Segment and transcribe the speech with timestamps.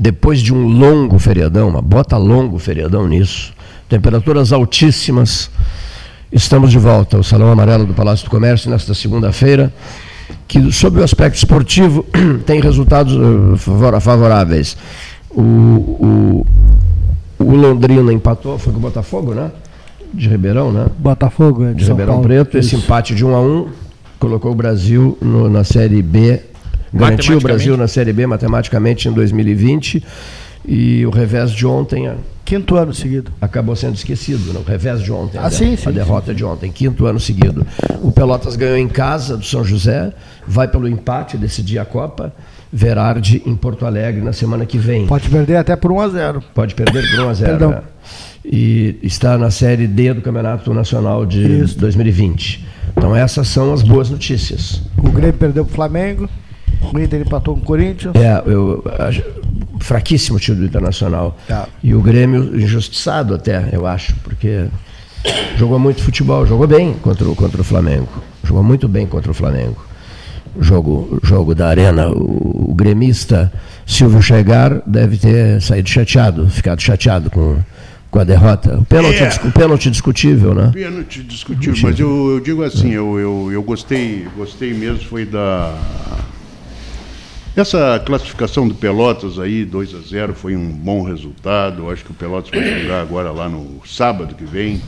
[0.00, 3.52] depois de um longo feriadão, uma bota longo feriadão nisso,
[3.86, 5.50] temperaturas altíssimas,
[6.32, 9.70] estamos de volta ao Salão Amarelo do Palácio do Comércio nesta segunda-feira,
[10.48, 12.06] que, sob o aspecto esportivo,
[12.46, 14.74] tem resultados uh, favoráveis.
[15.28, 16.46] O, o,
[17.38, 19.50] o Londrina empatou, foi com o Botafogo, né?
[20.14, 20.86] De Ribeirão, né?
[20.98, 22.56] Botafogo, é de, de Ribeirão Paulo, Preto.
[22.56, 23.68] Esse empate de 1 a 1
[24.18, 26.40] colocou o Brasil no, na Série B,
[26.92, 30.02] garantiu o Brasil na Série B matematicamente em 2020.
[30.66, 32.10] E o revés de ontem.
[32.44, 33.32] Quinto ano seguido.
[33.40, 34.60] Acabou sendo esquecido, né?
[34.60, 35.38] o revés de ontem.
[35.38, 36.36] Ah, a, sim, sim, a derrota sim.
[36.36, 37.66] de ontem, quinto ano seguido.
[38.02, 40.12] O Pelotas ganhou em casa do São José,
[40.46, 42.32] vai pelo empate decidir a Copa.
[42.72, 45.06] Verardi em Porto Alegre na semana que vem.
[45.06, 46.44] Pode perder até por 1 a 0.
[46.54, 47.50] Pode perder por 1 a 0.
[47.50, 47.72] Perdão.
[47.72, 47.82] É.
[48.44, 51.78] E está na série D do Campeonato Nacional de Isso.
[51.78, 52.64] 2020.
[52.96, 54.82] Então essas são as boas notícias.
[54.96, 56.28] O Grêmio perdeu para o Flamengo.
[56.92, 58.14] O Inter empatou com o Corinthians.
[58.14, 58.82] É, eu,
[59.80, 61.36] fraquíssimo time do Internacional.
[61.48, 61.68] Tá.
[61.82, 64.66] E o Grêmio injustiçado até, eu acho, porque
[65.56, 68.08] jogou muito futebol, jogou bem contra o, contra o Flamengo.
[68.44, 69.84] Jogou muito bem contra o Flamengo.
[70.58, 73.52] Jogo, jogo da Arena, o, o gremista
[73.86, 77.56] Silvio Chegar deve ter saído chateado, ficado chateado com,
[78.10, 78.76] com a derrota.
[78.76, 79.28] O pênalti, é.
[79.46, 80.70] o pênalti discutível, né?
[80.72, 85.72] Pênalti discutível, mas eu, eu digo assim, eu, eu, eu gostei, gostei mesmo, foi da
[87.56, 91.82] essa classificação do Pelotas aí, 2 a 0 foi um bom resultado.
[91.82, 94.80] Eu acho que o Pelotas vai jogar agora lá no sábado que vem,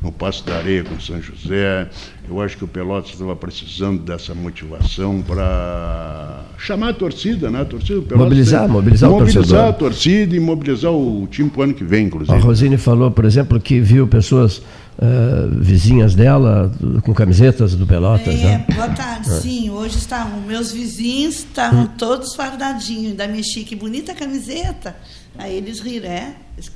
[0.00, 1.88] no Passo da Areia com o São José.
[2.28, 7.62] Eu acho que o Pelotas estava precisando dessa motivação para chamar a torcida, né?
[7.62, 9.68] A torcida do Pelotas mobilizar, tem, mobilizar, mobilizar o torcedor.
[9.68, 12.36] a torcida e mobilizar o time para o ano que vem, inclusive.
[12.36, 14.62] A Rosine falou, por exemplo, que viu pessoas
[14.96, 16.70] Uh, vizinhas dela
[17.02, 18.34] com camisetas do Pelotas.
[18.34, 18.66] É, né?
[18.72, 19.28] boa tarde.
[19.28, 19.40] É.
[19.40, 20.40] Sim, hoje estavam.
[20.42, 21.88] Meus vizinhos estavam hum.
[21.98, 24.94] todos fardadinhos, ainda mexi, que bonita camiseta.
[25.36, 26.32] Aí eles riram, é,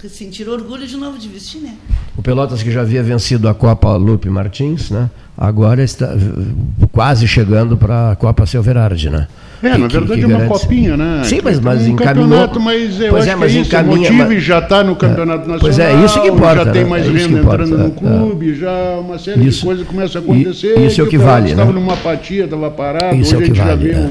[0.08, 1.74] sentiram orgulho de novo de vestir, né?
[2.16, 5.08] O Pelotas que já havia vencido a Copa Lupe Martins, né?
[5.36, 6.16] Agora está
[6.90, 9.28] quase chegando para a Copa Silverardi, né?
[9.62, 11.22] É, na verdade que é uma copinha, né?
[11.22, 12.60] Sim, mas, mas um encaminhou.
[12.60, 14.42] Mas eu pois acho é, mas que é isso, encaminha, o mas...
[14.42, 15.60] já está no campeonato nacional.
[15.60, 16.64] Pois é, isso que importa.
[16.64, 16.90] Já tem né?
[16.90, 20.20] mais é renda entrando no é, clube, já uma série isso, de coisas começa a
[20.20, 20.78] acontecer.
[20.80, 21.80] Isso é o que, vale, Estava né?
[21.80, 24.08] numa apatia, estava parado, isso hoje é a gente vale, já vê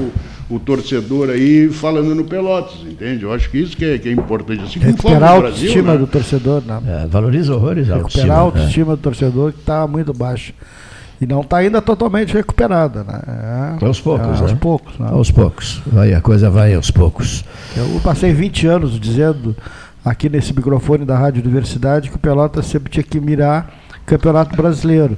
[0.50, 3.24] o, torcedor aí falando no Pelotas, entende?
[3.24, 4.62] Eu acho que isso que é, que é importante.
[4.62, 5.98] Assim Recuperar a autoestima né?
[5.98, 6.80] do torcedor, né?
[6.86, 8.22] É, valoriza horrores a autoestima.
[8.22, 10.52] Recuperar a autoestima do torcedor que está muito baixa.
[11.20, 13.02] E não está ainda totalmente recuperada.
[13.02, 13.20] Né?
[13.80, 14.40] É, aos poucos, é, né?
[14.40, 14.98] Aos poucos.
[14.98, 15.08] Né?
[15.10, 15.82] Aos poucos.
[15.86, 17.44] Vai, a coisa vai aos poucos.
[17.76, 19.56] Eu passei 20 anos dizendo
[20.04, 23.74] aqui nesse microfone da Rádio Universidade que o Pelotas sempre tinha que mirar
[24.08, 25.16] Campeonato Brasileiro.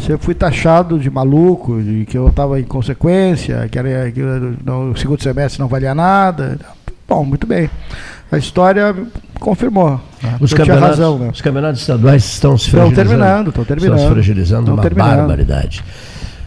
[0.00, 4.96] Sempre fui taxado de maluco, de que eu estava em consequência, que, era, que no
[4.96, 6.58] segundo semestre não valia nada.
[7.08, 7.70] Bom, muito bem
[8.34, 8.94] a história
[9.38, 10.00] confirmou.
[10.22, 10.36] Né?
[10.40, 11.30] Os, campeonatos, razão, né?
[11.32, 13.00] os campeonatos estaduais estão se fragilizando.
[13.00, 13.96] Estão terminando, estão terminando.
[13.96, 15.16] Estão se fragilizando, uma terminando.
[15.16, 15.84] barbaridade.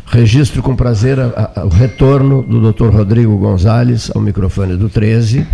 [0.06, 2.90] Registro com prazer a, a, o retorno do Dr.
[2.90, 5.46] Rodrigo Gonzalez ao microfone do 13,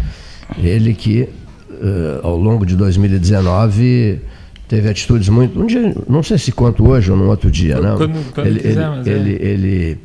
[0.57, 1.29] ele que
[1.71, 4.21] uh, ao longo de 2019
[4.67, 5.59] teve atitudes muito.
[5.59, 7.97] Um dia, não sei se quanto hoje ou num outro dia, não.
[7.97, 9.45] Quando, quando ele, quisermos, ele, é.
[9.45, 9.97] ele, ele,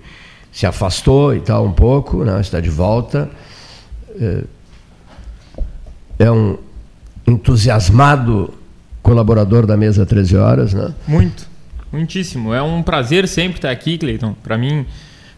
[0.53, 2.41] se afastou e tal um pouco, né?
[2.41, 3.31] está de volta.
[4.11, 4.47] Uh,
[6.19, 6.59] é um
[7.27, 8.53] entusiasmado
[9.03, 10.93] colaborador da mesa 13 horas, né?
[11.07, 11.49] Muito,
[11.93, 12.53] muitíssimo.
[12.53, 14.35] É um prazer sempre estar aqui, Cleiton.
[14.43, 14.85] Para mim,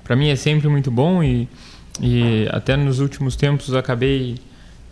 [0.02, 1.48] para mim é sempre muito bom e,
[2.00, 4.36] e até nos últimos tempos acabei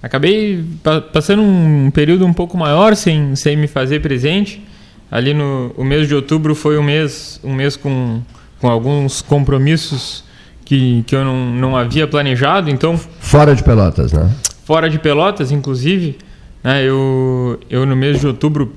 [0.03, 0.65] acabei
[1.13, 4.63] passando um período um pouco maior sem, sem me fazer presente.
[5.11, 8.21] Ali no o mês de outubro foi um mês um mês com,
[8.61, 10.25] com alguns compromissos
[10.65, 14.31] que, que eu não, não havia planejado, então fora de Pelotas, né?
[14.69, 16.19] fora de Pelotas, inclusive,
[16.63, 18.75] né, eu, eu no mês de outubro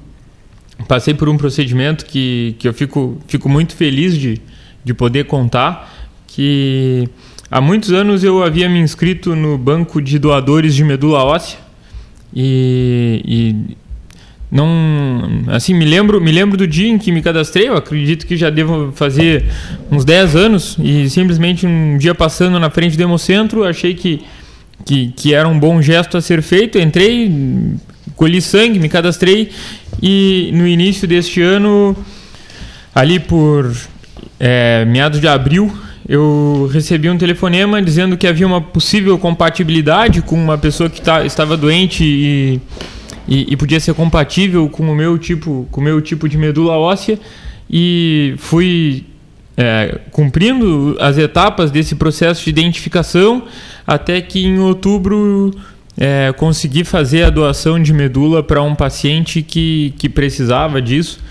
[0.88, 4.42] passei por um procedimento que, que eu fico, fico muito feliz de,
[4.86, 5.92] de poder contar,
[6.28, 7.10] que
[7.52, 11.60] há muitos anos eu havia me inscrito no banco de doadores de medula óssea
[12.34, 13.78] e, e
[14.50, 18.38] não assim me lembro me lembro do dia em que me cadastrei eu acredito que
[18.38, 19.46] já devo fazer
[19.92, 24.24] uns 10 anos e simplesmente um dia passando na frente do hemocentro achei que
[24.82, 26.78] que, que era um bom gesto a ser feito.
[26.78, 27.32] Entrei,
[28.16, 29.52] colhi sangue, me cadastrei
[30.02, 31.96] e no início deste ano,
[32.94, 33.72] ali por
[34.40, 35.72] é, meados de abril,
[36.12, 41.26] eu recebi um telefonema dizendo que havia uma possível compatibilidade com uma pessoa que tá,
[41.26, 42.60] estava doente e,
[43.26, 46.74] e, e, podia ser compatível com o meu tipo, com o meu tipo de medula
[46.74, 47.18] óssea
[47.70, 49.06] e fui
[49.56, 53.46] é, cumprindo as etapas desse processo de identificação
[53.88, 55.52] até que em outubro
[55.98, 61.22] é, consegui fazer a doação de medula para um paciente que, que precisava disso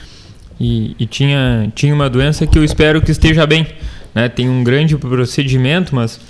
[0.59, 3.67] e, e, tinha, tinha uma doença que eu espero que esteja bem.
[4.15, 4.29] Né?
[4.29, 6.21] Tem um grande procedimento, mas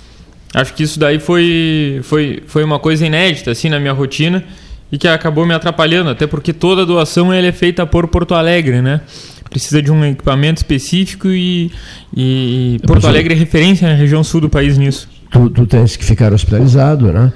[0.53, 4.43] acho que isso daí foi, foi, foi uma coisa inédita assim na minha rotina
[4.91, 8.81] e que acabou me atrapalhando, até porque toda doação ela é feita por Porto Alegre,
[8.81, 9.01] né?
[9.49, 11.71] Precisa de um equipamento específico e,
[12.15, 15.09] e Porto Alegre é referência na região sul do país nisso.
[15.29, 17.31] Tu, tu tens que ficar hospitalizado, né?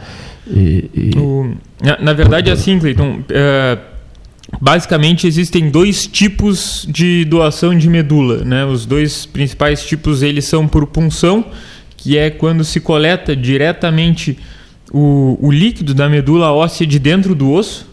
[0.48, 1.18] E, e...
[1.18, 3.22] O, na, na, verdade, é assim, Cleiton.
[3.30, 3.78] É,
[4.60, 8.44] basicamente, existem dois tipos de doação de medula.
[8.44, 8.66] Né?
[8.66, 11.46] Os dois principais tipos eles são por punção,
[11.98, 14.38] que é quando se coleta diretamente
[14.92, 17.88] o, o líquido da medula óssea de dentro do osso.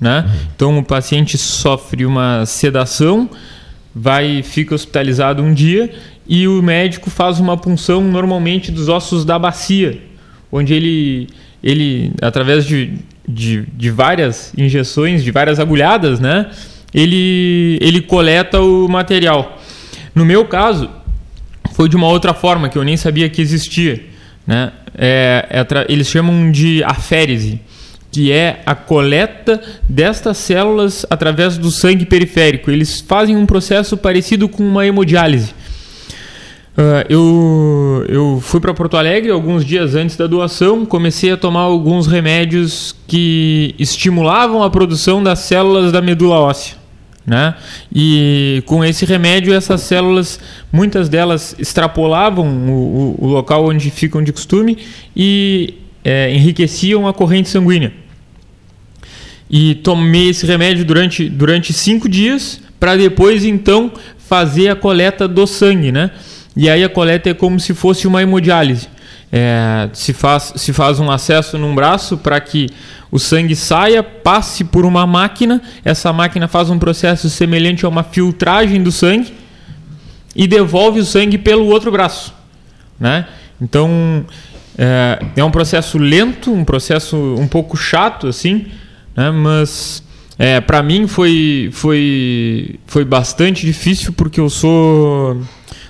[0.00, 0.28] Né?
[0.54, 3.28] Então, o paciente sofre uma sedação,
[3.94, 5.92] vai fica hospitalizado um dia
[6.26, 10.00] e o médico faz uma punção normalmente dos ossos da bacia,
[10.52, 11.28] onde ele
[11.62, 12.92] ele, através de,
[13.28, 16.50] de, de, várias injeções, de várias agulhadas, né?
[16.94, 19.60] Ele, ele coleta o material.
[20.14, 20.90] No meu caso,
[21.74, 24.02] foi de uma outra forma que eu nem sabia que existia.
[24.46, 24.72] Né?
[24.96, 27.60] É, é, eles chamam de aférese,
[28.10, 32.70] que é a coleta destas células através do sangue periférico.
[32.70, 35.54] Eles fazem um processo parecido com uma hemodiálise.
[36.78, 41.62] Uh, eu, eu fui para Porto Alegre alguns dias antes da doação, comecei a tomar
[41.62, 46.76] alguns remédios que estimulavam a produção das células da medula óssea.
[47.26, 47.56] Né?
[47.92, 50.38] E com esse remédio, essas células,
[50.72, 54.78] muitas delas extrapolavam o, o, local onde ficam de costume
[55.16, 57.92] e é, enriqueciam a corrente sanguínea.
[59.50, 65.44] E tomei esse remédio durante, durante cinco dias para depois então fazer a coleta do
[65.44, 66.12] sangue, né?
[66.58, 68.88] E aí a coleta é como se fosse uma hemodiálise.
[69.30, 72.66] É, se, faz, se faz um acesso num braço para que
[73.12, 78.02] o sangue saia, passe por uma máquina, essa máquina faz um processo semelhante a uma
[78.02, 79.32] filtragem do sangue
[80.34, 82.34] e devolve o sangue pelo outro braço.
[82.98, 83.24] Né?
[83.60, 84.26] Então
[84.76, 88.66] é, é um processo lento, um processo um pouco chato, assim,
[89.14, 89.30] né?
[89.30, 90.02] mas
[90.36, 95.40] é, para mim foi, foi, foi bastante difícil porque eu sou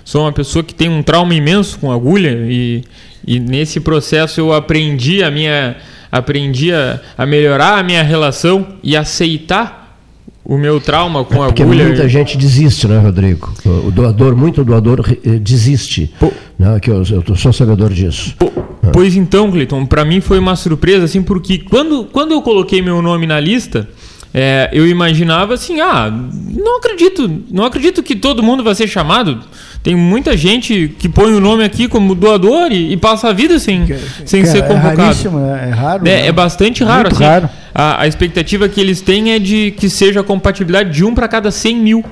[0.08, 2.82] sou uma pessoa que tem um trauma imenso com agulha e,
[3.26, 5.76] e nesse processo eu aprendi a minha
[6.10, 9.99] aprendi a, a melhorar a minha relação e aceitar
[10.43, 11.84] o meu trauma com é porque agulha.
[11.84, 13.52] muita gente desiste, né, Rodrigo?
[13.87, 16.11] O doador, muito doador eh, desiste.
[16.19, 18.34] Pô, né, que eu, eu sou sabedor disso.
[18.38, 18.50] Pô,
[18.82, 18.90] ah.
[18.90, 23.02] Pois então, Cleiton, para mim foi uma surpresa, assim, porque quando, quando eu coloquei meu
[23.02, 23.87] nome na lista,
[24.32, 29.40] é, eu imaginava assim, ah, não acredito, não acredito que todo mundo vai ser chamado.
[29.82, 33.58] Tem muita gente que põe o nome aqui como doador e, e passa a vida
[33.58, 35.28] sem, que, sem que ser é convocado.
[35.28, 36.08] É é, raro.
[36.08, 36.26] É, né?
[36.26, 37.08] é bastante raro.
[37.10, 37.48] Assim, raro.
[37.75, 41.26] A, a, expectativa que eles têm é de que seja a compatibilidade de um para
[41.26, 42.04] cada 100 mil.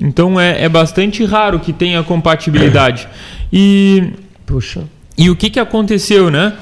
[0.00, 3.08] Então é, é bastante raro que tenha compatibilidade.
[3.52, 4.12] E,
[4.46, 4.84] Puxa.
[5.16, 6.52] e o que, que aconteceu, né?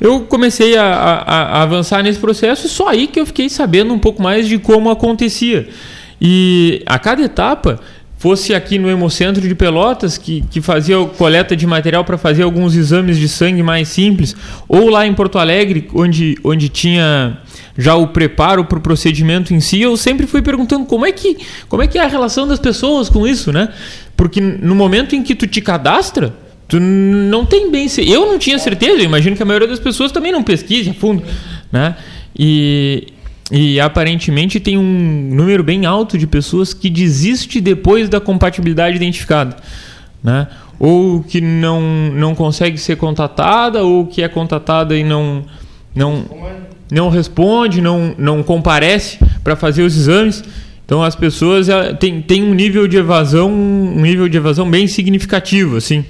[0.00, 3.94] Eu comecei a, a, a, avançar nesse processo e só aí que eu fiquei sabendo
[3.94, 5.68] um pouco mais de como acontecia.
[6.20, 7.80] E a cada etapa
[8.18, 12.74] fosse aqui no Hemocentro de Pelotas, que, que fazia coleta de material para fazer alguns
[12.74, 14.34] exames de sangue mais simples,
[14.68, 17.38] ou lá em Porto Alegre, onde, onde tinha
[17.76, 21.36] já o preparo para o procedimento em si, eu sempre fui perguntando como é, que,
[21.68, 23.68] como é que é a relação das pessoas com isso, né?
[24.16, 26.34] Porque no momento em que tu te cadastra,
[26.68, 27.86] tu não tem bem...
[27.98, 30.94] Eu não tinha certeza, eu imagino que a maioria das pessoas também não pesquise a
[30.94, 31.22] fundo,
[31.70, 31.96] né?
[32.38, 33.08] E,
[33.50, 39.56] e aparentemente tem um número bem alto de pessoas que desiste depois da compatibilidade identificada.
[40.22, 40.48] Né?
[40.78, 41.80] Ou que não,
[42.12, 45.44] não consegue ser contatada, ou que é contatada e não,
[45.94, 46.24] não,
[46.90, 50.44] não responde, não, não comparece para fazer os exames.
[50.84, 51.68] Então as pessoas
[51.98, 56.04] têm, têm um nível de evasão, um nível de evasão bem significativo, assim.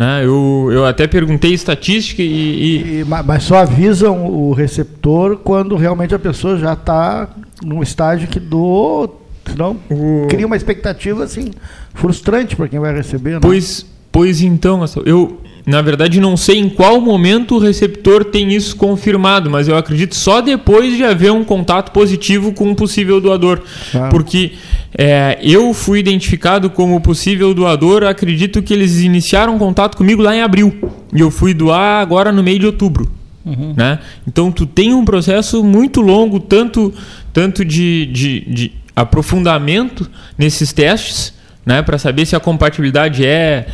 [0.00, 0.24] Né?
[0.24, 3.00] Eu, eu até perguntei estatística e, e...
[3.00, 7.28] e mas só avisam o receptor quando realmente a pessoa já está
[7.62, 9.10] num estágio que do
[9.46, 10.26] senão o...
[10.26, 11.50] cria uma expectativa assim
[11.92, 13.32] frustrante para quem vai receber.
[13.32, 13.40] Né?
[13.42, 18.74] Pois, pois então, eu na verdade, não sei em qual momento o receptor tem isso
[18.76, 23.60] confirmado, mas eu acredito só depois de haver um contato positivo com um possível doador.
[23.94, 24.08] Ah.
[24.10, 24.52] Porque
[24.96, 30.42] é, eu fui identificado como possível doador, acredito que eles iniciaram contato comigo lá em
[30.42, 30.74] abril.
[31.14, 33.10] E eu fui doar agora no meio de outubro.
[33.44, 33.74] Uhum.
[33.76, 33.98] Né?
[34.26, 36.92] Então tu tem um processo muito longo, tanto,
[37.32, 41.82] tanto de, de, de aprofundamento nesses testes, né?
[41.82, 43.66] para saber se a compatibilidade é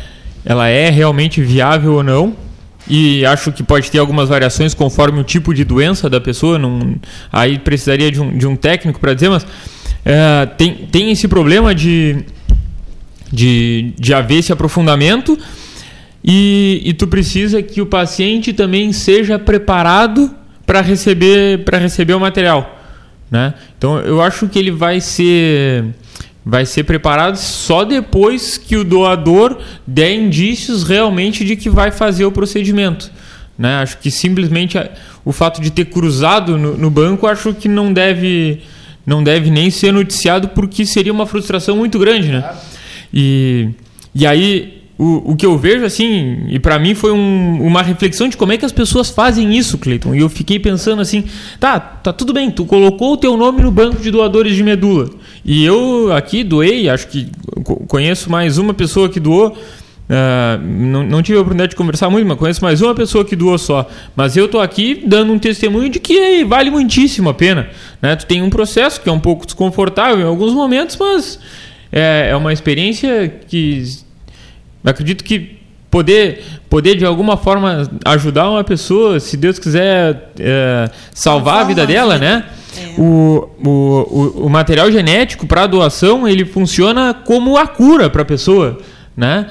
[0.45, 2.33] ela é realmente viável ou não.
[2.89, 6.57] e acho que pode ter algumas variações conforme o tipo de doença da pessoa.
[6.57, 6.95] Não,
[7.29, 9.45] aí precisaria de um, de um técnico para dizer, mas
[10.05, 12.23] é, tem, tem esse problema de,
[13.31, 15.37] de, de haver esse aprofundamento
[16.23, 20.33] e, e tu precisa que o paciente também seja preparado
[20.65, 22.77] para receber, receber o material.
[23.29, 23.53] Né?
[23.77, 25.85] Então eu acho que ele vai ser
[26.45, 32.23] vai ser preparado só depois que o doador der indícios realmente de que vai fazer
[32.23, 33.11] o procedimento.
[33.57, 33.75] Né?
[33.75, 34.77] Acho que simplesmente
[35.25, 38.61] o fato de ter cruzado no, no, banco, acho que não deve,
[39.07, 42.27] não deve nem ser noticiado, porque seria uma frustração muito grande.
[42.27, 42.43] Né?
[43.13, 43.69] E,
[44.13, 48.27] e aí o, o que eu vejo, assim, e para mim foi um, uma reflexão
[48.27, 50.13] de como é que as pessoas fazem isso, Cleiton.
[50.13, 51.23] E eu fiquei pensando assim,
[51.57, 55.09] tá, tá tudo bem, tu colocou o teu nome no banco de doadores de medula.
[55.45, 57.27] E eu aqui doei, acho que
[57.87, 59.57] conheço mais uma pessoa que doou.
[60.09, 63.35] Uh, não, não, tive a oportunidade de conversar muito, mas conheço mais uma pessoa que
[63.35, 63.89] doou só.
[64.15, 67.69] Mas eu estou aqui dando um testemunho de que vale muitíssimo a pena.
[68.01, 68.15] Né?
[68.15, 71.39] Tu tem um processo que é um pouco desconfortável em alguns momentos, mas
[71.91, 73.83] é, é uma experiência que
[74.85, 75.57] acredito que
[75.91, 81.85] poder, poder de alguma forma ajudar uma pessoa, se Deus quiser é, salvar a vida
[81.85, 82.45] dela, né?
[82.77, 83.01] É.
[83.01, 88.77] O, o, o, material genético para doação ele funciona como a cura para a pessoa,
[89.15, 89.47] né?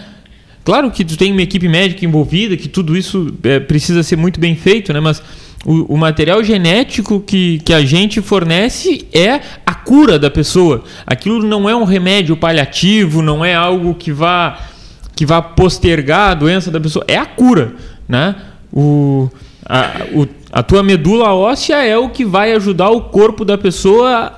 [0.67, 4.41] Claro que tu tem uma equipe médica envolvida, que tudo isso é, precisa ser muito
[4.41, 4.99] bem feito, né?
[4.99, 5.23] Mas
[5.65, 10.83] o, o, material genético que, que a gente fornece é a cura da pessoa.
[11.07, 14.59] Aquilo não é um remédio paliativo, não é algo que vá
[15.15, 17.73] que vai postergar a doença da pessoa, é a cura,
[18.09, 18.35] né?
[18.73, 19.31] O,
[19.65, 24.33] a, o, a tua medula óssea é o que vai ajudar o corpo da pessoa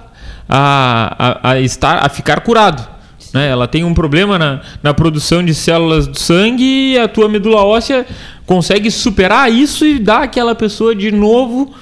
[0.46, 2.97] a, a, a estar, a ficar curado.
[3.38, 3.48] Né?
[3.48, 7.62] Ela tem um problema na, na produção de células do sangue e a tua medula
[7.62, 8.04] óssea
[8.44, 11.72] consegue superar isso e dar àquela pessoa de novo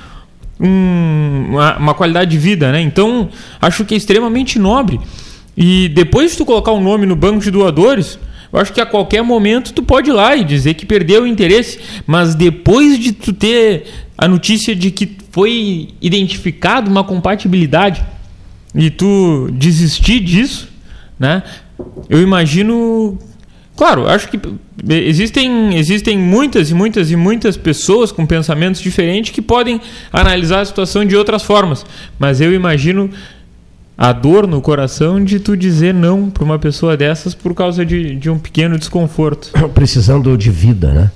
[0.61, 2.71] um, uma, uma, qualidade de vida.
[2.71, 2.83] Né?
[2.83, 5.01] Então, acho que é extremamente nobre.
[5.57, 8.19] E depois de tu colocar o um nome no banco de doadores,
[8.53, 11.27] eu acho que a qualquer momento tu pode ir lá e dizer que perdeu o
[11.27, 13.87] interesse, mas depois de tu ter
[14.19, 18.05] a notícia de que foi identificado uma compatibilidade
[18.75, 20.76] e tu desistir disso,
[21.19, 21.43] né?
[22.09, 23.19] Eu imagino,
[23.77, 24.39] claro, acho que
[24.89, 29.81] existem existem muitas e muitas e muitas pessoas com pensamentos diferentes que podem
[30.13, 31.85] analisar a situação de outras formas,
[32.19, 33.11] mas eu imagino
[33.99, 38.15] a dor no coração de tu dizer não para uma pessoa dessas por causa de,
[38.17, 39.51] de um pequeno desconforto.
[39.73, 41.11] Precisando de vida, né?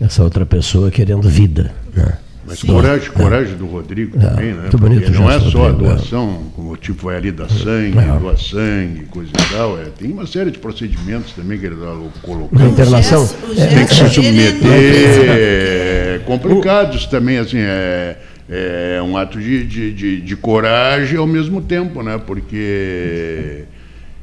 [0.00, 2.18] Essa outra pessoa querendo vida, né?
[2.48, 2.68] Mas Sim.
[2.68, 4.62] coragem, coragem do Rodrigo é, também, né?
[4.62, 5.72] Muito bonito não é só a é.
[5.72, 8.18] doação, como o tipo vai ali da sangue, é.
[8.18, 9.78] doar sangue, coisa e tal.
[9.78, 12.58] É, tem uma série de procedimentos também que ele está colocando.
[12.58, 13.28] Na internação.
[13.28, 14.66] tem que se submeter.
[14.66, 18.16] É, complicados também, assim, é
[18.50, 22.18] é um ato de, de, de, de, coragem ao mesmo tempo, né?
[22.26, 23.64] porque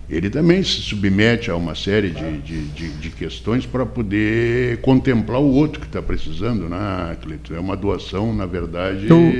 [0.07, 5.51] ele também se submete a uma série de, de, de questões para poder contemplar o
[5.51, 7.55] outro que está precisando, né, Cleiton?
[7.55, 9.07] É uma doação, na verdade.
[9.09, 9.33] Eu,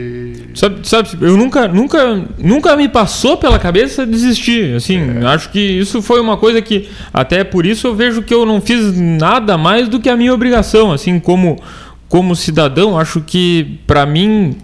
[0.56, 4.76] sabe, sabe, eu nunca, nunca, nunca me passou pela cabeça desistir.
[4.76, 5.26] Assim, é.
[5.28, 8.60] acho que isso foi uma coisa que, até por isso, eu vejo que eu não
[8.60, 11.62] fiz nada mais do que a minha obrigação, assim, como,
[12.10, 12.98] como cidadão.
[12.98, 14.58] Acho que, para mim,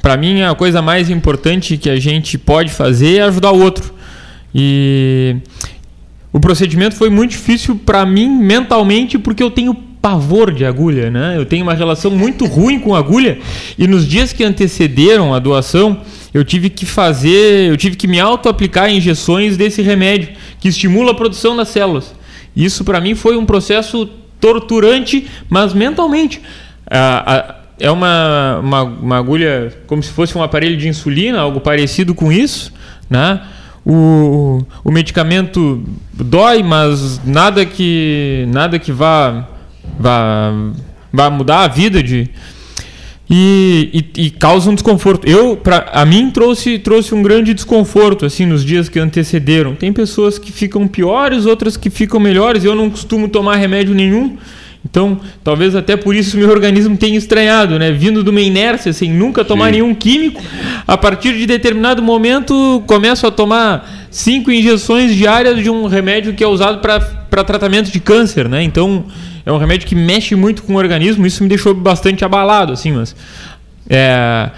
[0.00, 3.95] para mim, a coisa mais importante que a gente pode fazer é ajudar o outro.
[4.58, 5.36] E
[6.32, 11.34] o procedimento foi muito difícil para mim mentalmente porque eu tenho pavor de agulha, né?
[11.36, 13.38] Eu tenho uma relação muito ruim com agulha
[13.76, 16.00] e nos dias que antecederam a doação,
[16.32, 21.14] eu tive que fazer, eu tive que me auto-aplicar injeções desse remédio que estimula a
[21.14, 22.14] produção das células.
[22.56, 24.08] Isso para mim foi um processo
[24.40, 26.40] torturante, mas mentalmente.
[27.78, 32.32] É uma, uma, uma, agulha como se fosse um aparelho de insulina, algo parecido com
[32.32, 32.72] isso,
[33.10, 33.42] né?
[33.88, 35.80] O, o medicamento
[36.12, 39.46] dói, mas nada que nada que vá
[39.96, 40.52] vá,
[41.12, 42.28] vá mudar a vida de
[43.28, 45.26] e, e, e causa um desconforto.
[45.28, 49.74] Eu, para a mim trouxe trouxe um grande desconforto assim nos dias que antecederam.
[49.74, 52.64] Tem pessoas que ficam piores, outras que ficam melhores.
[52.64, 54.36] Eu não costumo tomar remédio nenhum.
[54.88, 57.90] Então, talvez até por isso meu organismo tenha estranhado, né?
[57.90, 59.72] Vindo de uma inércia, sem nunca tomar Sim.
[59.72, 60.40] nenhum químico,
[60.86, 66.44] a partir de determinado momento começo a tomar cinco injeções diárias de um remédio que
[66.44, 68.62] é usado para tratamento de câncer, né?
[68.62, 69.04] Então,
[69.44, 72.92] é um remédio que mexe muito com o organismo, isso me deixou bastante abalado, assim,
[72.92, 73.14] mas...
[73.88, 74.50] É,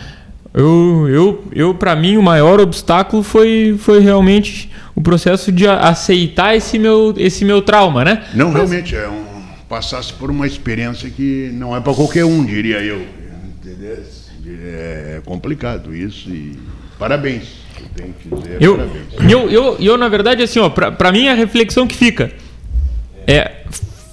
[0.55, 6.57] eu, eu, eu para mim, o maior obstáculo foi, foi realmente o processo de aceitar
[6.57, 8.25] esse meu, esse meu trauma, né?
[8.35, 9.28] Não, realmente, é um
[9.69, 13.05] passasse por uma experiência que não é para qualquer um, diria eu.
[14.51, 16.59] É complicado isso e
[16.99, 17.59] parabéns.
[17.97, 19.07] Eu que dizer eu, parabéns.
[19.31, 22.33] Eu, eu, eu, na verdade, assim, ó, para mim a reflexão que fica
[23.27, 23.65] é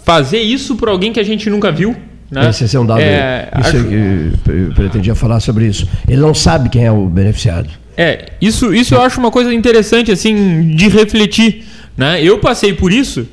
[0.03, 1.95] fazer isso por alguém que a gente nunca viu.
[2.29, 2.49] Né?
[2.49, 2.99] Esse é um dado.
[2.99, 4.51] É, isso acho...
[4.51, 5.87] eu pretendia falar sobre isso.
[6.07, 7.69] Ele não sabe quem é o beneficiado.
[7.95, 11.63] É, isso, isso eu acho uma coisa interessante assim de refletir.
[11.95, 12.21] Né?
[12.21, 13.25] Eu passei por isso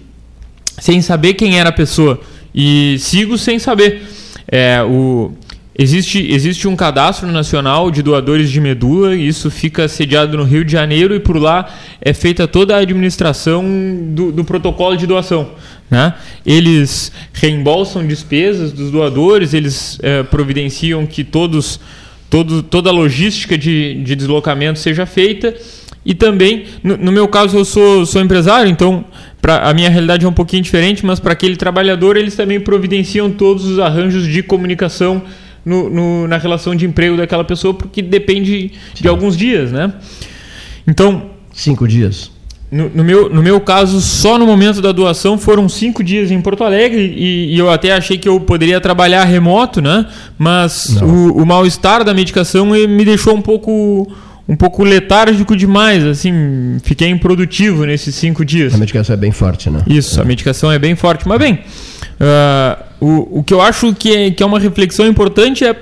[0.82, 2.20] sem saber quem era a pessoa
[2.52, 4.02] e sigo sem saber.
[4.48, 5.30] É, o,
[5.78, 10.72] existe, existe um cadastro nacional de doadores de medula, isso fica sediado no Rio de
[10.72, 13.64] Janeiro e por lá é feita toda a administração
[14.08, 15.52] do, do protocolo de doação.
[15.88, 16.14] Né?
[16.44, 21.78] Eles reembolsam despesas dos doadores, eles é, providenciam que todos,
[22.28, 25.54] todo, toda a logística de, de deslocamento seja feita.
[26.04, 29.04] E também, no, no meu caso, eu sou, sou empresário, então
[29.42, 33.30] pra, a minha realidade é um pouquinho diferente, mas para aquele trabalhador eles também providenciam
[33.30, 35.20] todos os arranjos de comunicação
[35.64, 39.02] no, no, na relação de emprego daquela pessoa, porque depende Sim.
[39.02, 39.92] de alguns dias, né?
[40.86, 41.30] Então...
[41.52, 42.30] Cinco dias.
[42.70, 46.40] No, no, meu, no meu caso, só no momento da doação foram cinco dias em
[46.40, 50.06] Porto Alegre e, e eu até achei que eu poderia trabalhar remoto, né?
[50.38, 54.10] Mas o, o mal-estar da medicação me deixou um pouco
[54.52, 58.74] um pouco letárgico demais, assim, fiquei improdutivo nesses cinco dias.
[58.74, 59.82] A medicação é bem forte, né?
[59.86, 61.26] Isso, a medicação é bem forte.
[61.26, 65.64] Mas bem, uh, o, o que eu acho que é, que é uma reflexão importante
[65.64, 65.74] é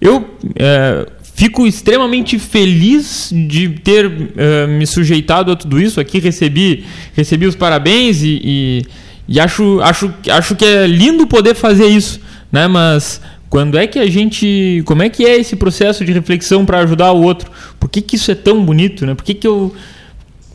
[0.00, 6.00] eu uh, fico extremamente feliz de ter uh, me sujeitado a tudo isso.
[6.00, 6.84] Aqui recebi,
[7.14, 8.86] recebi os parabéns e, e,
[9.28, 12.20] e acho, acho, acho que é lindo poder fazer isso,
[12.50, 12.66] né?
[12.66, 14.82] Mas quando é que a gente.
[14.84, 17.50] Como é que é esse processo de reflexão para ajudar o outro?
[17.80, 19.14] Por que, que isso é tão bonito, né?
[19.14, 19.74] Por que, que eu.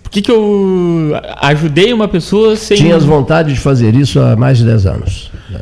[0.03, 2.77] Por que, que eu ajudei uma pessoa sem.
[2.77, 5.31] Tinhas vontade de fazer isso há mais de 10 anos.
[5.49, 5.61] Né?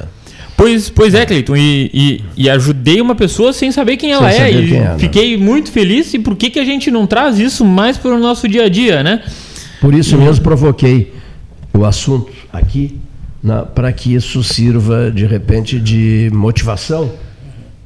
[0.57, 1.55] Pois, pois é, Cleiton.
[1.55, 4.51] E, e, e, ajudei uma pessoa sem saber quem ela sem é.
[4.51, 4.95] E é, né?
[4.99, 6.13] fiquei muito feliz.
[6.13, 8.69] E por que, que a gente não traz isso mais para o nosso dia a
[8.69, 9.23] dia, né?
[9.79, 11.13] Por isso mesmo provoquei
[11.73, 12.99] o assunto aqui
[13.73, 17.11] para que isso sirva de repente de motivação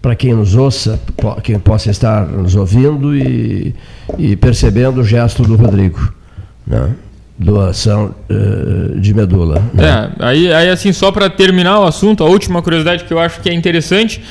[0.05, 0.99] para quem nos ouça,
[1.41, 3.73] quem possa estar nos ouvindo e,
[4.19, 6.13] e percebendo o gesto do Rodrigo.
[6.67, 6.91] Né?
[7.39, 9.63] Doação uh, de medula.
[9.73, 9.83] Né?
[9.83, 13.41] É, aí, aí assim, só para terminar o assunto, a última curiosidade que eu acho
[13.41, 14.21] que é interessante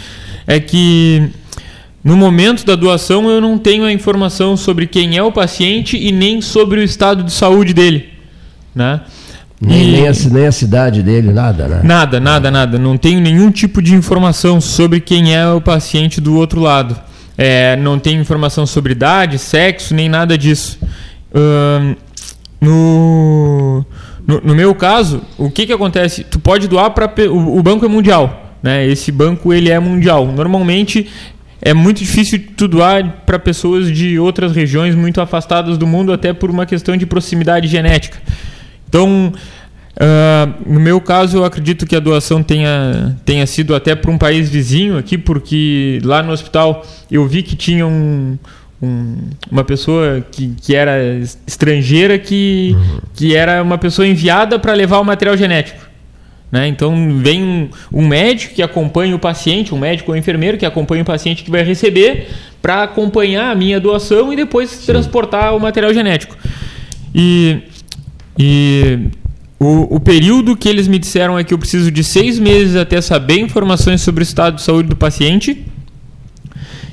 [0.47, 1.29] é que
[2.05, 6.13] no momento da doação eu não tenho a informação sobre quem é o paciente e
[6.13, 8.11] nem sobre o estado de saúde dele.
[8.73, 9.01] Né?
[9.67, 11.81] Nem, nem, a, nem, a, cidade dele, nada, né?
[11.83, 12.79] Nada, nada, nada.
[12.79, 16.97] Não tenho nenhum tipo de informação sobre quem é o paciente do outro lado.
[17.37, 20.79] É, não tenho informação sobre idade, sexo, nem nada disso.
[21.33, 21.97] Uh,
[22.61, 23.85] no,
[24.27, 26.25] no, no, meu caso, o que, que acontece?
[26.25, 27.11] Tu pode doar para.
[27.31, 28.57] O, o banco é mundial.
[28.63, 28.87] Né?
[28.87, 30.27] Esse banco ele é mundial.
[30.27, 31.09] Normalmente
[31.61, 36.33] é muito difícil tu doar para pessoas de outras regiões muito afastadas do mundo, até
[36.33, 38.19] por uma questão de proximidade genética.
[38.95, 39.33] Então,
[39.97, 44.17] uh, no meu caso, eu acredito que a doação tenha, tenha sido até para um
[44.17, 48.39] país vizinho aqui, porque lá no hospital eu vi que tinha um,
[48.81, 49.17] um,
[49.51, 50.97] uma pessoa que, que era
[51.45, 53.01] estrangeira que, uhum.
[53.15, 55.85] que era uma pessoa enviada para levar o material genético.
[56.53, 56.69] Né?
[56.69, 61.03] Então vem um, um, médico que acompanha o paciente, um médico ou enfermeiro que acompanha
[61.03, 62.29] o paciente que vai receber
[62.63, 64.87] para acompanhar a minha doação e depois Sim.
[64.87, 66.37] transportar o material genético.
[67.13, 67.74] E
[68.39, 69.09] e
[69.59, 73.01] o, o, período que eles me disseram é que eu preciso de seis meses até
[73.01, 75.65] saber informações sobre o estado de saúde do paciente.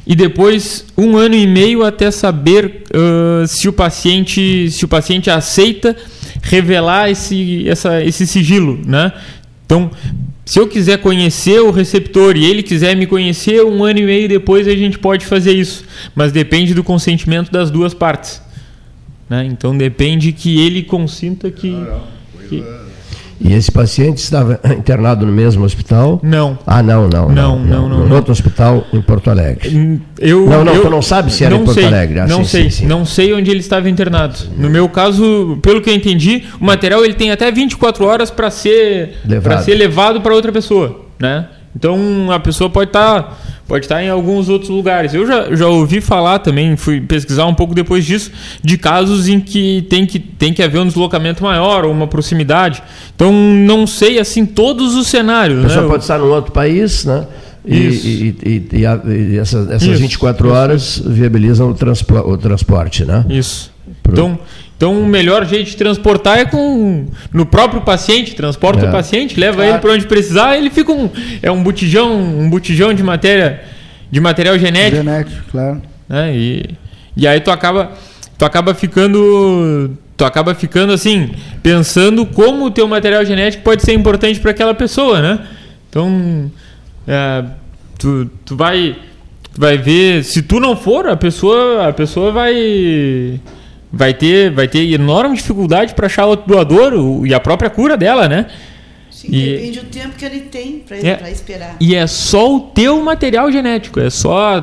[0.05, 5.29] E depois um ano e meio até saber uh, se, o paciente, se o paciente
[5.29, 5.95] aceita
[6.41, 8.79] revelar esse, essa, esse sigilo.
[8.85, 9.11] Né?
[9.65, 9.91] Então,
[10.45, 14.27] se eu quiser conhecer o receptor e ele quiser me conhecer, um ano e meio
[14.27, 15.83] depois a gente pode fazer isso.
[16.15, 18.41] Mas depende do consentimento das duas partes.
[19.31, 19.45] Né?
[19.45, 21.73] Então depende que ele consinta que,
[22.49, 22.61] que...
[23.39, 26.19] E esse paciente estava internado no mesmo hospital?
[26.21, 26.59] Não.
[26.67, 27.29] Ah, não, não.
[27.29, 27.89] Não, não, não.
[27.99, 30.01] não, no outro hospital em Porto Alegre.
[30.19, 32.19] Eu, não, não, eu, tu não sabe se era em Porto sei, Alegre.
[32.19, 32.85] Ah, não sim, sei, sim, sim.
[32.87, 34.37] não sei onde ele estava internado.
[34.57, 38.51] No meu caso, pelo que eu entendi, o material ele tem até 24 horas para
[38.51, 39.63] ser levado.
[39.63, 41.47] ser levado para outra pessoa, né?
[41.73, 43.37] Então a pessoa pode estar tá
[43.71, 45.13] pode estar em alguns outros lugares.
[45.13, 48.29] Eu já, já ouvi falar também, fui pesquisar um pouco depois disso,
[48.61, 52.83] de casos em que tem que, tem que haver um deslocamento maior ou uma proximidade.
[53.15, 55.59] Então, não sei assim todos os cenários.
[55.59, 55.87] A pessoa né?
[55.87, 57.25] pode estar num outro país, né?
[57.65, 59.01] E, e, e, e, a,
[59.39, 61.09] essas, essas isso, 24 horas isso.
[61.09, 63.25] viabilizam o, transpo, o transporte, né?
[63.29, 63.71] Isso.
[64.03, 64.11] Pro...
[64.11, 64.39] Então,
[64.81, 68.89] Então, o melhor jeito de transportar é com no próprio paciente, transporta É.
[68.89, 69.69] o paciente, leva Claro.
[69.73, 71.07] ele para onde precisar, ele fica um
[71.39, 73.61] é um botijão, um botijão de matéria
[74.09, 75.83] de material genético, Genético, claro.
[76.09, 76.35] né?
[76.35, 76.65] E,
[77.15, 77.91] e aí tu acaba
[78.39, 81.29] tu acaba ficando tu acaba ficando assim,
[81.61, 85.39] pensando como o teu material genético pode ser importante para aquela pessoa, né?
[85.91, 86.51] Então,
[87.07, 87.43] é,
[87.99, 88.95] tu, tu vai
[89.53, 93.39] tu vai ver, se tu não for, a pessoa a pessoa vai
[93.91, 97.97] vai ter vai ter enorme dificuldade para achar outro doador o- e a própria cura
[97.97, 98.47] dela, né?
[99.09, 101.31] Sim, E- depende do tempo que ele tem para É.
[101.31, 101.75] esperar.
[101.79, 104.61] E é só o teu material genético, é só a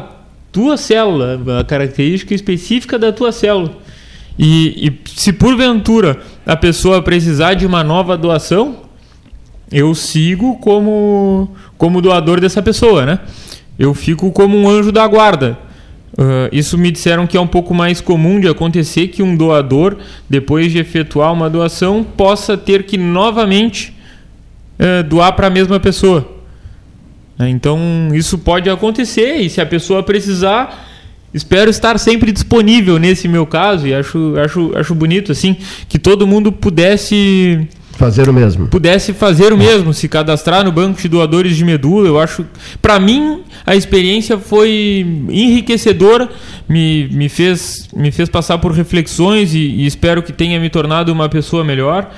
[0.50, 3.72] tua célula, a característica específica da tua célula.
[4.38, 8.84] E, e se porventura a pessoa precisar de uma nova doação,
[9.70, 13.18] eu sigo como, como doador dessa pessoa, né?
[13.78, 15.58] Eu fico como um anjo da guarda.
[16.16, 19.96] Ah, isso me disseram que é um pouco mais comum de acontecer que um doador,
[20.28, 23.94] depois de efetuar uma doação, possa ter que novamente
[24.78, 26.26] eh, doar para a mesma pessoa.
[27.38, 27.50] Né?
[27.50, 27.78] Então,
[28.12, 30.88] isso pode acontecer e se a pessoa precisar,
[31.34, 35.56] espero estar sempre disponível nesse meu caso e acho, acho, acho bonito assim
[35.88, 37.68] que todo mundo pudesse
[37.98, 38.68] Fazer o mesmo.
[38.68, 42.46] pudesse fazer o mesmo, se cadastrar no banco de doadores de medula, eu acho,
[42.80, 46.28] para mim a experiência foi enriquecedora,
[46.68, 51.12] me, me fez me fez passar por reflexões e, e espero que tenha me tornado
[51.12, 52.08] uma pessoa melhor.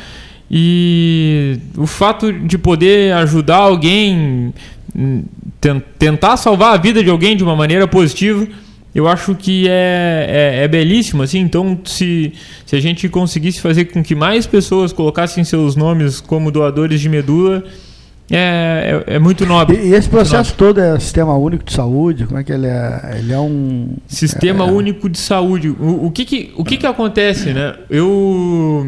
[0.51, 4.53] E o fato de poder ajudar alguém,
[4.95, 5.23] hum,
[5.61, 8.47] ten- tentar salvar a vida de alguém de uma maneira positiva,
[8.95, 11.39] eu acho que é, é, é belíssimo, assim.
[11.39, 12.33] Então, se,
[12.67, 17.09] se a gente conseguisse fazer com que mais pessoas colocassem seus nomes como doadores de
[17.09, 17.65] medula,
[18.31, 19.77] é, é, é muito nobre.
[19.77, 22.27] E, e esse processo todo é sistema único de saúde?
[22.27, 23.17] Como é que ele é?
[23.19, 23.97] Ele é um.
[24.07, 25.69] Sistema é, Único de Saúde.
[25.69, 27.75] O, o que, que, o que, que acontece, né?
[27.89, 28.87] Eu,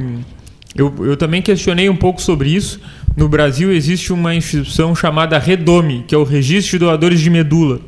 [0.76, 2.80] eu, eu também questionei um pouco sobre isso.
[3.16, 7.80] No Brasil existe uma instituição chamada Redome, que é o Registro de Doadores de Medula.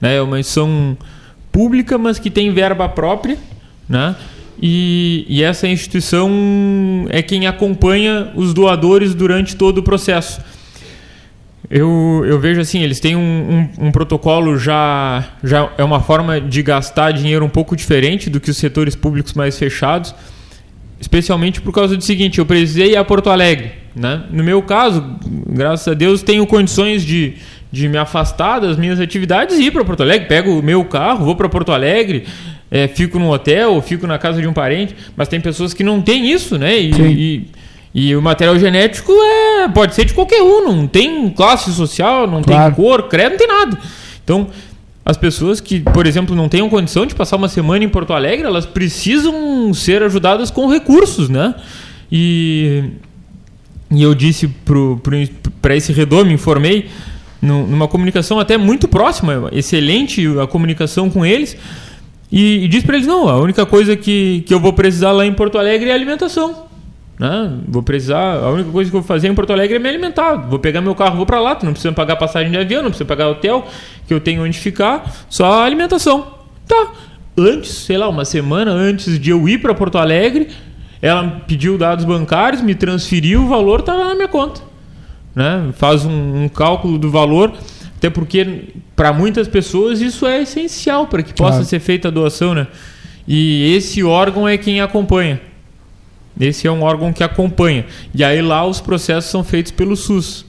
[0.00, 0.16] Né?
[0.16, 0.96] É uma instituição
[1.52, 3.36] pública, mas que tem verba própria.
[3.88, 4.14] Né?
[4.62, 6.30] E, e essa instituição
[7.08, 10.40] é quem acompanha os doadores durante todo o processo.
[11.70, 16.40] Eu, eu vejo assim, eles têm um, um, um protocolo já, já é uma forma
[16.40, 20.12] de gastar dinheiro um pouco diferente do que os setores públicos mais fechados,
[21.00, 24.24] especialmente por causa do seguinte, eu precisei ir a Porto Alegre, né?
[24.32, 25.16] No meu caso,
[25.48, 27.34] graças a Deus, tenho condições de,
[27.72, 31.24] de me afastar das minhas atividades e ir para Porto Alegre, pego o meu carro,
[31.24, 32.24] vou para Porto Alegre,
[32.70, 36.00] é, fico no hotel, fico na casa de um parente, mas tem pessoas que não
[36.00, 36.78] têm isso, né?
[36.78, 37.46] E, e,
[37.92, 42.42] e o material genético é, pode ser de qualquer um, não tem classe social, não
[42.42, 42.74] Claro.
[42.74, 43.78] tem cor, credo, não tem nada.
[44.24, 44.46] Então,
[45.04, 48.46] as pessoas que, por exemplo, não tenham condição de passar uma semana em Porto Alegre,
[48.46, 51.54] elas precisam ser ajudadas com recursos, né?
[52.12, 52.84] E,
[53.90, 54.48] e eu disse
[55.62, 56.88] para esse redome, informei, nu-
[57.40, 61.56] numa comunicação até muito próxima, excelente a comunicação com eles,
[62.30, 65.26] e, e disse para eles: não, a única coisa que, que eu vou precisar lá
[65.26, 66.68] em Porto Alegre é alimentação.
[67.18, 67.52] Né?
[67.68, 70.36] Vou precisar, a única coisa que eu vou fazer em Porto Alegre é me alimentar.
[70.36, 73.04] Vou pegar meu carro, vou para lá, não precisa pagar passagem de avião, não precisa
[73.04, 73.66] pagar hotel,
[74.06, 76.38] que eu tenho onde ficar, só alimentação.
[76.66, 76.92] Tá.
[77.36, 80.48] Antes, sei lá, uma semana antes de eu ir para Porto Alegre,
[81.02, 84.62] ela pediu dados bancários, me transferiu, o valor estava na minha conta.
[85.34, 85.70] Né?
[85.74, 87.52] Faz um, um cálculo do valor,
[87.96, 91.64] até porque para muitas pessoas isso é essencial para que possa Claro.
[91.64, 92.66] ser feita a doação, né?
[93.28, 95.40] E esse órgão é quem acompanha.
[96.38, 97.84] Esse é um órgão que acompanha.
[98.14, 100.44] E aí lá os processos são feitos pelo SUS.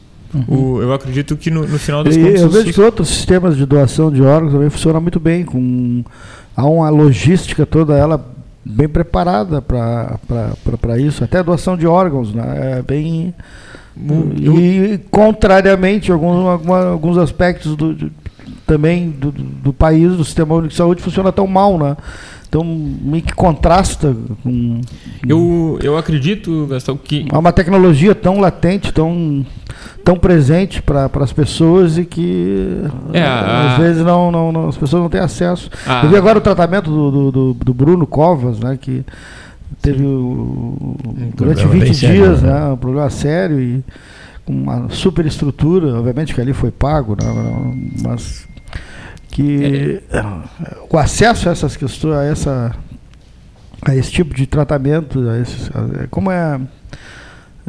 [0.47, 3.09] O- eu acredito que no, no final das E contas eu vejo SUS que outros
[3.09, 6.03] sistemas de doação de órgãos também funcionam muito bem, com
[6.55, 8.25] há uma logística toda ela
[8.63, 12.77] bem preparada para isso, até a doação de órgãos, né?
[12.79, 13.33] É bem
[14.41, 18.11] eu- e contrariamente alguma- alguns aspectos do, de-
[18.65, 21.97] também do, do- país, do sistema único de saúde funciona tão mal, né?
[22.47, 24.81] Então meio que contrasta com
[25.27, 29.45] eu, eu acredito, Gastão, que Há uma tecnologia tão latente, tão,
[30.03, 34.75] tão presente para as pessoas e que É, a- às vezes não, não, não- as
[34.77, 35.69] pessoas não têm acesso.
[35.87, 39.03] a- Eu vi agora o tratamento do, do, do- do Bruno Covas, né, que
[39.81, 40.95] teve o,
[41.35, 42.51] durante problema 20 bem sério, dias, né?
[42.59, 43.83] né, um problema sério e
[44.45, 48.47] com uma super estrutura, obviamente que ali foi pago, né, mas
[49.29, 50.01] que
[50.89, 52.75] o acesso a essas questões, a essa
[53.83, 56.59] a esse tipo de tratamento, a esses, a- como é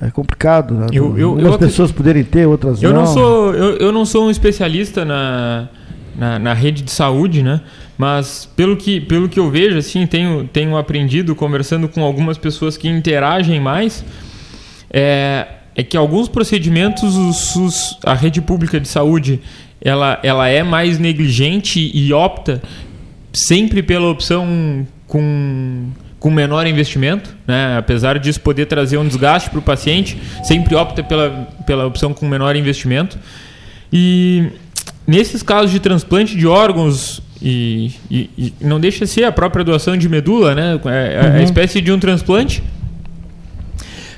[0.00, 0.86] é complicado, né?
[0.92, 3.00] Eu- eu- Algumas eu pessoas poderem ter, outras Eu não.
[3.00, 5.68] não sou, eu, eu não sou um especialista na,
[6.16, 7.60] na, na, rede de saúde, né?
[7.96, 12.76] Mas pelo que, pelo que eu vejo, assim, tenho, tenho aprendido conversando com algumas pessoas
[12.76, 14.04] que interagem mais,
[14.90, 17.14] é, é que alguns procedimentos
[18.04, 19.40] a rede pública de saúde,
[19.80, 22.62] ela, ela é mais negligente e opta
[23.32, 25.90] sempre pela opção com
[26.22, 27.76] com menor investimento, né?
[27.76, 32.28] apesar disso poder trazer um desgaste para o paciente, sempre opta pela, pela opção com
[32.28, 33.18] menor investimento.
[33.92, 34.46] E
[35.06, 39.64] nesses casos de transplante de órgãos, e, e, e não deixa de ser a própria
[39.64, 40.80] doação de medula, né?
[40.84, 41.36] é, é uhum.
[41.38, 42.62] a espécie de um transplante,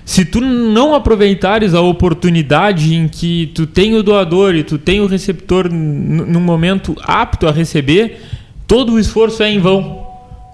[0.05, 5.01] se tu não aproveitares a oportunidade em que tu tem o doador e tu tem
[5.01, 8.21] o receptor num momento apto a receber,
[8.67, 10.07] todo o esforço é em vão.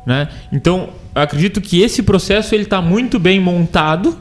[0.07, 0.29] Né?
[0.53, 4.17] Então, acredito que esse processo ele está muito bem montado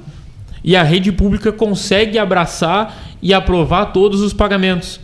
[0.64, 5.00] e a rede pública consegue abraçar e aprovar todos os pagamentos.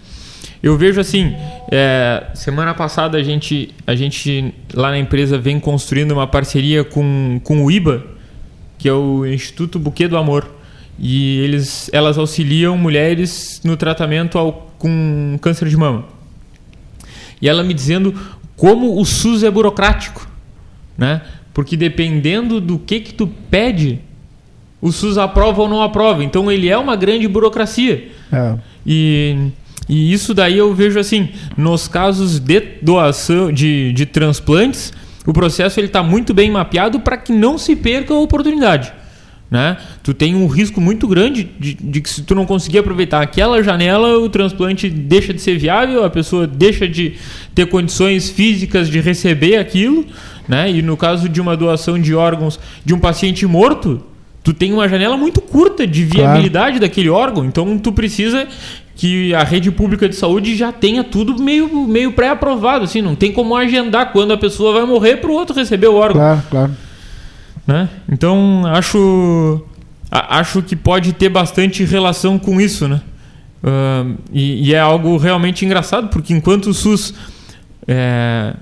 [0.66, 1.36] Eu vejo assim,
[1.72, 7.40] é, semana passada a gente, a gente lá na empresa vem construindo uma parceria com,
[7.44, 8.04] com o IBA,
[8.76, 10.50] que é o Instituto Buquê do Amor.
[10.98, 16.06] E eles, elas auxiliam mulheres no tratamento ao, com câncer de mama.
[17.40, 18.20] E ela me dizendo
[18.58, 20.28] como o SUS é burocrático,
[20.98, 21.22] né?
[21.54, 24.00] Porque dependendo do que que tu pede,
[24.82, 26.24] o SUS aprova ou não aprova.
[26.24, 28.10] Então ele é uma grande burocracia.
[28.34, 28.56] É.
[28.84, 29.52] E,
[29.88, 34.92] e isso daí eu vejo assim, nos casos de doação de, de transplantes,
[35.26, 38.92] o processo ele está muito bem mapeado para que não se perca a oportunidade.
[39.50, 39.78] Né?
[40.02, 43.62] Tu tem um risco muito grande de, de, que se tu não conseguir aproveitar aquela
[43.62, 47.14] janela, o transplante deixa de ser viável, a pessoa deixa de
[47.54, 50.04] ter condições físicas de receber aquilo,
[50.48, 50.72] né?
[50.72, 54.04] E no caso de uma doação de órgãos de um paciente morto,
[54.44, 56.80] tu tem uma janela muito curta de viabilidade claro.
[56.80, 58.48] daquele órgão, então tu precisa
[58.96, 63.32] que a rede pública de saúde já tenha tudo meio, meio pré-aprovado, assim, não tem
[63.32, 66.22] como agendar quando a pessoa vai morrer para o outro receber o órgão.
[66.22, 66.72] Claro, claro.
[67.68, 67.90] Né?
[68.10, 69.62] Então, acho,
[70.10, 73.02] acho que pode ter bastante relação com isso, né?
[73.64, 77.16] Uh, e, e, é algo realmente engraçado, porque enquanto o SUS
[77.88, 78.54] é,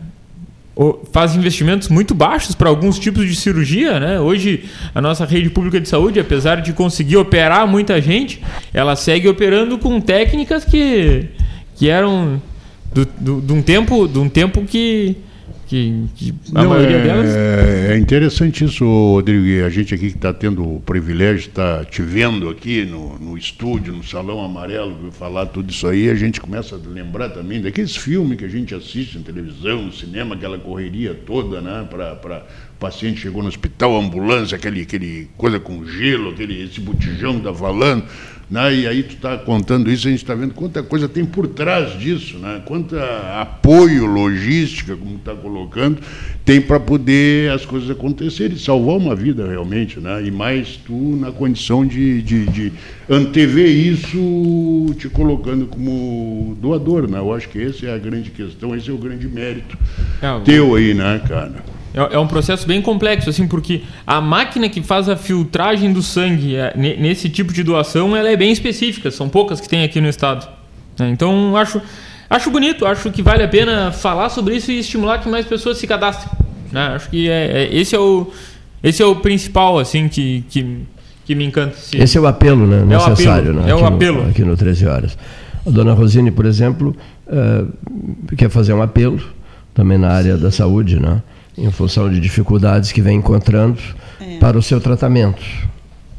[1.11, 4.19] faz investimentos muito baixos para alguns tipos de cirurgia, né?
[4.19, 8.41] Hoje a nossa rede pública de saúde, apesar de conseguir operar muita gente,
[8.73, 11.27] ela segue operando com técnicas que,
[11.75, 12.41] que eram
[12.91, 15.15] do, do, de um tempo, de um tempo que
[15.67, 17.29] que, que Não, maioria é, delas.
[17.89, 19.45] É interessante isso, Rodrigo.
[19.45, 22.85] E a gente aqui que está tendo o privilégio de estar tá te vendo aqui
[22.85, 27.29] no, no estúdio, no Salão Amarelo, falar tudo isso aí, a gente começa a lembrar
[27.29, 31.87] também daqueles filmes que a gente assiste na televisão, no cinema, aquela correria toda, né?
[31.89, 32.45] Para
[32.75, 37.53] o paciente chegou no hospital, ambulância, aquele, aquele coisa com gelo, aquele, esse botijão da
[37.53, 38.03] falando.
[38.53, 38.75] Né?
[38.75, 41.97] E aí tu está contando isso, a gente está vendo quanta coisa tem por trás
[41.97, 42.61] disso, né?
[42.63, 45.99] quanto apoio, logística, como está colocando,
[46.45, 50.23] tem para poder as coisas acontecerem, salvar uma vida realmente, né?
[50.23, 52.73] e mais tu na condição de, de, de
[53.09, 57.09] antever isso, te colocando como doador.
[57.09, 57.17] Né?
[57.17, 59.75] Eu acho que essa é a grande questão, esse é o grande mérito
[60.21, 61.55] é, teu aí, né, cara?
[61.93, 66.01] É, é um processo bem complexo, assim, porque a máquina que faz a filtragem do
[66.01, 69.11] sangue é, nesse tipo de doação, ela é bem específica.
[69.11, 70.47] São poucas que tem aqui no estado.
[70.97, 71.09] Né?
[71.09, 71.81] Então, acho,
[72.29, 75.77] acho bonito, acho que vale a pena falar sobre isso e estimular que mais pessoas
[75.77, 76.31] se cadastrem.
[76.71, 76.87] Né?
[76.95, 78.31] Acho que é, é, esse é o
[78.83, 80.79] esse é o principal, assim, que, que,
[81.25, 81.73] que me encanta.
[81.77, 83.71] Esse, esse é o apelo né, necessário, é o apelo, né?
[83.71, 84.23] É o apelo.
[84.23, 85.17] No, aqui no 13 Horas.
[85.65, 86.93] A dona Rosine, por exemplo,
[87.27, 89.21] uh, quer fazer um apelo
[89.73, 91.21] também na área da saúde, né?
[91.57, 93.81] Em função de dificuldades que vem encontrando
[94.19, 94.37] é.
[94.37, 95.41] para o seu tratamento.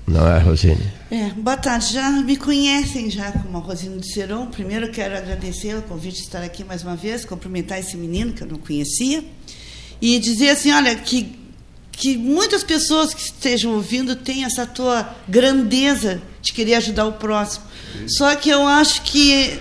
[0.07, 0.93] Não é, Rosine?
[1.11, 1.95] É, boa tarde.
[1.95, 4.47] Já me conhecem já como a Rosine de Seron.
[4.47, 8.43] Primeiro quero agradecer o convite de estar aqui mais uma vez, cumprimentar esse menino que
[8.43, 9.25] eu não conhecia
[10.01, 11.45] e dizer assim, olha, que
[11.97, 17.65] que muitas pessoas que estejam ouvindo têm essa tua grandeza de querer ajudar o próximo.
[17.93, 18.09] Sim.
[18.09, 19.59] Só que eu acho que,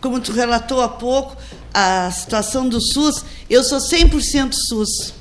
[0.00, 1.36] como tu relatou há pouco,
[1.72, 5.14] a situação do SUS, eu sou 100% SUS.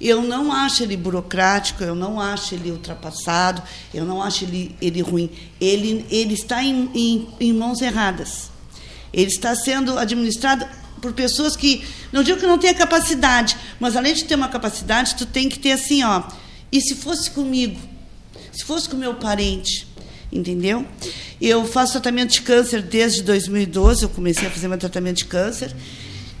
[0.00, 3.62] Eu não acho ele burocrático, eu não acho ele ultrapassado,
[3.94, 5.30] eu não acho ele, ele ruim.
[5.58, 8.50] Ele, ele está em, em, em mãos erradas.
[9.12, 10.66] Ele está sendo administrado
[11.00, 15.14] por pessoas que, não digo que não tenha capacidade, mas além de ter uma capacidade,
[15.14, 16.24] tu tem que ter assim, ó,
[16.70, 17.80] e se fosse comigo?
[18.52, 19.85] Se fosse com meu parente?
[20.32, 20.84] Entendeu?
[21.40, 25.74] Eu faço tratamento de câncer desde 2012, eu comecei a fazer meu tratamento de câncer.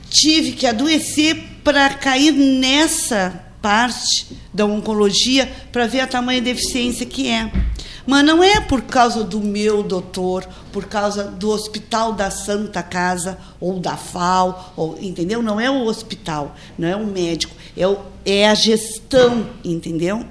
[0.08, 7.28] Tive que adoecer para cair nessa parte da oncologia para ver a tamanha deficiência que
[7.28, 7.50] é.
[8.06, 13.36] Mas não é por causa do meu doutor, por causa do hospital da Santa Casa
[13.60, 15.42] ou da FAO, ou, entendeu?
[15.42, 20.24] Não é o hospital, não é o médico, é, o, é a gestão, entendeu?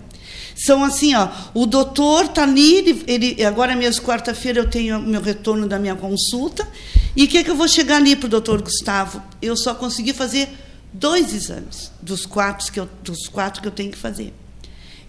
[0.56, 5.22] São assim, ó, o doutor está ali, ele, ele, agora mesmo, quarta-feira, eu tenho meu
[5.22, 6.66] retorno da minha consulta,
[7.14, 9.22] e o que, é que eu vou chegar ali para o doutor Gustavo?
[9.42, 10.48] Eu só consegui fazer
[10.94, 14.34] dois exames dos quatro que eu, dos quatro que eu tenho que fazer.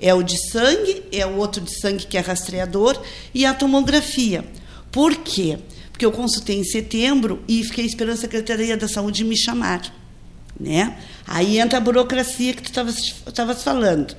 [0.00, 3.00] É o de sangue, é o outro de sangue que é rastreador,
[3.32, 4.44] e a tomografia.
[4.90, 5.58] Por quê?
[5.92, 9.82] Porque eu consultei em setembro e fiquei esperando a Secretaria da Saúde me chamar.
[10.58, 10.98] Né?
[11.26, 12.70] Aí entra a burocracia que tu
[13.28, 14.16] estavas falando.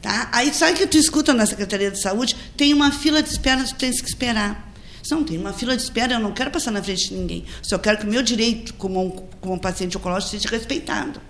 [0.00, 0.28] Tá?
[0.32, 2.36] Aí sabe que tu escuta na Secretaria de Saúde?
[2.56, 4.68] Tem uma fila de espera, tu tens que esperar.
[5.10, 7.44] Não, tem uma fila de espera, eu não quero passar na frente de ninguém.
[7.62, 11.20] Só quero que o meu direito como um, como um paciente oncológico seja respeitado.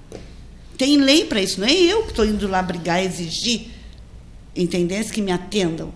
[0.76, 3.68] Tem lei para isso, não é eu que estou indo lá brigar, exigir,
[4.54, 5.92] entendesse que me atendam.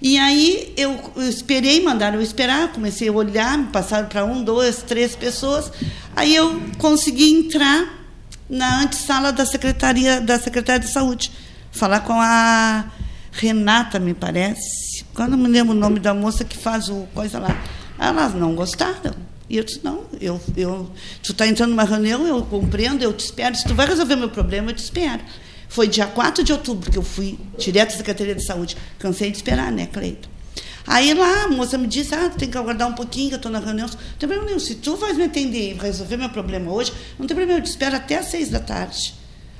[0.00, 0.96] E aí eu,
[1.28, 5.72] esperei, mandaram eu esperar, comecei a olhar, me passaram para um, dois, três pessoas.
[6.14, 7.98] Aí eu consegui entrar
[8.48, 11.32] na antessala da Secretaria da Secretaria de Saúde
[11.70, 12.86] falar com a
[13.32, 15.04] Renata, me parece.
[15.14, 17.56] Quando me lembro o nome da moça que faz o coisa lá.
[17.98, 19.14] Elas não gostaram.
[19.48, 20.90] E eu disse, não, eu, eu,
[21.22, 23.54] tu está entrando numa reunião, eu compreendo, eu te espero.
[23.54, 25.22] Se tu vai resolver meu problema, eu te espero.
[25.68, 28.76] Foi dia 4 de outubro que eu fui direto à Secretaria de Saúde.
[28.98, 30.28] Cansei de esperar, né, Cleito?
[30.86, 33.52] Aí lá a moça me disse, ah, tem que aguardar um pouquinho, que eu estou
[33.52, 33.86] na reunião.
[33.86, 34.58] Não tem problema nenhum.
[34.58, 37.70] Se tu vais me atender e resolver meu problema hoje, não tem problema, eu te
[37.70, 39.14] espero até às seis da tarde.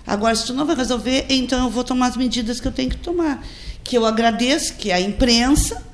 [0.08, 2.88] Agora, se tu não vai resolver, então eu vou tomar as medidas que eu tenho
[2.88, 3.44] que tomar.
[3.84, 5.84] Que eu agradeço, que é a imprensa,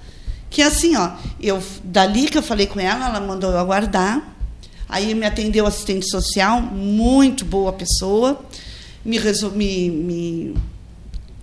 [0.48, 4.22] que é assim, ó, eu, dali que eu falei com ela, ela mandou eu aguardar.
[4.88, 8.40] Aí me atendeu assistente social, muito boa pessoa,
[9.04, 10.54] me, me, me,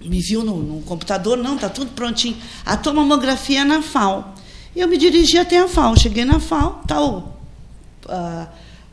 [0.06, 2.38] me viu no, no, computador, não, está tudo prontinho.
[2.66, 4.34] A tua mamografia é na FAO.
[4.74, 8.48] Eu me dirigi até a FAO, cheguei na FAO, está o, uh,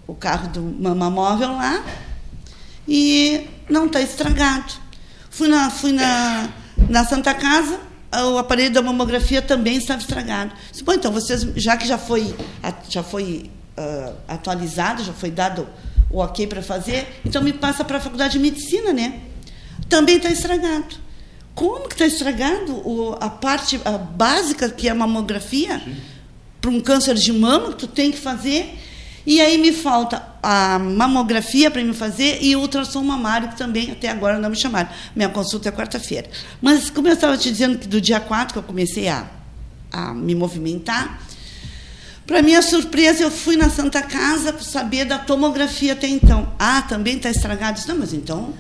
[0.04, 1.84] o carro do mamamóvel lá,
[2.88, 4.72] e não, está estragado.
[5.30, 6.48] Fui na, fui na,
[6.88, 7.78] na Santa Casa,
[8.32, 10.52] o aparelho da mamografia também estava estragado.
[10.70, 12.34] Disse, Bom, então vocês, já que já foi,
[12.88, 15.68] já foi uh, atualizado, já foi dado
[16.10, 19.20] o ok para fazer, então me passa para a faculdade de medicina, né?
[19.88, 20.96] Também está estragado.
[21.54, 25.82] Como que está estragado o, a parte a básica que é a mamografia
[26.60, 28.78] para um câncer de mama que tu tem que fazer?
[29.28, 33.90] E aí me falta a mamografia para me fazer e o ultrassom mamário, que também
[33.90, 34.88] até agora não me chamaram.
[35.14, 36.30] Minha consulta é quarta-feira.
[36.62, 39.26] Mas, como eu estava te dizendo que do dia 4 que eu comecei a,
[39.92, 41.20] a me movimentar,
[42.26, 46.50] para minha surpresa, eu fui na Santa Casa saber da tomografia até então.
[46.58, 47.78] Ah, também está estragado.
[47.86, 48.54] Não, mas então,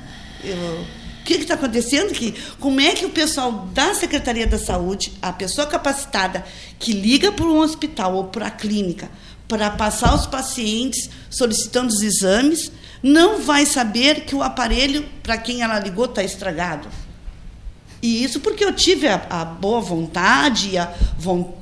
[0.44, 2.12] eu, o que está acontecendo?
[2.12, 6.44] Que, como é que o pessoal da Secretaria da Saúde, a pessoa capacitada
[6.78, 9.08] que liga para um hospital ou para a clínica,
[9.48, 12.70] para passar aos pacientes solicitando os exames,
[13.02, 16.88] não vai saber que o aparelho para quem ela ligou está estragado.
[18.00, 20.94] E isso porque eu tive a, a boa vontade e a,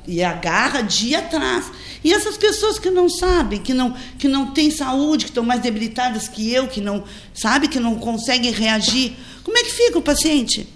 [0.07, 1.71] e a garra de ir atrás.
[2.03, 5.61] E essas pessoas que não sabem, que não, que não têm saúde, que estão mais
[5.61, 10.01] debilitadas que eu, que não sabe, que não conseguem reagir, como é que fica o
[10.01, 10.67] paciente?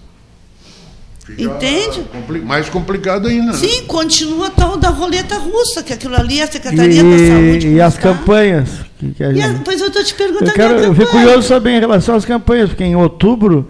[1.36, 2.02] Fica Entende?
[2.12, 3.54] Compli mais complicado ainda.
[3.54, 3.58] Né?
[3.58, 7.68] Sim, continua tal da roleta russa, que aquilo ali é a Secretaria e, da Saúde.
[7.70, 8.70] E as campanhas.
[9.00, 9.62] Que, que gente...
[9.64, 10.52] Pois eu estou te perguntando.
[10.52, 13.68] Eu, quero, eu fico curioso saber em relação às campanhas, porque em outubro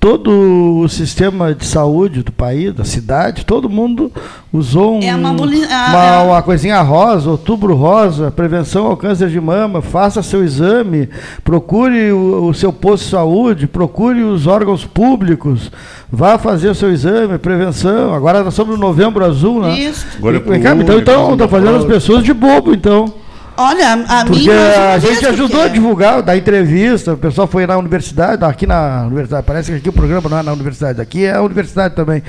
[0.00, 4.12] todo o sistema de saúde do país, da cidade, todo mundo
[4.52, 9.82] usou um, é uma, uma, uma, coisinha rosa, outubro rosa, prevenção ao câncer de mama,
[9.82, 11.08] faça seu exame,
[11.42, 15.70] procure o, o seu posto de saúde, procure os órgãos públicos,
[16.10, 18.14] vá fazer o seu exame, prevenção.
[18.14, 19.78] Agora nós somos no novembro azul, né?
[19.78, 20.06] Isso.
[20.16, 23.12] Agora é então estão então, fazendo as pessoas de bobo, então.
[23.60, 28.44] Olha, a Porque a gente ajudou a divulgar, da entrevista, o pessoal foi na universidade,
[28.44, 31.42] aqui na universidade, parece que aqui o programa não é na universidade, aqui é a
[31.42, 32.22] universidade também.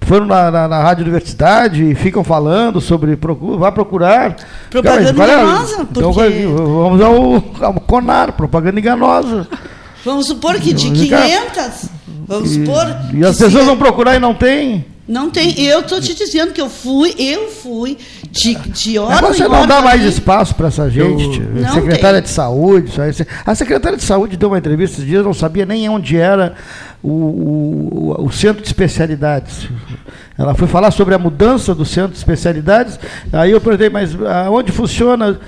[0.00, 3.16] Foram na, na, na rádio universidade e ficam falando sobre.
[3.16, 4.36] Procura, vá procurar.
[4.68, 6.46] Propaganda enganosa, então, porque...
[6.46, 7.34] vamos ao,
[7.66, 9.46] ao CONAR, propaganda enganosa.
[10.04, 11.88] Vamos supor que de 500,
[12.26, 12.84] vamos supor.
[13.14, 14.84] E as pessoas vão procurar e não tem.
[15.06, 15.58] Não tem.
[15.60, 17.98] Eu estou te dizendo que eu fui, eu fui
[18.34, 20.08] de, de hora Mas você não dá mais ali.
[20.08, 21.40] espaço para essa gente.
[21.40, 22.28] Eu, secretária tem.
[22.28, 22.92] de saúde.
[23.46, 26.54] A secretária de saúde deu uma entrevista esses dias, não sabia nem onde era
[27.02, 29.68] o, o, o, centro de especialidades.
[30.36, 32.98] Ela foi falar sobre a mudança do centro de especialidades.
[33.32, 35.38] Aí eu perguntei, mas aonde funciona?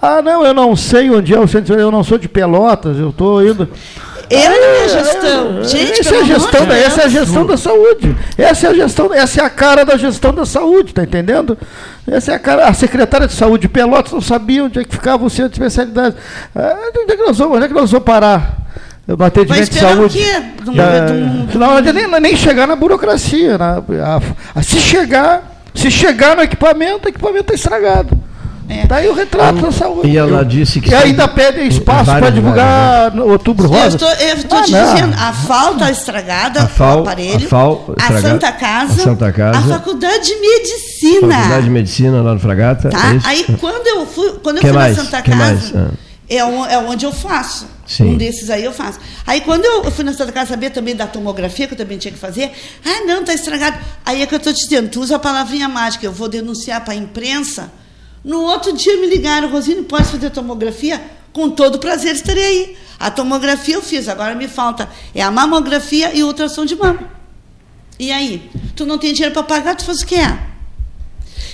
[0.00, 3.10] Ah, não, eu não sei onde é o centro, eu não sou de Pelotas, eu
[3.10, 3.68] estou indo.
[4.28, 5.64] Eu na minha gestão.
[5.64, 8.16] Gente, essa é a gestão, da, essa é a gestão da saúde.
[8.36, 11.56] Essa é a gestão, essa é a cara da gestão da saúde, tá entendendo?
[12.06, 12.66] Essa é a cara.
[12.66, 15.54] A secretária de saúde de Pelotas não sabia onde é que ficava o centro de
[15.56, 16.16] especialidade.
[16.54, 18.56] Ah, onde é que nós vamos, onde é que nós vamos parar?
[19.06, 20.18] No atendimento de saúde.
[20.18, 20.42] quê?
[20.64, 23.56] De Da- de Não, não, nem, nem chegar na burocracia.
[23.56, 24.20] Na, a-
[24.58, 28.18] a- se chegar, se chegar no equipamento, o equipamento está estragado.
[28.68, 28.84] É.
[28.86, 30.08] Tá aí o retrato da saúde.
[30.08, 33.96] E ela disse que E ainda pedem espaço Várias, para divulgar no outubro Eu rosa.
[33.96, 34.94] estou, eu estou Ah, te não.
[34.94, 38.92] dizendo, a FAO está estragada, A FAO o aparelho, a FAO a estragada, Santa Casa,
[38.92, 41.34] a Santa Casa, a Faculdade de Medicina.
[41.36, 42.90] Faculdade de Medicina lá no Fragata.
[42.90, 43.14] Tá?
[43.14, 43.20] é?
[43.24, 44.96] Aí quando eu fui, quando eu Que fui mais?
[44.96, 45.90] na Santa Que Casa?
[45.92, 45.94] Ah.
[46.28, 47.66] é, é onde eu faço.
[47.86, 48.14] Sim.
[48.14, 48.98] Um desses aí eu faço.
[49.24, 52.10] Aí quando eu fui na Santa Casa saber também da tomografia, que eu também tinha
[52.10, 52.50] que fazer,
[52.84, 53.76] ah, não, está estragado.
[54.04, 56.80] Aí é que eu estou te dizendo, tu usa a palavrinha mágica, eu vou denunciar
[56.84, 57.70] para a imprensa.
[58.26, 61.00] No outro dia me ligaram, Rosine, pode fazer tomografia?
[61.32, 62.76] Com todo prazer estarei aí.
[62.98, 67.08] A tomografia eu fiz, agora me falta é a mamografia e ultrassom de mama.
[68.00, 68.50] E aí?
[68.74, 70.38] Tu não tem dinheiro para pagar, tu faz o que é?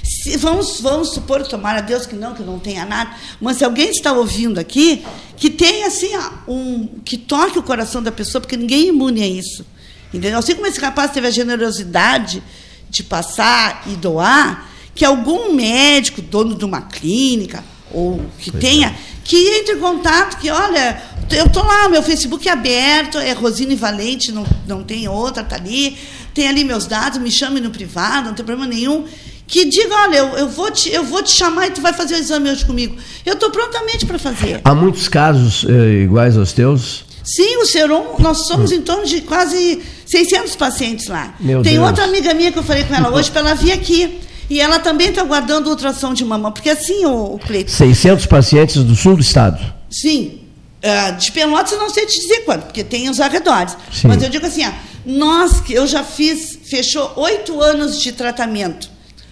[0.03, 3.91] Se- vamos, vamos supor, tomara Deus que não, que não tenha nada, mas se alguém
[3.91, 5.05] está ouvindo aqui,
[5.37, 6.11] que tenha assim,
[6.49, 9.66] um, que toque o coração da pessoa, porque ninguém é imune a isso.
[10.09, 10.39] Entendeu?
[10.39, 12.43] Assim como esse rapaz teve a generosidade
[12.89, 19.36] de passar e doar, que algum médico, dono de uma clínica, ou que tenha, que
[19.36, 24.32] entre em contato, que olha, eu estou lá, meu Facebook é aberto, é Rosine Valente,
[24.32, 25.97] não, não tem outra, está ali,
[26.34, 29.05] tem ali meus dados, me chame no privado, não tem problema nenhum.
[29.47, 32.14] Que diga, olha, eu, eu, vou te, eu vou te chamar e tu vai fazer
[32.14, 32.97] o exame hoje comigo.
[33.24, 34.61] Eu estou prontamente para fazer.
[34.64, 37.05] Há muitos casos eh, iguais aos teus?
[37.22, 41.34] Sim, o Serum, nós somos em torno de quase 600 pacientes lá.
[41.38, 41.86] Meu Tem Deus.
[41.86, 44.20] outra amiga minha que eu falei com ela hoje para ela vir aqui.
[44.53, 46.53] E ela também está aguardando ultrassom de mama.
[46.53, 49.59] Porque assim, o, o Cleiton, 600 pacientes do sul do estado.
[49.90, 50.40] Sim.
[50.84, 53.74] ah, de Pelotas eu não sei te dizer quanto, porque tem os arredores.
[53.90, 54.09] Sim.
[54.09, 54.74] Mas eu digo assim, ah,
[55.07, 58.90] nós que eu já fiz, fechou oito anos de tratamento.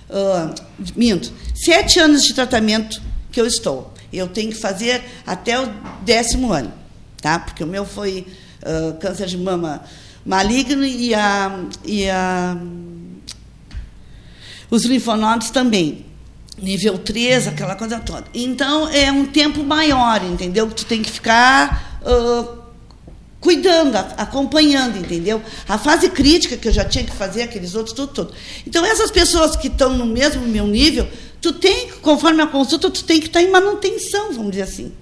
[0.09, 0.55] ah,
[0.97, 3.93] minto, sete anos de tratamento que eu estou.
[4.11, 5.69] Eu tenho que fazer até o
[6.01, 6.73] décimo ano,
[7.21, 7.39] tá?
[7.39, 8.27] Porque o meu foi
[8.63, 9.83] ah, câncer de mama
[10.25, 12.57] maligno e a, e a
[14.71, 16.07] os linfonodos também.
[16.59, 18.25] Nível 3, aquela coisa toda.
[18.35, 20.69] Então, é um tempo maior, entendeu?
[20.69, 22.61] Que tu tem que ficar ah,
[23.41, 25.43] cuidando, acompanhando, entendeu?
[25.67, 28.35] A fase crítica que eu já tinha que fazer, aqueles outros, tudo, tudo.
[28.67, 31.09] Então, essas pessoas que estão no mesmo meu nível,
[31.41, 34.93] tu tem, conforme a consulta, tu tem que estar em manutenção, vamos dizer assim.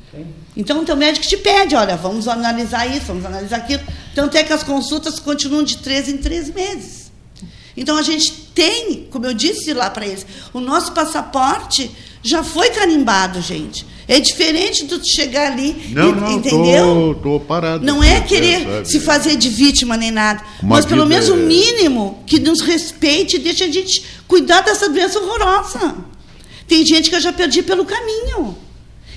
[0.57, 3.83] Então, o teu médico te pede, olha, vamos analisar isso, vamos analisar aquilo.
[4.15, 6.98] Tanto é que as consultas continuam de três em três meses.
[7.81, 11.91] Então a gente tem, como eu disse lá para eles, o nosso passaporte
[12.23, 13.87] já foi carimbado, gente.
[14.09, 17.19] É diferente do chegar ali, Não, e- não, entendeu?
[17.23, 17.85] tô, tô parado.
[17.85, 18.89] Não é querer sabe?
[18.89, 22.61] se fazer de vítima nem nada, Uma mas pelo menos o é- mínimo que nos
[22.61, 25.95] respeite e deixe a gente cuidar dessa doença horrorosa.
[26.67, 28.57] Tem gente que eu já perdi pelo caminho.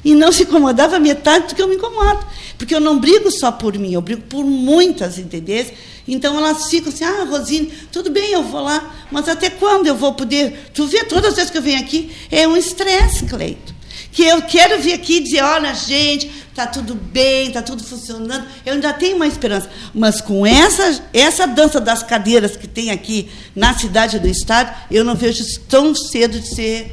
[0.04, 2.26] E não se incomodava metade do que eu me incomodo.
[2.58, 5.66] Porque eu não brigo só por mim, eu brigo por muitas, entendeu?
[6.08, 9.96] Então elas ficam assim, ah, Rosine, tudo bem, eu vou lá, mas até quando eu
[9.96, 10.72] vou poder?
[10.74, 13.72] Tu vê, todas as vezes que eu venho aqui, é um estresse, Cleito.
[14.12, 18.44] Que eu quero vir aqui e dizer, olha, gente, está tudo bem, está tudo funcionando.
[18.66, 19.70] Eu ainda tenho uma esperança.
[19.94, 25.06] Mas com essa, essa dança das cadeiras que tem aqui na cidade do estado, eu
[25.06, 26.92] não vejo isso tão cedo de ser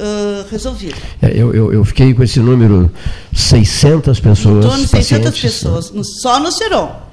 [0.00, 0.96] ah, resolvido.
[1.22, 2.90] É, Eu, eu, eu fiquei com esse número,
[3.32, 4.64] 600 pessoas.
[4.64, 7.09] Em torno de 600 pacientes, pessoas, no- só no Seron.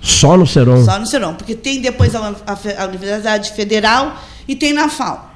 [0.00, 0.84] Só no Seron.
[0.84, 1.34] Só no Seron.
[1.34, 5.26] Porque tem depois a, a a Universidade Federal e tem na FAO.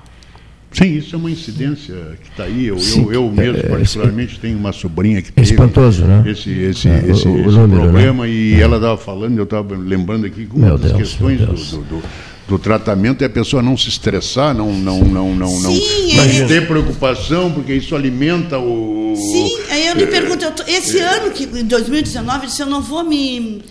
[0.72, 2.66] Sim, isso é uma incidência que está aí.
[2.68, 6.02] Eu, Sim, eu, eu mesmo, é, é, particularmente, tenho uma sobrinha que É teve espantoso,
[6.06, 6.22] né?
[6.26, 9.76] esse, esse, É, o- esse, o esse número, problema e ela estava falando, eu estava
[9.76, 12.02] lembrando aqui que uma Meu das Deus, questões do, do, do-
[12.48, 16.24] do tratamento é a pessoa não se estressar, não, não, não, não, não, Sim, não
[16.24, 19.14] é- ter preocupação, porque isso alimenta o.
[19.14, 22.66] Sim, aí eu me pergunto, eu tô- esse ano, que em 2019, eu disse, eu
[22.66, 23.62] não vou me.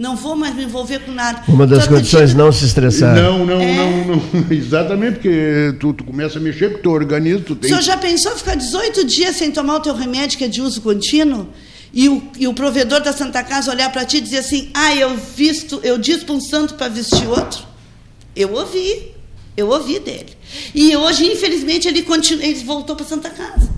[0.00, 1.42] Não vou mais me envolver com nada.
[1.46, 2.42] Uma das Tu condições acredita?
[2.42, 3.14] não se estressar.
[3.14, 3.74] Não, não, É.
[3.76, 4.22] não, não.
[4.50, 7.68] Exatamente, porque tu, tu começa a mexer com o teu organismo, tu O tem.
[7.68, 10.80] senhor já pensou ficar 18 dias sem tomar o teu remédio, que é de uso
[10.80, 11.48] contínuo?
[11.92, 14.96] E o, e o provedor da Santa Casa olhar para ti e dizer assim: ah,
[14.96, 17.62] eu visto, eu disse para um santo para vestir outro?
[18.34, 19.08] Eu ouvi,
[19.56, 20.30] eu ouvi dele.
[20.74, 23.68] E hoje, infelizmente, ele, continua, ele voltou para Santa Casa.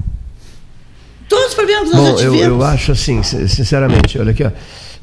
[1.28, 2.58] Todos os problemas que nós Bom, já eu, tivemos.
[2.60, 4.50] eu acho assim, sin- sinceramente, olha aqui, ó,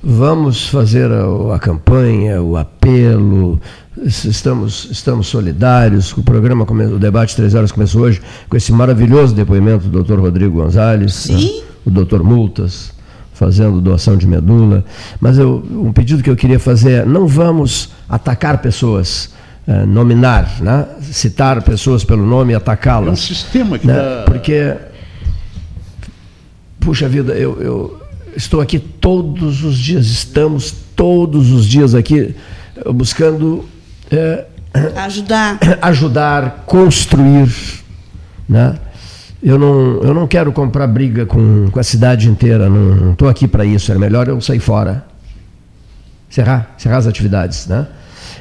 [0.04, 3.60] vamos fazer a, a campanha, o apelo,
[4.04, 9.34] estamos, estamos solidários, o programa, come- o debate três horas começou hoje com esse maravilhoso
[9.36, 10.20] depoimento do Dr.
[10.20, 11.60] Rodrigo Gonzalez, Sim.
[11.60, 12.22] né, o Dr.
[12.24, 12.92] Multas,
[13.34, 14.84] fazendo doação de medula.
[15.20, 19.38] Mas eu, um pedido que eu queria fazer é: não vamos atacar pessoas.
[19.68, 20.84] É, nominar, né?
[21.00, 23.08] citar pessoas pelo nome e atacá-las.
[23.08, 23.94] É um sistema que né?
[23.94, 24.24] dá...
[24.26, 24.74] Porque,
[26.80, 27.99] puxa vida, eu, eu
[28.40, 32.34] estou aqui todos os dias, estamos todos os dias aqui
[32.94, 33.66] buscando
[34.10, 34.46] é,
[34.96, 37.50] ajudar, ajudar, construir,
[38.48, 38.76] né?
[39.42, 43.48] Eu não, eu não quero comprar briga com, com a cidade inteira, não estou aqui
[43.48, 45.06] para isso, é melhor eu sair fora.
[46.30, 47.88] Encerrar, encerrar as atividades, né?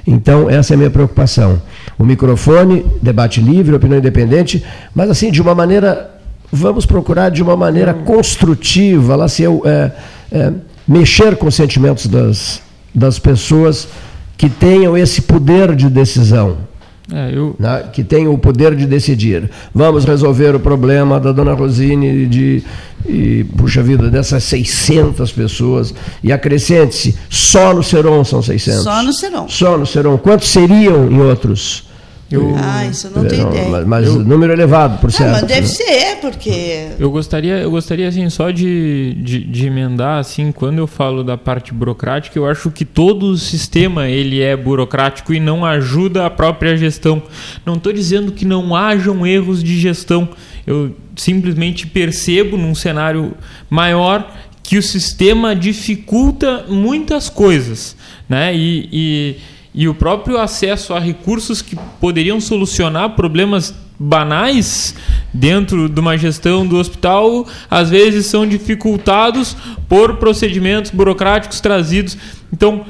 [0.07, 1.61] Então, essa é a minha preocupação.
[1.99, 6.18] O microfone, debate livre, opinião independente, mas assim, de uma maneira,
[6.53, 9.93] vamos procurar de uma maneira construtiva, lá se eu é,
[10.33, 10.53] é,
[10.87, 12.63] mexer com os sentimentos das,
[12.95, 13.89] das pessoas
[14.37, 16.69] que tenham esse poder de decisão.
[17.11, 17.57] É, eu...
[17.59, 19.51] né, que tenham o poder de decidir.
[19.75, 22.63] Vamos resolver o problema da dona Rosine de,
[23.07, 25.95] e, puxa vida, dessas 600 pessoas.
[26.23, 28.83] E acrescente-se, só no Seron são 600.
[28.83, 29.49] Só no Seron.
[29.49, 30.19] Só no Seron.
[30.19, 31.88] Quantos seriam em outros?
[32.31, 33.71] Eu, ah, isso eu não tenho ideia.
[33.71, 35.31] Mas, mas eu, número elevado, por certo.
[35.31, 36.89] Não, mas deve ser, porque.
[36.99, 41.39] Eu gostaria, eu gostaria assim, só de, de, de, emendar, assim, quando eu falo da
[41.39, 46.31] parte burocrática, eu acho que todo o sistema ele é burocrático e não ajuda a
[46.31, 47.23] própria gestão.
[47.65, 50.29] Não estou dizendo que não hajam erros de gestão.
[50.67, 53.33] Eu simplesmente percebo num cenário
[53.71, 54.31] maior
[54.63, 57.97] que o sistema dificulta muitas coisas.
[58.29, 58.55] Né?
[58.55, 59.37] e, e
[59.79, 64.97] e o próprio acesso a recursos que poderiam solucionar problemas banais
[65.33, 69.57] dentro de uma gestão do hospital às vezes são dificultados
[69.89, 72.19] por procedimentos burocráticos trazidos.
[72.53, 72.85] Então,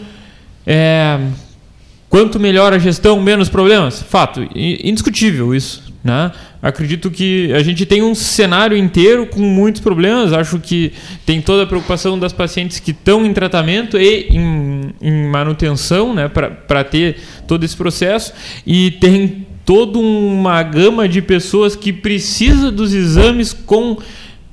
[0.67, 1.21] é,
[2.09, 4.03] quanto melhor a gestão, menos problemas?
[4.03, 5.88] Fato, indiscutível isso.
[6.09, 6.33] Né?
[6.63, 10.33] Acredito que a gente tem um cenário inteiro com muitos problemas.
[10.33, 10.91] Acho que
[11.27, 16.29] tem toda a preocupação das pacientes que estão em tratamento e em, em manutenção né?
[16.29, 18.33] para ter todo esse processo.
[18.67, 23.99] E tem toda uma gama de pessoas que precisa dos exames com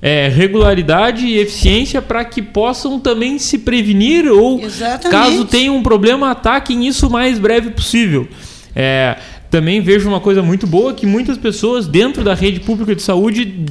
[0.02, 5.10] é, regularidade e eficiência para que possam também se prevenir ou, Exatamente.
[5.10, 8.28] caso tenham um problema, ataquem isso o mais breve possível.
[8.76, 9.18] É,
[9.56, 13.66] também vejo uma coisa muito boa que muitas pessoas dentro da rede pública de saúde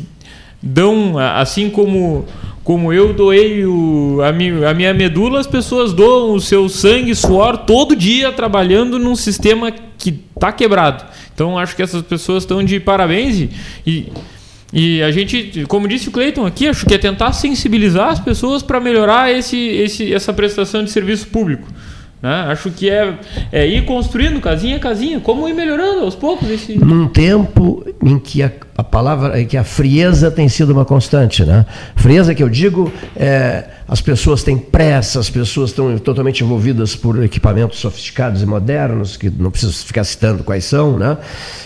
[0.62, 2.24] dão, assim como
[2.62, 7.14] como eu doei o, a, minha, a minha medula, as pessoas doam o seu sangue,
[7.14, 11.04] suor todo dia trabalhando num sistema que está quebrado.
[11.34, 13.50] Então acho que essas pessoas estão de parabéns
[13.86, 14.10] e,
[14.72, 18.62] e a gente, como disse o Cleiton aqui, acho que é tentar sensibilizar as pessoas
[18.62, 21.68] para melhorar esse, esse, essa prestação de serviço público.
[22.24, 22.46] Né?
[22.48, 23.18] Acho que é,
[23.52, 26.48] é, ir construindo casinha a casinha, como ir melhorando aos poucos.
[26.48, 26.74] Esse...
[26.78, 31.44] Num tempo em que a, a palavra, em que a frieza tem sido uma constante,
[31.44, 31.66] né?
[31.94, 37.22] Frieza que eu digo, é, as pessoas têm pressa, as pessoas estão totalmente envolvidas por
[37.22, 41.18] equipamentos sofisticados e modernos, que não preciso ficar citando quais são, né?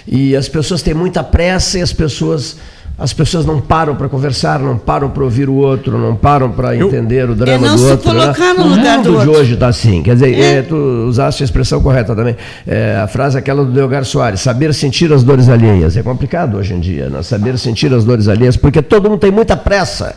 [0.09, 2.57] E as pessoas têm muita pressa e as pessoas
[2.99, 6.77] as pessoas não param para conversar, não param para ouvir o outro, não param para
[6.77, 8.13] entender o drama do outro.
[8.13, 8.35] Né?
[8.57, 10.03] No o lugar mundo do de hoje está assim.
[10.03, 10.59] Quer dizer, é.
[10.59, 10.75] É, tu
[11.07, 12.37] usaste a expressão correta também.
[12.67, 15.97] É, a frase é aquela do Delgar Soares, saber sentir as dores alheias.
[15.97, 17.23] É complicado hoje em dia, né?
[17.23, 20.17] saber sentir as dores alheias, porque todo mundo tem muita pressa.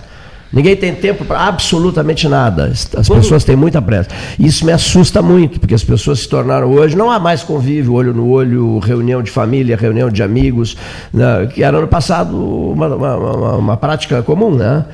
[0.54, 2.66] Ninguém tem tempo para absolutamente nada.
[2.66, 3.22] As Quando...
[3.22, 4.10] pessoas têm muita pressa.
[4.38, 8.14] Isso me assusta muito, porque as pessoas se tornaram hoje, não há mais convívio, olho
[8.14, 10.76] no olho, reunião de família, reunião de amigos,
[11.14, 14.52] né, que era no passado uma, uma, uma, uma prática comum.
[14.52, 14.86] Né?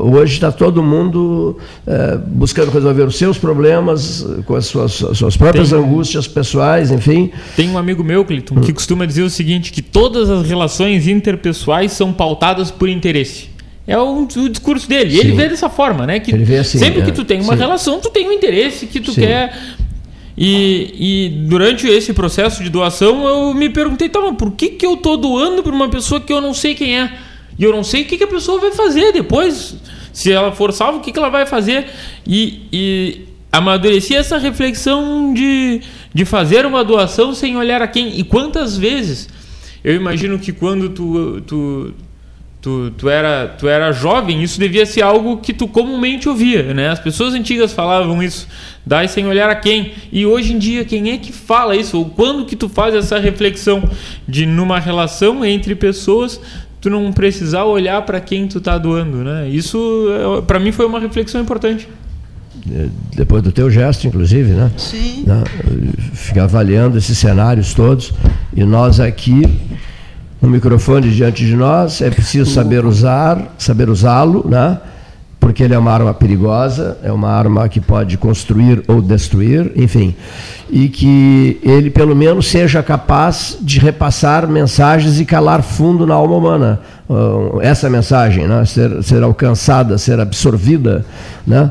[0.00, 5.36] Hoje está todo mundo é, buscando resolver os seus problemas, com as suas, as suas
[5.36, 7.30] próprias tem, angústias pessoais, enfim.
[7.56, 11.92] Tem um amigo meu, Cleiton, que costuma dizer o seguinte: que todas as relações interpessoais
[11.92, 13.53] são pautadas por interesse.
[13.86, 15.10] É o, o discurso dele.
[15.10, 15.20] Sim.
[15.20, 16.18] Ele vê dessa forma, né?
[16.18, 17.58] Que assim, sempre é, que tu tem uma sim.
[17.58, 19.20] relação, tu tem um interesse que tu sim.
[19.22, 19.56] quer.
[20.36, 24.84] E, e, durante esse processo de doação, eu me perguntei, tá, mas por que, que
[24.84, 27.12] eu tô doando para uma pessoa que eu não sei quem é?
[27.56, 29.76] E eu não sei o que, que a pessoa vai fazer depois.
[30.12, 31.86] Se ela for salva, o que, que ela vai fazer?
[32.26, 33.20] E, e
[33.52, 35.82] amadureci essa reflexão de,
[36.12, 38.18] de fazer uma doação sem olhar a quem.
[38.18, 39.28] E quantas vezes
[39.84, 41.94] eu imagino que quando tu, tu
[42.64, 46.88] tu, tu, era, tu era jovem, isso devia ser algo que tu comumente ouvia, né?
[46.88, 48.48] As pessoas antigas falavam isso,
[48.86, 49.92] dai sem olhar a quem.
[50.10, 51.98] E hoje em dia, quem é que fala isso?
[51.98, 53.86] Ou quando que tu faz essa reflexão
[54.26, 56.40] de numa relação entre pessoas,
[56.80, 59.46] tu não precisar olhar para quem tu tá doando, né?
[59.46, 60.06] Isso
[60.38, 61.86] é, para mim foi uma reflexão importante.
[62.72, 64.72] É, depois do teu gesto, inclusive, né?
[64.78, 65.24] Sim.
[65.26, 65.44] Né?
[66.14, 68.10] Ficar avaliando esses cenários todos
[68.56, 69.42] e nós aqui
[70.44, 74.78] um microfone diante de nós, é preciso saber usar, saber usá-lo, né?
[75.40, 80.14] porque ele é uma arma perigosa, é uma arma que pode construir ou destruir, enfim,
[80.70, 86.36] e que ele pelo menos seja capaz de repassar mensagens e calar fundo na alma
[86.36, 86.80] humana.
[87.08, 88.64] Uh, essa mensagem, né?
[88.64, 91.04] ser, ser alcançada, ser absorvida,
[91.46, 91.70] né?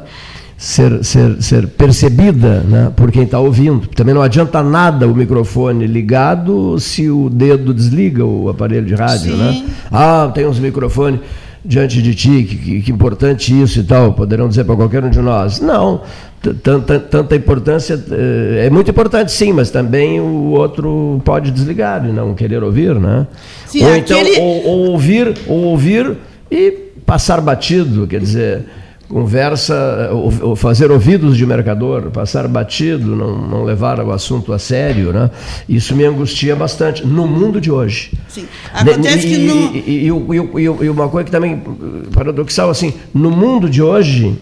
[0.58, 3.88] Ser, ser, ser percebida né, por quem está ouvindo.
[3.88, 9.36] Também não adianta nada o microfone ligado se o dedo desliga o aparelho de rádio.
[9.36, 9.66] Né?
[9.92, 11.20] Ah, tem uns microfones
[11.66, 15.20] diante de ti, que, que, importante isso e tal, poderão dizer para qualquer um de
[15.20, 15.62] nós.
[15.62, 16.02] Não,
[16.62, 22.12] tanta, tanta importância, eh, é muito importante sim, mas também o outro pode desligar e
[22.12, 23.28] não querer ouvir, né?
[23.66, 24.40] Sim, ou então, aquele...
[24.42, 26.18] ou, ou ouvir, ou ouvir
[26.52, 26.72] e
[27.06, 28.66] passar batido, quer dizer
[29.14, 35.14] conversa, ou fazer ouvidos de mercador, passar batido, não, não levar o assunto a sério,
[35.14, 35.30] né?
[35.70, 38.12] Isso me angustia bastante no mundo de hoje.
[38.28, 38.48] Sim.
[38.74, 39.76] Acontece e, que no...
[39.76, 41.62] E, e, e, uma coisa que também
[42.12, 44.36] paradoxal assim, no mundo de hoje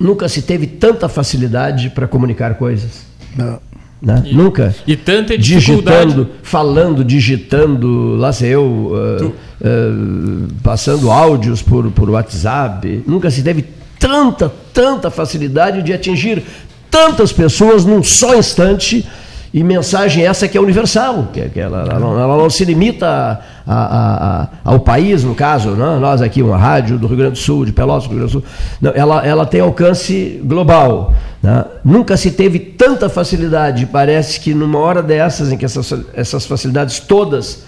[0.00, 3.06] nunca se teve tanta facilidade para comunicar coisas.
[3.36, 3.60] Não.
[4.04, 4.22] Né?
[4.26, 4.74] E, Nunca.
[4.86, 13.02] E tanta Digitando, falando, digitando, lá sei eu, uh, uh, passando áudios por, por WhatsApp.
[13.06, 13.64] Nunca se teve
[13.98, 16.42] tanta, tanta facilidade de atingir
[16.90, 19.06] tantas pessoas num só instante
[19.52, 23.06] e mensagem essa que é universal, que, que ela, ela, não, ela, não, se limita
[23.06, 25.98] a, a, a, ao país, no caso, né?
[25.98, 28.40] nós aqui, uma rádio do Rio Grande do Sul, de Pelotas, do Rio Grande do
[28.40, 28.50] Sul,
[28.80, 31.14] não, ela, ela tem alcance global.
[31.42, 31.64] Né?
[31.84, 37.00] Nunca se teve tanta facilidade, parece que numa hora dessas, em que essas, essas facilidades
[37.00, 37.64] todas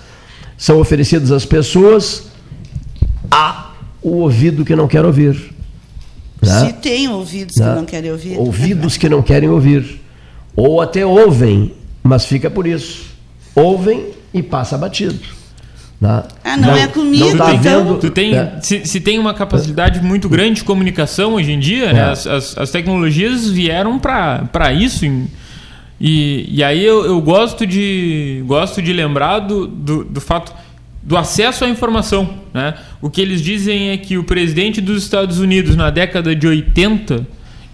[0.59, 2.25] são oferecidas às pessoas,
[3.31, 3.71] há
[4.03, 5.55] o ouvido que não quer ouvir.
[6.43, 6.67] Né?
[6.67, 7.69] Se tem ouvidos né?
[7.69, 8.39] que não querem ouvir.
[8.39, 10.03] Ouvidos que não querem ouvir.
[10.55, 11.73] Ou até ouvem,
[12.03, 13.07] mas fica por isso.
[13.55, 15.19] Ouvem e passa batido.
[16.01, 16.23] Né?
[16.45, 17.85] Ah, não, não, é comigo, não tá então.
[17.85, 18.59] Vendo, tu tem, é.
[18.61, 21.91] se, se, tem uma capacidade muito grande de comunicação hoje em dia, né?
[21.91, 21.93] é.
[21.93, 22.11] né?
[22.11, 25.07] as, as, as, tecnologias vieram para isso.
[25.99, 30.53] E, e aí eu, eu, gosto, de, gosto de lembrar do, do, do fato
[31.03, 32.29] do acesso à informação.
[32.53, 32.75] Né?
[33.01, 37.27] O que eles dizem é que o presidente dos Estados Unidos, na década de 80,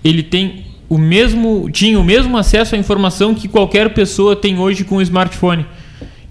[0.04, 4.84] ele tem o mesmo, tinha o mesmo acesso à informação que qualquer pessoa tem hoje
[4.84, 5.64] com o smartphone.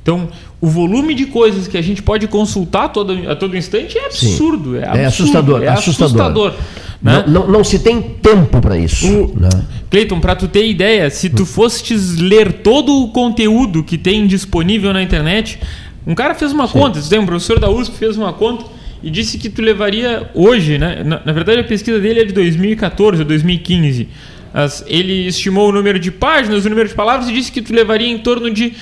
[0.01, 0.29] Então,
[0.61, 4.77] o volume de coisas que a gente pode consultar todo, a todo instante é absurdo.
[4.77, 5.63] É, é, absurdo, é assustador.
[5.63, 6.21] É assustador.
[6.21, 6.53] assustador
[7.01, 7.23] né?
[7.27, 9.07] não, não, não, se tem tempo para isso.
[9.07, 9.49] O, né?
[9.89, 14.93] Cleiton, para tu ter ideia, se tu fostes ler todo o conteúdo que tem disponível
[14.93, 15.59] na internet,
[16.05, 16.73] um cara fez uma Sim.
[16.73, 18.65] conta, tu tem um professor da USP fez uma conta
[19.01, 21.03] e disse que tu levaria hoje, né?
[21.03, 24.07] Na, na verdade a pesquisa dele é de 2014 ou 2015
[24.53, 27.73] as, ele estimou o número de páginas, o número de palavras e disse que tu
[27.73, 28.73] levaria em torno de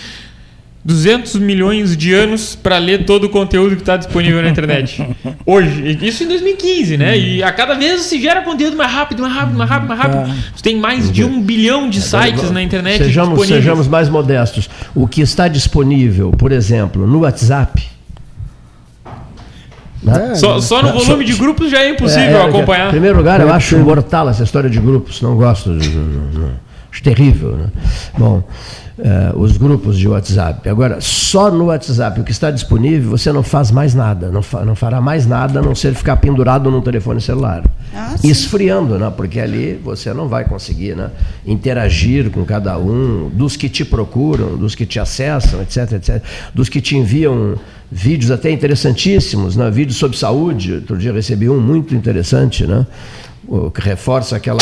[0.84, 5.06] 200 milhões de anos para ler todo o conteúdo que está disponível na internet.
[5.46, 5.98] Hoje.
[6.02, 7.18] Isso em 2015, né?
[7.18, 10.28] E a cada vez se gera conteúdo mais rápido, mais rápido, mais rápido, mais rápido.
[10.28, 10.36] Tá.
[10.56, 14.70] Você tem mais de um bilhão de sites na internet sejamos, Sejamos mais modestos.
[14.96, 18.00] O que está disponível, por exemplo, no WhatsApp
[20.02, 20.36] né?
[20.36, 22.88] Só, só, no volume de grupos já é impossível é, é, acompanhar.
[22.88, 25.78] Em primeiro lugar, eu acho mortal essa história de grupos, não gosto.
[26.92, 27.58] acho terrível.
[27.58, 27.68] Né?
[28.18, 28.44] Bom,
[29.02, 30.68] é, os grupos de WhatsApp.
[30.68, 34.66] Agora, só no WhatsApp, o que está disponível, você não faz mais nada, não, fa,
[34.66, 37.64] não fará mais nada a não ser ficar pendurado num telefone celular.
[37.96, 39.12] Ah, esfriando, né?
[39.16, 41.10] porque ali você não vai conseguir né?
[41.46, 46.22] interagir com cada um, dos que te procuram, dos que te acessam, etc, etc,
[46.54, 47.56] dos que te enviam
[47.90, 49.72] vídeos até interessantíssimos, né?
[49.72, 50.74] vídeos sobre saúde.
[50.74, 52.86] Outro dia recebi um muito interessante, né?
[53.74, 54.62] que reforça aquela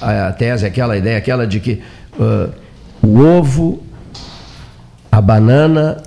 [0.00, 1.82] a tese, aquela ideia, aquela de que
[2.20, 2.52] uh,
[3.02, 3.82] o ovo,
[5.10, 6.02] a banana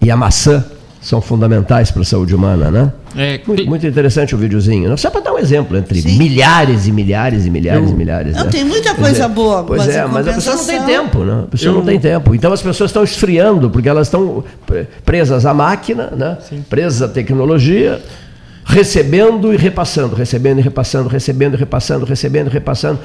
[0.00, 0.64] e a maçã
[1.00, 2.92] são fundamentais para a saúde humana, né?
[3.16, 4.88] É, muito, muito, interessante o videozinho.
[4.88, 6.18] Não só para dar um exemplo entre Sim.
[6.18, 8.36] milhares e milhares e milhares eu, e milhares.
[8.36, 8.50] Não, né?
[8.50, 9.64] tem muita coisa boa.
[9.64, 11.44] Pois mas é, mas a pessoa não tem tempo, né?
[11.44, 12.34] A pessoa eu, não tem tempo.
[12.34, 14.44] Então as pessoas estão esfriando porque elas estão
[15.04, 16.36] presas à máquina, né?
[16.68, 18.00] Presas à tecnologia,
[18.64, 23.00] recebendo e repassando, recebendo e repassando, recebendo e repassando, recebendo e repassando,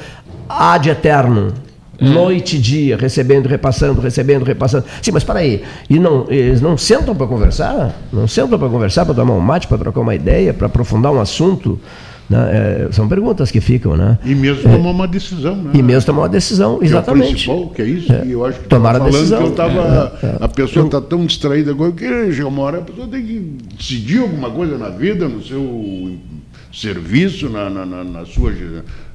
[0.49, 1.53] ad eterno.
[1.99, 2.05] É.
[2.05, 4.85] Noite e dia, recebendo, repassando, recebendo, repassando.
[5.01, 5.63] Sim, mas para aí.
[5.89, 7.95] E não, eles não sentam para conversar?
[8.11, 11.19] Não sentam para conversar, para tomar um mate, para trocar uma ideia, para aprofundar um
[11.19, 11.79] assunto?
[12.29, 12.87] Né?
[12.87, 14.17] É, são perguntas que ficam, né?
[14.25, 15.71] E mesmo é, tomar uma decisão, né?
[15.75, 17.45] E mesmo tomar uma decisão, exatamente.
[17.45, 19.43] Que é o que é isso, é, eu acho que tomar a decisão.
[19.43, 20.37] Que eu tava, é, é.
[20.41, 24.21] a pessoa está tão distraída agora que chega uma hora a pessoa tem que decidir
[24.21, 26.17] alguma coisa na vida, no seu
[26.75, 28.51] serviço, na, na, na, sua,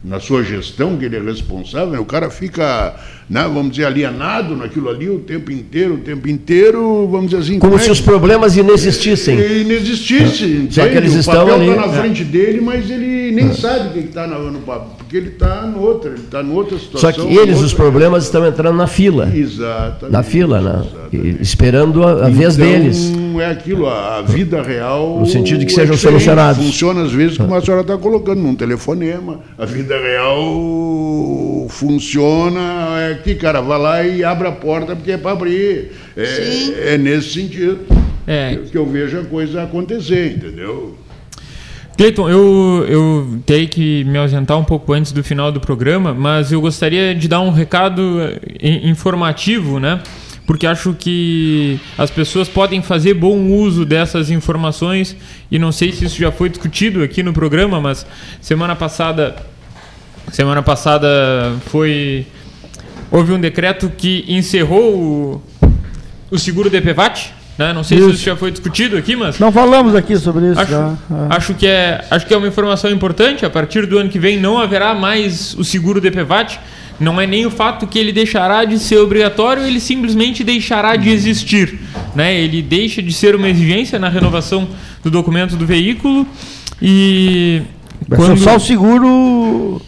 [0.03, 1.99] na sua gestão, que ele é responsável, né?
[1.99, 2.97] o cara fica,
[3.29, 7.59] né, vamos dizer, alienado naquilo ali o tempo inteiro, o tempo inteiro, vamos dizer assim.
[7.59, 7.93] Como, como se é?
[7.93, 9.39] os problemas inexistissem.
[9.61, 11.69] Inexistissem, Só que eles o estão papel ali.
[11.69, 15.31] está na frente dele, mas ele nem sabe o que está no papel, porque ele
[15.31, 17.13] está no outro, ele está em outra situação.
[17.13, 19.29] Só que eles, os problemas, estão entrando na fila.
[19.35, 20.13] Exatamente.
[20.13, 20.87] Na fila, né?
[21.13, 23.13] E esperando a, a então, vez deles.
[23.41, 25.19] é aquilo, a, a vida real.
[25.19, 26.23] No sentido de que é sejam diferente.
[26.23, 26.65] solucionados.
[26.65, 29.41] Funciona às vezes como a senhora está colocando, num telefonema.
[29.59, 32.61] A vida real funciona,
[33.11, 35.91] é que, cara, vai lá e abre a porta porque é para abrir.
[36.15, 36.73] Sim.
[36.79, 37.81] É, é nesse sentido
[38.29, 38.61] É.
[38.71, 40.97] que eu vejo a coisa acontecer, entendeu?
[42.01, 46.51] Cleiton, eu, eu tenho que me ausentar um pouco antes do final do programa, mas
[46.51, 50.01] eu gostaria de dar um recado eh, informativo, né?
[50.47, 55.15] Porque acho que as pessoas podem fazer bom uso dessas informações
[55.51, 58.07] e não sei se isso já foi discutido aqui no programa, mas
[58.41, 59.37] semana passada
[60.33, 61.07] semana passada
[61.67, 62.27] foi
[63.11, 65.43] houve um decreto que encerrou o,
[66.31, 67.73] o seguro DPVAT, né?
[67.73, 68.15] Não sei se Isso.
[68.15, 70.97] isso já foi discutido aqui, mas Não falamos aqui sobre isso Acho, já.
[71.11, 71.37] É.
[71.37, 73.45] acho, que é, acho que é uma informação importante.
[73.45, 76.59] A partir do ano que vem não haverá mais o seguro DPVAT.
[76.99, 81.09] Não é nem o fato que ele deixará de ser obrigatório, ele simplesmente deixará de
[81.09, 81.79] existir.
[82.15, 82.39] Né?
[82.39, 84.69] Ele deixa de ser uma exigência na renovação
[85.03, 86.27] do documento do veículo
[86.81, 87.63] e
[88.09, 89.81] Vai ser só o seguro.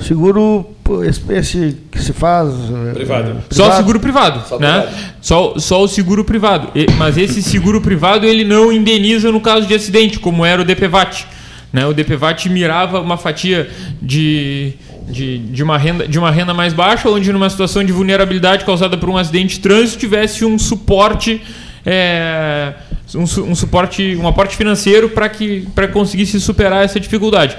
[0.00, 0.66] Seguro
[1.04, 2.48] esse, esse que se faz.
[2.88, 3.30] eh, Privado.
[3.30, 4.80] eh, Só o seguro privado, Só né?
[4.82, 4.96] privado.
[5.20, 6.68] Só, só o seguro privado.
[6.74, 10.64] E- mas esse seguro privado ele não indeniza no caso de acidente, como era o
[10.64, 11.26] DPVAT.
[11.72, 11.84] Né?
[11.86, 13.68] O DPVAT mirava uma fatia
[14.00, 14.72] de,
[15.08, 18.96] de, de, uma renda, de uma renda mais baixa, onde numa situação de vulnerabilidade causada
[18.96, 21.42] por um acidente de trânsito tivesse um suporte.
[21.84, 22.72] é,
[23.14, 27.56] um, um suporte, um aporte financeiro para que para conseguisse superar essa dificuldade.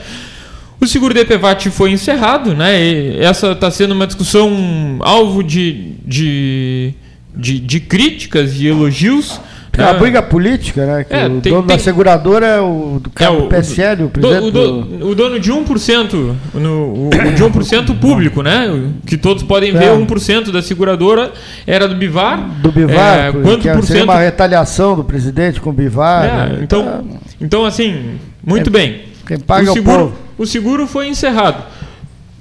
[0.82, 2.82] O seguro DPVAT foi encerrado, né?
[2.82, 6.94] E essa está sendo uma discussão alvo de, de,
[7.36, 9.42] de, de críticas e elogios.
[9.78, 10.00] É uma né?
[10.00, 11.04] briga política, né?
[11.06, 14.04] Que É, o tem- dono da tem- seguradora é o do cara É, do PSL,
[14.04, 14.44] o do- presidente.
[14.48, 18.70] o, do- do- o dono de 1%, no, o, o de 1% público, né?
[18.70, 19.94] O- Que todos podem ver, É.
[19.96, 21.32] 1% da seguradora
[21.68, 22.40] era do Bivar.
[22.62, 24.04] do Bivar, É, que quanto por seria cento?
[24.10, 26.26] uma retaliação do presidente com o Bivar.
[26.26, 26.60] É, né?
[26.62, 27.06] então,
[27.40, 28.16] então, assim,
[28.46, 29.02] muito É, bem.
[29.28, 30.14] quem paga é o seguro, povo.
[30.40, 31.64] O seguro foi encerrado.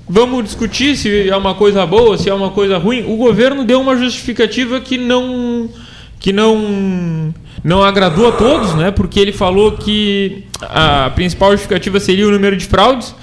[0.09, 3.03] Vamos discutir se é uma coisa boa, se é uma coisa ruim.
[3.03, 5.68] O governo deu uma justificativa que não
[6.20, 8.92] que não não agradou a todos, né?
[8.92, 13.14] Porque ele falou que a principal justificativa seria o número de fraudes.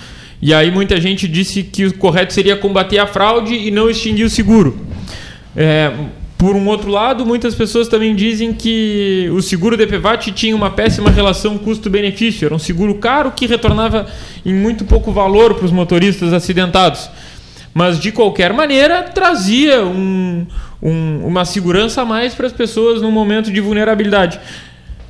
[0.42, 4.26] E aí muita gente disse que o correto seria combater a fraude e não extinguir
[4.26, 4.78] o seguro.
[5.56, 5.92] É,
[6.46, 11.10] por um outro lado, muitas pessoas também dizem que o seguro DPVAT tinha uma péssima
[11.10, 12.46] relação custo-benefício.
[12.46, 14.06] Era um seguro caro que retornava
[14.46, 17.10] em muito pouco valor para os motoristas acidentados.
[17.74, 20.46] Mas, de qualquer maneira, trazia um-
[20.84, 24.40] um- uma segurança a mais para as pessoas num momento de vulnerabilidade.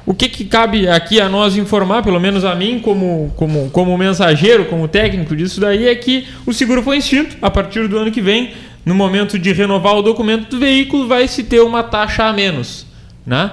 [0.05, 3.97] O que, que cabe aqui a nós informar, pelo menos a mim, como, como, como
[3.97, 7.35] mensageiro, como técnico disso daí, é que o seguro foi extinto.
[7.41, 8.51] A partir do ano que vem,
[8.85, 12.85] no momento de renovar o documento do veículo, vai se ter uma taxa a menos.
[13.25, 13.51] Né?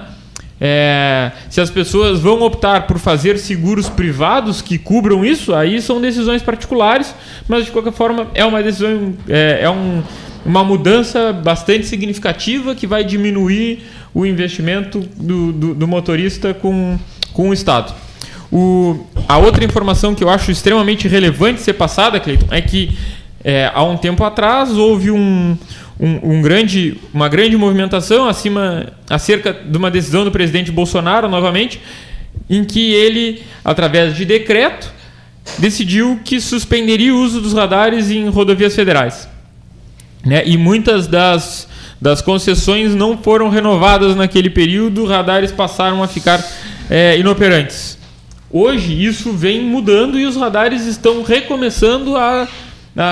[0.61, 5.99] É, se as pessoas vão optar por fazer seguros privados que cubram isso, aí são
[5.99, 7.13] decisões particulares,
[7.47, 10.03] mas de qualquer forma é uma decisão, é, é um,
[10.45, 16.97] uma mudança bastante significativa que vai diminuir o investimento do, do, do motorista com,
[17.33, 17.93] com o Estado.
[18.51, 22.95] O, a outra informação que eu acho extremamente relevante ser passada, Cleiton, é que
[23.43, 25.57] é, há um tempo atrás houve um,
[25.99, 31.79] um, um grande, uma grande movimentação acima, acerca de uma decisão do presidente Bolsonaro, novamente,
[32.49, 34.91] em que ele, através de decreto,
[35.57, 39.27] decidiu que suspenderia o uso dos radares em rodovias federais.
[40.25, 40.43] Né?
[40.45, 41.67] E muitas das,
[41.99, 46.43] das concessões não foram renovadas naquele período, radares passaram a ficar
[46.89, 47.97] é, inoperantes.
[48.49, 52.47] Hoje isso vem mudando e os radares estão recomeçando a,
[52.95, 53.03] a,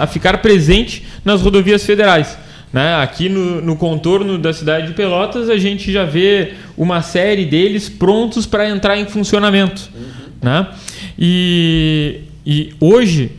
[0.00, 2.38] a, a ficar presente nas rodovias federais.
[2.72, 2.96] Né?
[2.96, 7.88] Aqui no, no contorno da cidade de Pelotas a gente já vê uma série deles
[7.88, 9.88] prontos para entrar em funcionamento.
[10.42, 10.66] Né?
[11.18, 13.30] E, e hoje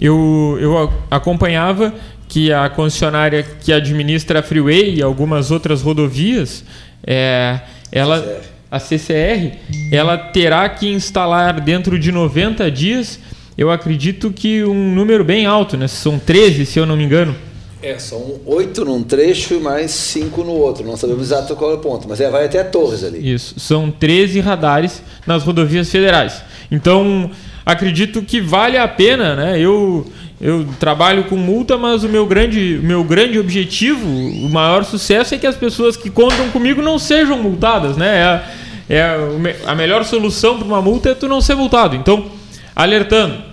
[0.00, 1.94] eu, eu acompanhava
[2.28, 6.64] que a concessionária que administra a Freeway e algumas outras rodovias,
[7.06, 7.60] é,
[7.92, 9.58] ela, a CCR,
[9.92, 13.20] ela terá que instalar dentro de 90 dias,
[13.56, 15.86] eu acredito que um número bem alto, né?
[15.86, 17.34] São 13, se eu não me engano.
[17.82, 20.86] É, são oito num trecho e mais cinco no outro.
[20.86, 23.32] Não sabemos exato qual é o ponto, mas é, vai até Torres ali.
[23.32, 26.42] Isso, são 13 radares nas rodovias federais.
[26.70, 27.28] Então,
[27.66, 29.58] acredito que vale a pena, né?
[29.58, 30.06] Eu,
[30.40, 35.38] eu trabalho com multa, mas o meu grande, meu grande objetivo, o maior sucesso é
[35.38, 38.42] que as pessoas que contam comigo não sejam multadas, né?
[38.88, 41.96] É, é a melhor solução para uma multa é tu não ser multado.
[41.96, 42.26] Então,
[42.74, 43.52] alertando,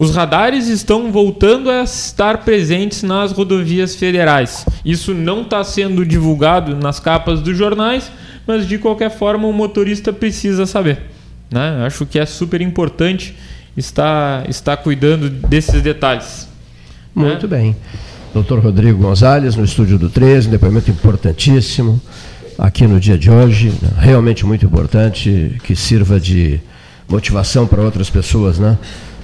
[0.00, 4.64] os radares estão voltando a estar presentes nas rodovias federais.
[4.82, 8.10] Isso não está sendo divulgado nas capas dos jornais,
[8.46, 11.00] mas de qualquer forma o motorista precisa saber.
[11.50, 11.84] Né?
[11.84, 13.36] Acho que é super importante
[13.76, 16.48] estar, estar cuidando desses detalhes.
[17.14, 17.58] Muito né?
[17.58, 17.76] bem.
[18.32, 22.00] Doutor Rodrigo Gonzalez, no estúdio do 13, um depoimento importantíssimo
[22.56, 23.90] aqui no dia de hoje, né?
[23.98, 26.58] realmente muito importante, que sirva de
[27.10, 28.78] motivação para outras pessoas, né?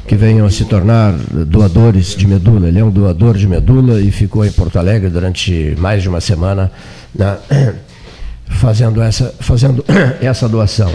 [0.06, 1.12] que venham a se tornar
[1.46, 2.68] doadores de medula.
[2.68, 6.20] Ele é um doador de medula e ficou em Porto Alegre durante mais de uma
[6.20, 6.70] semana
[7.14, 7.36] né,
[8.46, 9.84] fazendo, essa, fazendo
[10.22, 10.92] essa doação.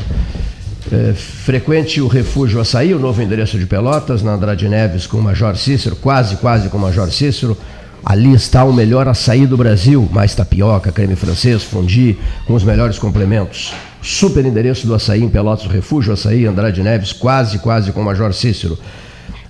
[0.92, 5.22] É, frequente o Refúgio Açaí, o novo endereço de Pelotas, na Andrade Neves com o
[5.22, 7.58] Major Cícero, quase, quase com o Major Cícero.
[8.04, 12.18] Ali está o melhor açaí do Brasil, mais tapioca, creme francês, fondue,
[12.48, 13.74] com os melhores complementos.
[14.02, 18.34] Super endereço do açaí em Pelotas, Refúgio Açaí, Andrade Neves, quase, quase com o Major
[18.34, 18.78] Cícero.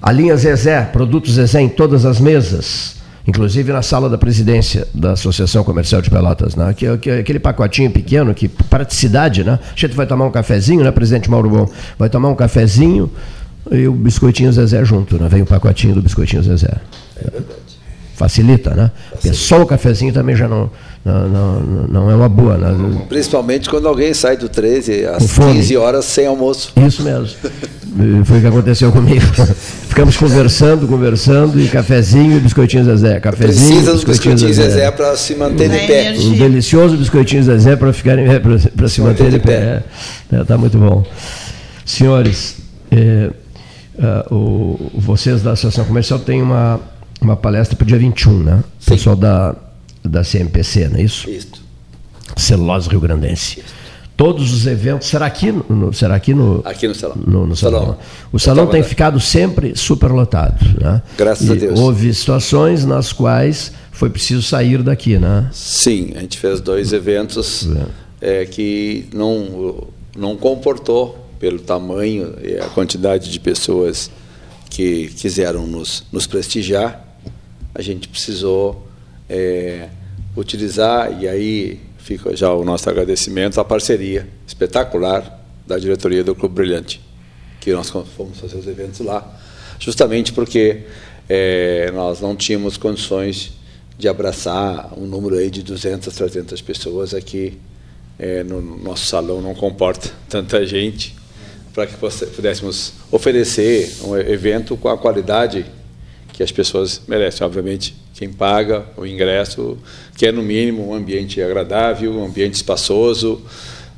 [0.02, 5.12] A linha Zezé, produtos Zezé em todas as mesas, inclusive na sala da presidência da
[5.12, 6.74] Associação Comercial de Pelotas, né?
[6.74, 9.60] que, que, aquele pacotinho pequeno, que praticidade, né?
[9.64, 11.70] A gente vai tomar um cafezinho, né, presidente Mauro Bom?
[11.98, 13.10] Vai tomar um cafezinho
[13.72, 15.30] e o biscoitinho Zezé junto, né?
[15.30, 16.78] Vem o pacotinho do biscoitinho Zezé.
[17.16, 17.71] É verdade.
[18.16, 18.92] Facilita, né?
[19.14, 19.38] Facilita.
[19.38, 20.70] Só o cafezinho também já não,
[21.04, 22.58] não, não, não é uma boa.
[22.58, 23.06] Né?
[23.10, 26.74] Principalmente quando alguém sai do 13 às 15 horas sem almoço.
[26.86, 27.28] Isso mesmo.
[28.26, 29.26] Foi o que aconteceu comigo.
[29.90, 33.20] Ficamos conversando, conversando, e cafezinho e biscoitinho Zezé.
[33.20, 36.14] Cafezinho, Precisa do biscoitinho, biscoitinho Zezé, Zezé para se manter de pé.
[36.18, 39.84] Um delicioso biscoitinho Zezé para ficar para se, se, manter, manter de pé.
[40.24, 41.04] Está é, tá muito bom.
[41.86, 42.56] Senhores,
[42.90, 43.30] é,
[44.00, 46.80] uh, o, vocês da Associação Comercial têm uma,
[47.22, 48.64] uma palestra para o dia 21, né?
[48.82, 49.56] O pessoal da,
[50.04, 51.30] da CMPC, não é isso?
[51.30, 51.64] Isso.
[52.36, 53.60] Celulose Rio Grandense.
[53.60, 53.82] Isso
[54.22, 55.08] todos os eventos.
[55.08, 57.18] Será aqui no, será aqui no, aqui no salão?
[57.26, 57.80] No, no salão.
[57.82, 57.98] salão.
[58.32, 60.64] O salão tem ficado sempre superlotado.
[60.80, 61.02] Né?
[61.18, 61.80] Graças e a Deus.
[61.80, 65.50] Houve situações nas quais foi preciso sair daqui, né?
[65.52, 67.68] Sim, a gente fez dois eventos
[68.22, 68.42] é.
[68.42, 74.12] É, que não, não comportou pelo tamanho e a quantidade de pessoas
[74.70, 77.08] que quiseram nos, nos prestigiar.
[77.74, 78.88] A gente precisou
[79.30, 79.90] é,
[80.36, 86.56] utilizar, e aí fica já o nosso agradecimento à parceria espetacular da diretoria do Clube
[86.56, 87.02] Brilhante,
[87.60, 89.40] que nós fomos fazer os eventos lá,
[89.80, 90.84] justamente porque
[91.30, 93.54] é, nós não tínhamos condições
[93.98, 97.60] de abraçar um número aí de 200, 300 pessoas aqui
[98.18, 101.16] é, no nosso salão não comporta tanta gente
[101.74, 105.66] para que pudéssemos oferecer um evento com a qualidade
[106.34, 107.46] que as pessoas merecem.
[107.46, 109.78] Obviamente, quem paga o ingresso
[110.16, 113.42] quer, no mínimo, um ambiente agradável, um ambiente espaçoso,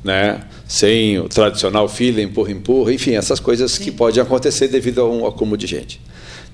[0.02, 0.42] né?
[0.66, 3.84] sem o tradicional fila, empurra, empurra, enfim, essas coisas Sim.
[3.84, 6.00] que podem acontecer devido a um acúmulo de gente.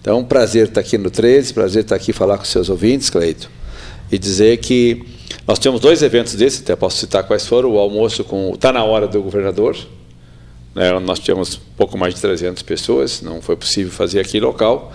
[0.01, 3.51] Então, prazer estar aqui no 13, prazer estar aqui falar com seus ouvintes, Cleito,
[4.11, 5.05] e dizer que
[5.47, 8.83] nós temos dois eventos desses, até posso citar quais foram, o almoço com Está na
[8.83, 9.77] Hora do Governador,
[10.75, 14.93] né, nós tínhamos pouco mais de 300 pessoas, não foi possível fazer aqui local,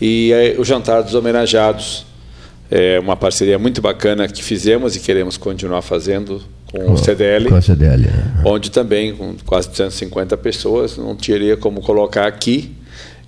[0.00, 2.06] e é, o jantar dos homenageados,
[2.70, 7.54] é uma parceria muito bacana que fizemos e queremos continuar fazendo com, o CDL, com
[7.54, 8.42] a CDL né?
[8.44, 12.76] onde também com quase 250 pessoas não teria como colocar aqui,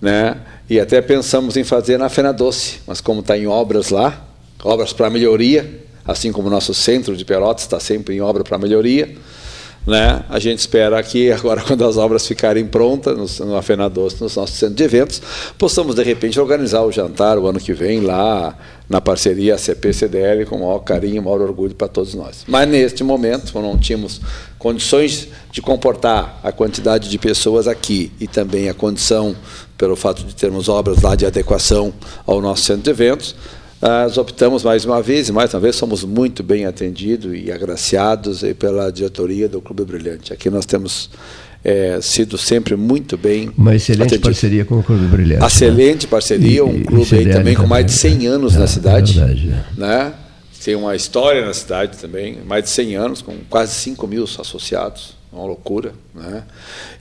[0.00, 0.36] né?
[0.68, 4.24] E até pensamos em fazer na Fena Doce, mas como está em obras lá,
[4.62, 5.68] obras para melhoria,
[6.04, 9.12] assim como o nosso centro de Pelotas está sempre em obra para melhoria,
[9.86, 10.22] né?
[10.28, 14.36] A gente espera que agora, quando as obras ficarem prontas no, no Afena Doce, nos
[14.36, 15.22] nossos centros de eventos,
[15.58, 18.56] possamos de repente organizar o jantar o ano que vem lá
[18.88, 22.44] na parceria CP-CDL com o maior carinho e maior orgulho para todos nós.
[22.48, 24.20] Mas neste momento, não tínhamos
[24.58, 29.34] condições de comportar a quantidade de pessoas aqui e também a condição,
[29.78, 31.94] pelo fato de termos obras lá de adequação
[32.26, 33.36] ao nosso centro de eventos,
[33.80, 38.42] nós optamos mais uma vez, e mais uma vez somos muito bem atendidos e agraciados
[38.58, 40.32] pela diretoria do Clube Brilhante.
[40.32, 41.08] Aqui nós temos
[41.64, 44.28] é, sido sempre muito bem Uma excelente atendido.
[44.28, 45.40] parceria com o Clube Brilhante.
[45.40, 45.46] Né?
[45.46, 46.10] Excelente né?
[46.10, 49.18] parceria, um e, clube aí também com mais de 100 anos é, na cidade.
[49.18, 49.80] É verdade, é.
[49.80, 50.14] né?
[50.62, 55.14] Tem uma história na cidade também, mais de 100 anos, com quase 5 mil associados.
[55.32, 55.94] Uma loucura.
[56.14, 56.42] Né?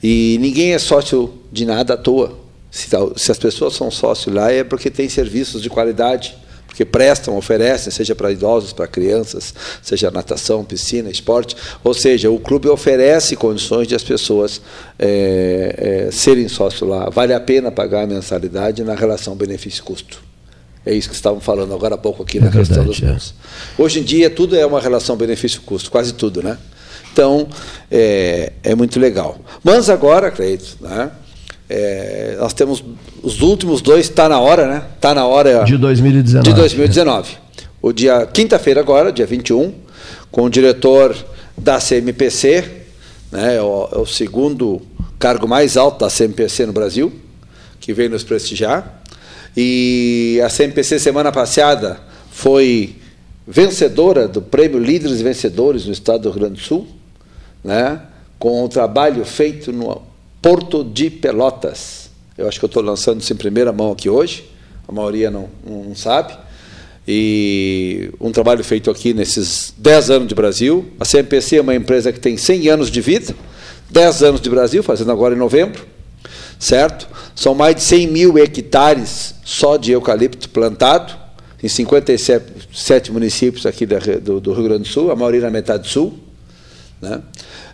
[0.02, 2.40] E ninguém é sócio de nada à toa.
[2.72, 6.38] Se, se as pessoas são sócios lá é porque tem serviços de qualidade
[6.70, 11.56] porque prestam, oferecem, seja para idosos, para crianças, seja natação, piscina, esporte.
[11.84, 14.62] Ou seja, o clube oferece condições de as pessoas
[14.98, 17.10] é, é, serem sócio lá.
[17.10, 20.24] Vale a pena pagar a mensalidade na relação benefício-custo.
[20.86, 23.04] É isso que estavam falando agora há pouco aqui é na verdade, questão dos.
[23.04, 23.82] É.
[23.82, 26.58] Hoje em dia, tudo é uma relação benefício-custo, quase tudo, né?
[27.12, 27.50] Então,
[27.92, 29.40] é, é muito legal.
[29.64, 31.12] Mas agora, Cleito, né?
[31.70, 32.84] É, nós temos
[33.22, 34.84] os últimos dois, está na hora, né?
[34.96, 35.64] Está na hora.
[35.64, 36.44] De 2019.
[36.44, 37.38] De 2019.
[37.80, 39.74] O dia, quinta-feira agora, dia 21,
[40.32, 41.16] com o diretor
[41.56, 42.66] da CMPC,
[43.32, 43.58] né?
[43.58, 44.82] É o, é o segundo
[45.20, 47.14] cargo mais alto da CMPC no Brasil,
[47.80, 49.04] que veio nos prestigiar.
[49.56, 52.00] E a CMPC, semana passada,
[52.32, 52.96] foi
[53.48, 56.88] vencedora do prêmio Líderes Vencedores no estado do Rio Grande do Sul,
[57.64, 58.02] né?
[58.40, 60.09] com o trabalho feito no
[60.42, 62.10] Porto de Pelotas.
[62.38, 64.50] Eu acho que eu estou lançando isso em primeira mão aqui hoje,
[64.88, 66.34] a maioria não, não sabe.
[67.08, 70.86] E um trabalho feito aqui nesses 10 anos de Brasil.
[71.00, 73.36] A CMPC é uma empresa que tem 100 anos de vida,
[73.90, 75.86] 10 anos de Brasil, fazendo agora em novembro,
[76.60, 77.08] certo?
[77.36, 81.18] São mais de 100 mil hectares só de eucalipto plantado,
[81.62, 86.18] em 57 municípios aqui do, Rio Grande do Sul, a maioria na metade sul.
[87.02, 87.22] Né?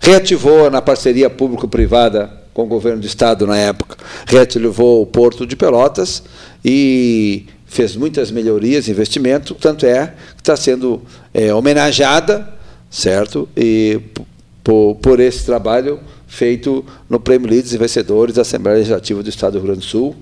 [0.02, 5.58] Reativou na parceria público-privada com o governo do estado na época, reativou o Porto de
[5.58, 6.24] Pelotas
[6.64, 11.02] e fez muitas melhorias, investimento, tanto é que está sendo
[11.34, 12.48] é, homenageada,
[12.90, 13.50] certo?
[13.58, 14.00] E
[14.64, 19.52] por, por esse trabalho feito no Prêmio Líderes e Vencedores da Assembleia Legislativa do Estado
[19.52, 20.16] do Rio Grande do Sul,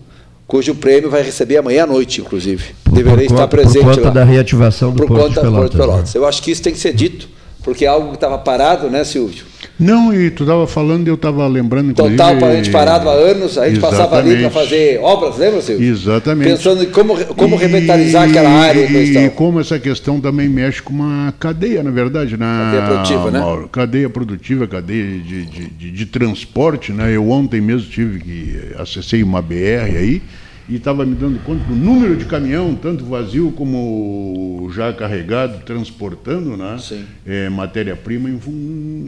[0.48, 2.74] cujo prêmio vai receber amanhã à noite, inclusive.
[2.92, 4.10] Deverei estar presente por conta lá.
[4.10, 5.52] da reativação do por Porto conta de Pelotas.
[5.52, 6.14] Do Porto de Pelotas.
[6.16, 6.20] Né?
[6.20, 7.30] Eu acho que isso tem que ser dito,
[7.64, 9.46] porque algo que estava parado, né, Silvio?
[9.80, 12.16] Não, e tu estava falando e eu estava lembrando, inclusive...
[12.16, 13.80] Total, a gente parado há anos, a gente exatamente.
[13.80, 15.90] passava ali para fazer obras, lembra, Silvio?
[15.90, 16.52] Exatamente.
[16.52, 18.86] Pensando em como, como e, revitalizar aquela área.
[18.86, 22.38] E como essa questão também mexe com uma cadeia, na verdade.
[22.38, 23.40] Na, cadeia produtiva, né?
[23.40, 26.92] Mauro, cadeia produtiva, cadeia de, de, de, de transporte.
[26.92, 27.16] Né?
[27.16, 28.60] Eu ontem mesmo tive que...
[28.78, 30.22] acessei uma BR aí,
[30.68, 36.56] e estava me dando conta do número de caminhão, tanto vazio como já carregado, transportando
[36.56, 36.78] né,
[37.26, 38.30] é, matéria-prima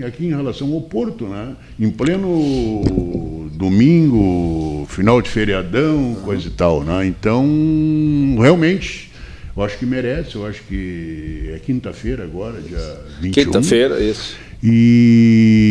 [0.05, 6.83] aqui em relação ao porto, né, em pleno domingo, final de feriadão, coisa e tal.
[6.83, 7.45] Né, então,
[8.39, 9.11] realmente,
[9.55, 13.45] eu acho que merece, eu acho que é quinta-feira agora, dia 21.
[13.45, 14.35] Quinta-feira, isso.
[14.63, 15.65] E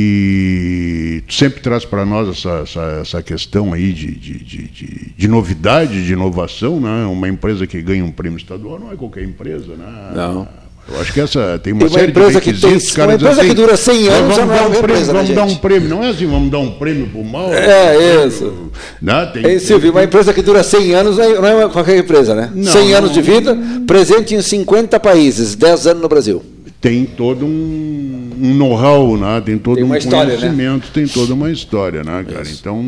[1.28, 6.12] sempre traz para nós essa, essa, essa, questão aí de, de, de, de, novidade, de
[6.12, 7.04] inovação, né?
[7.06, 10.12] Uma empresa que ganha um prêmio estadual não é qualquer empresa, né?
[10.14, 10.46] Não.
[10.86, 12.90] Eu acho que essa tem uma, tem uma série empresa de requisitos.
[12.90, 15.28] Que tem, uma empresa assim, que dura 100 anos vamos, dar um, prêmio, empresa, vamos
[15.30, 17.54] né, dar um prêmio, não é assim, vamos dar um prêmio para o mal.
[17.54, 18.70] É, isso.
[19.00, 19.30] Né?
[19.32, 22.50] Tem, Ei, Silvio, uma empresa que dura 100 anos não é qualquer empresa, né?
[22.54, 23.56] Não, 100 anos de vida,
[23.86, 26.42] presente em 50 países, 10 anos no Brasil
[26.84, 29.40] tem todo um, um know-how, né?
[29.40, 30.38] tem todo tem um história, né?
[30.38, 30.90] conhecimento, né?
[30.92, 32.42] tem toda uma história, né, cara?
[32.42, 32.60] Isso.
[32.60, 32.82] Então,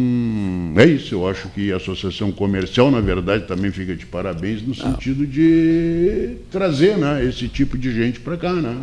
[0.77, 1.15] é isso.
[1.15, 4.75] Eu acho que a associação comercial, na verdade, também fica de parabéns no Não.
[4.75, 8.77] sentido de trazer né, esse tipo de gente para cá, né?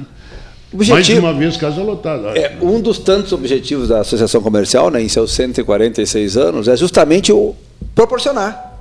[0.74, 2.30] Objetivo, Mais uma vez, casa lotada.
[2.30, 7.32] É, um dos tantos objetivos da Associação Comercial, né, em seus 146 anos, é justamente
[7.32, 7.56] o
[7.94, 8.73] proporcionar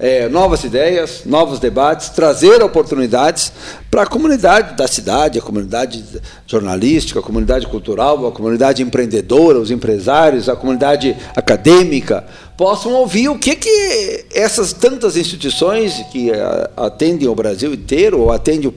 [0.00, 3.52] é, novas ideias, novos debates, trazer oportunidades
[3.90, 6.02] para a comunidade da cidade, a comunidade
[6.46, 12.24] jornalística, a comunidade cultural, a comunidade empreendedora, os empresários, a comunidade acadêmica,
[12.60, 16.30] possam ouvir o que, que essas tantas instituições que
[16.76, 18.70] atendem o Brasil inteiro, ou atendem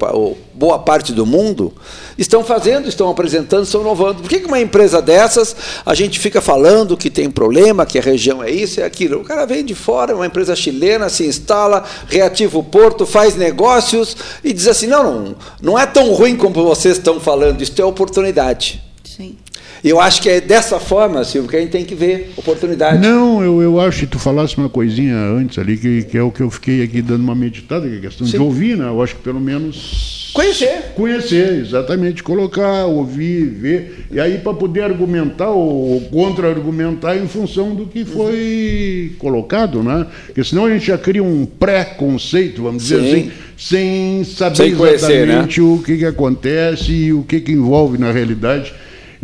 [0.54, 1.74] boa parte do mundo,
[2.18, 4.22] estão fazendo, estão apresentando, estão inovando.
[4.22, 5.54] Por que, que uma empresa dessas,
[5.86, 9.20] a gente fica falando que tem problema, que a região é isso, é aquilo?
[9.20, 14.16] O cara vem de fora, uma empresa chilena, se instala, reativa o porto, faz negócios
[14.42, 17.84] e diz assim, não, não, não é tão ruim como vocês estão falando, isso é
[17.84, 18.82] oportunidade.
[19.04, 19.36] Sim.
[19.84, 23.06] Eu acho que é dessa forma, Silvio, que a gente tem que ver oportunidade.
[23.06, 26.32] Não, eu, eu acho que tu falasse uma coisinha antes ali, que, que é o
[26.32, 28.38] que eu fiquei aqui dando uma meditada, que é questão Sim.
[28.38, 28.88] de ouvir, né?
[28.88, 30.32] Eu acho que pelo menos.
[30.34, 30.94] Conhecer.
[30.96, 32.24] Conhecer, exatamente.
[32.24, 34.06] Colocar, ouvir, ver.
[34.10, 39.18] E aí para poder argumentar ou contra-argumentar em função do que foi uhum.
[39.20, 40.08] colocado, né?
[40.28, 43.02] Porque senão a gente já cria um pré-conceito, vamos Sim.
[43.02, 45.24] dizer assim, sem saber sem conhecer, né?
[45.24, 45.68] exatamente né?
[45.68, 48.74] o que, que acontece e o que, que envolve na realidade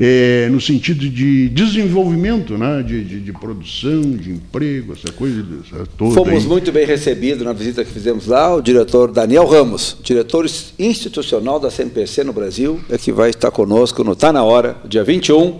[0.01, 2.81] é, no sentido de desenvolvimento, né?
[2.81, 6.15] de, de, de, produção, de emprego, essa coisa essa toda.
[6.15, 6.47] Fomos aí.
[6.47, 8.55] muito bem recebidos na visita que fizemos lá.
[8.55, 10.45] O diretor Daniel Ramos, diretor
[10.79, 15.03] institucional da CMPC no Brasil, é que vai estar conosco no Tá Na Hora, dia
[15.03, 15.59] 21.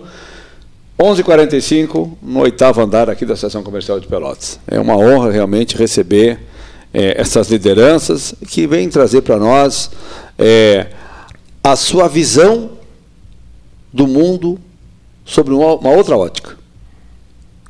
[0.98, 4.58] 11h45, no oitavo andar aqui da Estação Comercial de Pelotas.
[4.66, 6.38] É uma honra realmente receber
[6.92, 9.90] é, essas lideranças que vêm trazer para nós
[10.38, 10.88] é,
[11.62, 12.79] a sua visão
[13.92, 14.58] do mundo
[15.24, 16.56] sobre uma, outra ótica.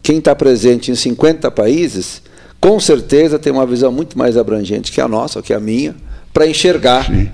[0.03, 2.23] Quem está presente em 50 países,
[2.61, 5.95] com certeza tem uma visão muito mais abrangente que a nossa, que a minha,
[6.33, 7.31] para enxergar Sim.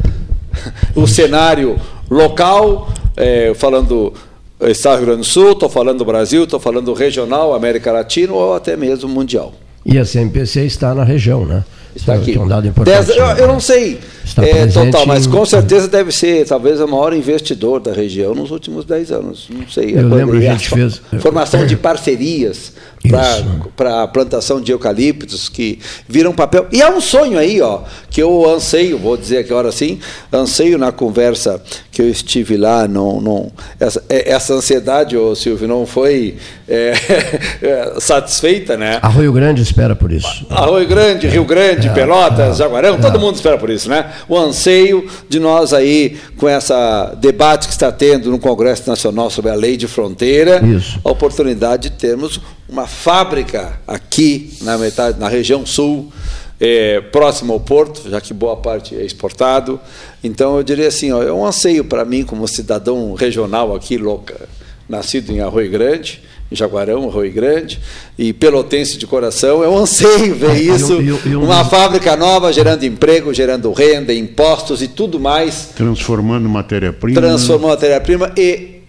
[0.94, 1.80] o cenário
[2.10, 4.12] local, é, falando
[4.60, 8.32] Estado do Rio Grande do Sul, estou falando do Brasil, estou falando regional, América Latina
[8.32, 9.52] ou até mesmo mundial.
[9.84, 11.64] E a CMPC está na região, né?
[11.96, 12.36] Está aqui.
[12.36, 13.06] É um dado importante.
[13.06, 13.98] Dez, eu, eu, não sei
[14.38, 18.84] é, total, mas com certeza deve ser talvez o maior investidor da região nos últimos
[18.84, 19.48] 10 anos.
[19.50, 19.96] Não sei.
[19.96, 21.00] Eu lembro, a gente fez.
[21.20, 22.72] Formação de parcerias
[23.76, 26.66] para a plantação de eucaliptos que viram papel.
[26.70, 27.80] E é um sonho aí, ó,
[28.10, 29.98] que eu anseio, vou dizer aqui agora sim,
[30.32, 35.68] anseio na conversa que eu estive lá, não, não, essa, é, essa ansiedade, ô Silvio,
[35.68, 36.36] não foi
[36.68, 36.92] é,
[37.62, 38.98] é, satisfeita, né?
[39.02, 40.46] Arroio Grande espera por isso.
[40.50, 42.58] Arroio Grande, Rio Grande, é, Pelotas, é.
[42.58, 44.12] Jaguarão, todo mundo espera por isso, né?
[44.28, 49.50] O anseio de nós aí, com essa debate que está tendo no Congresso Nacional sobre
[49.50, 50.98] a lei de fronteira, isso.
[51.04, 56.12] a oportunidade de termos uma fábrica aqui na metade, na região sul,
[56.58, 59.78] é, próximo ao porto, já que boa parte é exportado.
[60.22, 64.48] Então eu diria assim, ó, é um anseio para mim como cidadão regional aqui, louca,
[64.88, 66.22] nascido em Arroio Grande,
[66.52, 67.80] Jaguarão, Arroio Grande,
[68.18, 72.52] e pelotense de coração, é um anseio ver isso, eu, eu, eu, uma fábrica nova
[72.52, 75.70] gerando emprego, gerando renda, impostos e tudo mais.
[75.74, 77.20] Transformando matéria-prima.
[77.20, 78.82] Transformando matéria-prima e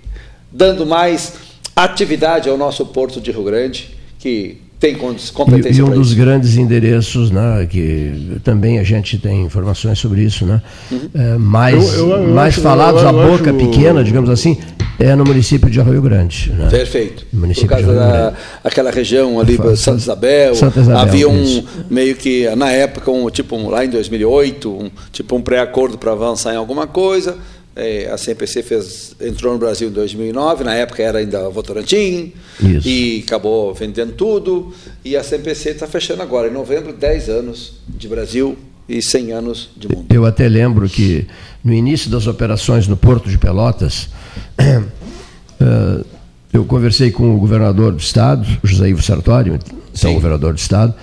[0.51, 1.33] dando mais
[1.75, 3.89] atividade ao nosso porto de Rio Grande,
[4.19, 6.17] que tem competência E, e um dos isso.
[6.17, 11.09] grandes endereços, né, que também a gente tem informações sobre isso, né, uhum.
[11.13, 13.59] é, mais, eu, eu, eu mais acho, falados, a boca acho...
[13.59, 14.57] pequena, digamos assim,
[14.99, 16.51] é no município de Arroio Grande.
[16.51, 16.69] Né?
[16.69, 17.25] Perfeito.
[17.31, 18.33] Município Por causa da
[18.63, 21.67] aquela região ali, Santa, Santa Isabel, Santa Isabel havia um isso.
[21.89, 26.11] meio que, na época, um, tipo um, lá em 2008, um, tipo um pré-acordo para
[26.11, 27.37] avançar em alguma coisa,
[27.75, 32.87] é, a CMPC fez, entrou no Brasil em 2009, na época era ainda Votorantim, Isso.
[32.87, 34.73] e acabou vendendo tudo.
[35.05, 38.57] E a CMPC está fechando agora, em novembro, 10 anos de Brasil
[38.89, 40.07] e 100 anos de mundo.
[40.11, 41.27] Eu até lembro que
[41.63, 44.09] no início das operações no Porto de Pelotas,
[46.53, 49.59] eu conversei com o governador do estado, José Ivo Sartori,
[49.93, 50.93] então governador do estado,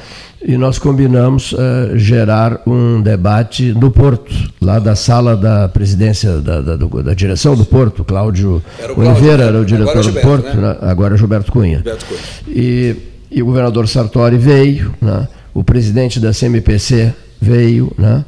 [0.47, 4.31] e nós combinamos uh, gerar um debate no Porto,
[4.61, 8.63] lá da sala da presidência da, da, da direção do Porto, Cláudio
[8.95, 10.69] Oliveira era o diretor Gilberto, do Porto, né?
[10.69, 10.77] Né?
[10.83, 11.77] agora é Gilberto Cunha.
[11.79, 12.21] Gilberto Cunha.
[12.47, 12.97] E,
[13.31, 15.27] e, o governador Sartori veio, né?
[15.55, 17.15] o presidente da CMPC
[17.45, 18.25] veio, né?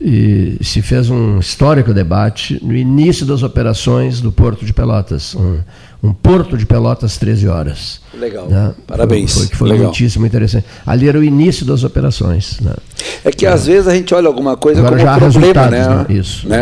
[0.00, 5.60] e se fez um histórico debate no início das operações do Porto de Pelotas, um,
[6.02, 8.00] um Porto de Pelotas 13 horas.
[8.14, 8.48] Legal.
[8.48, 8.74] Né?
[8.86, 9.34] Parabéns.
[9.34, 9.84] Foi, foi Legal.
[9.86, 10.64] muitíssimo interessante.
[10.86, 12.58] Ali era o início das operações.
[12.60, 12.74] Né?
[13.22, 13.50] É que é.
[13.50, 15.88] às vezes a gente olha alguma coisa Agora como problema, né?
[15.88, 16.06] né?
[16.08, 16.48] Isso.
[16.48, 16.60] Né,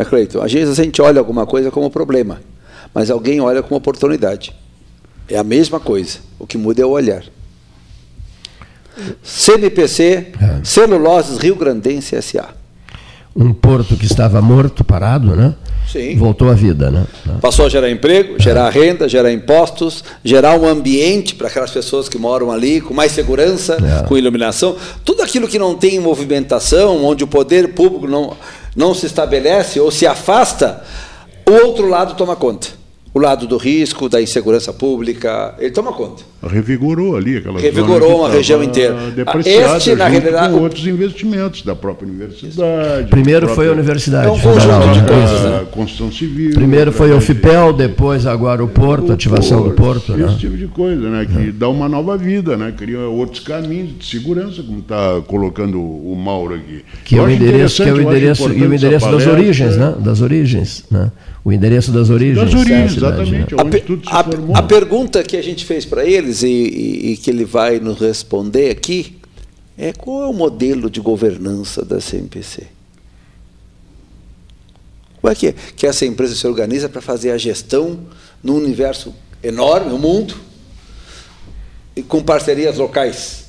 [0.00, 0.42] é, Cleiton?
[0.42, 2.40] Às vezes a gente olha alguma coisa como problema,
[2.94, 4.54] mas alguém olha como oportunidade.
[5.28, 6.18] É a mesma coisa.
[6.38, 7.22] O que muda é o olhar.
[9.22, 10.60] CNPC, é.
[10.64, 12.48] Celuloses Rio Grandense S.A.
[13.34, 15.54] Um porto que estava morto, parado, né?
[15.90, 16.16] Sim.
[16.16, 16.90] voltou à vida.
[16.90, 17.04] Né?
[17.40, 18.78] Passou a gerar emprego, gerar é.
[18.78, 23.76] renda, gerar impostos, gerar um ambiente para aquelas pessoas que moram ali com mais segurança,
[23.76, 24.06] é.
[24.06, 24.76] com iluminação.
[25.04, 28.36] Tudo aquilo que não tem movimentação, onde o poder público não,
[28.76, 30.82] não se estabelece ou se afasta,
[31.48, 32.79] o outro lado toma conta
[33.12, 36.22] o lado do risco, da insegurança pública, ele toma conta.
[36.42, 38.96] Revigorou ali aquela Revigorou uma região inteira.
[39.44, 43.08] Este, na realidade, com outros investimentos da própria universidade.
[43.10, 43.54] Primeiro própria...
[43.56, 44.26] foi a universidade.
[44.28, 45.66] É um conjunto de coisas, né?
[45.72, 46.54] Construção civil.
[46.54, 50.12] Primeiro foi o FIPEL, depois agora o Porto, o ativação porto, do Porto.
[50.12, 50.36] Esse né?
[50.38, 51.26] tipo de coisa, né?
[51.26, 51.52] Que é.
[51.52, 52.72] dá uma nova vida, né?
[52.76, 56.84] Cria outros caminhos de segurança, como está colocando o Mauro aqui.
[57.04, 59.94] Que é o endereço, que é o endereço, e o endereço das origens, né?
[59.98, 61.10] Das origens, né?
[61.44, 62.36] O endereço das origens.
[62.36, 64.56] Das origens, exatamente, onde tudo se a, formou.
[64.56, 67.98] A pergunta que a gente fez para eles e, e, e, que ele vai nos
[67.98, 69.16] responder aqui
[69.76, 72.66] é qual é o modelo de governança da CMPC?
[75.20, 75.54] Como é que, é?
[75.76, 78.00] que essa empresa se organiza para fazer a gestão
[78.42, 80.34] num universo enorme, o mundo,
[81.96, 83.39] e com parcerias locais?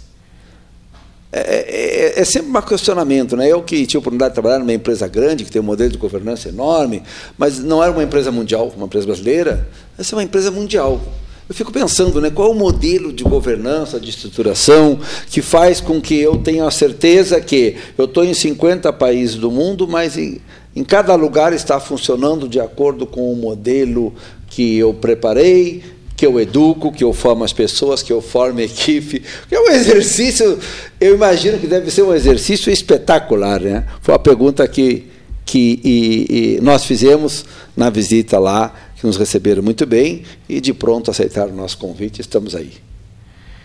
[1.33, 3.37] É, é, é, é, sempre um questionamento.
[3.37, 3.47] Né?
[3.47, 5.97] Eu que tive a oportunidade de trabalhar numa empresa grande, que tem um modelo de
[5.97, 7.03] governança enorme,
[7.37, 9.67] mas não era uma empresa mundial, uma empresa brasileira,
[9.97, 10.99] essa é uma empresa mundial.
[11.47, 14.99] Eu fico pensando, né, qual é o modelo de governança, de estruturação,
[15.29, 19.51] que faz com que eu tenha a certeza que eu estou em 50 países do
[19.51, 20.39] mundo, mas em,
[20.73, 24.13] em cada lugar está funcionando de acordo com o modelo
[24.47, 25.83] que eu preparei,
[26.22, 29.23] que eu educo, que eu formo as pessoas, que eu formo equipe.
[29.49, 30.60] É um exercício,
[30.99, 33.60] eu imagino que deve ser um exercício espetacular.
[33.60, 33.88] Né?
[34.03, 35.07] Foi a pergunta que,
[35.43, 37.43] que e, e nós fizemos
[37.76, 42.22] na visita lá, que nos receberam muito bem e de pronto aceitaram o nosso convite,
[42.22, 42.73] estamos aí.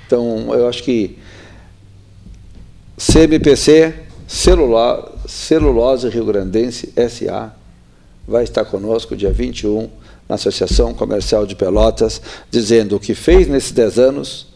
[0.07, 1.19] Então, eu acho que
[2.97, 3.93] CMPC,
[4.27, 7.55] Celulose, Celulose Rio Grandense SA,
[8.27, 9.91] vai estar conosco dia 21
[10.29, 12.21] na Associação Comercial de Pelotas,
[12.51, 14.47] dizendo o que fez nesses 10 anos,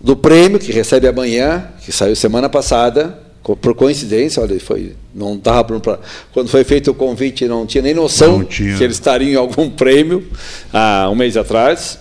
[0.00, 5.98] do prêmio que recebe amanhã, que saiu semana passada, por coincidência, olha, foi, não para
[6.32, 8.76] quando foi feito o convite, não tinha nem noção tinha.
[8.78, 10.26] que eles estariam em algum prêmio
[10.72, 11.98] há um mês atrás,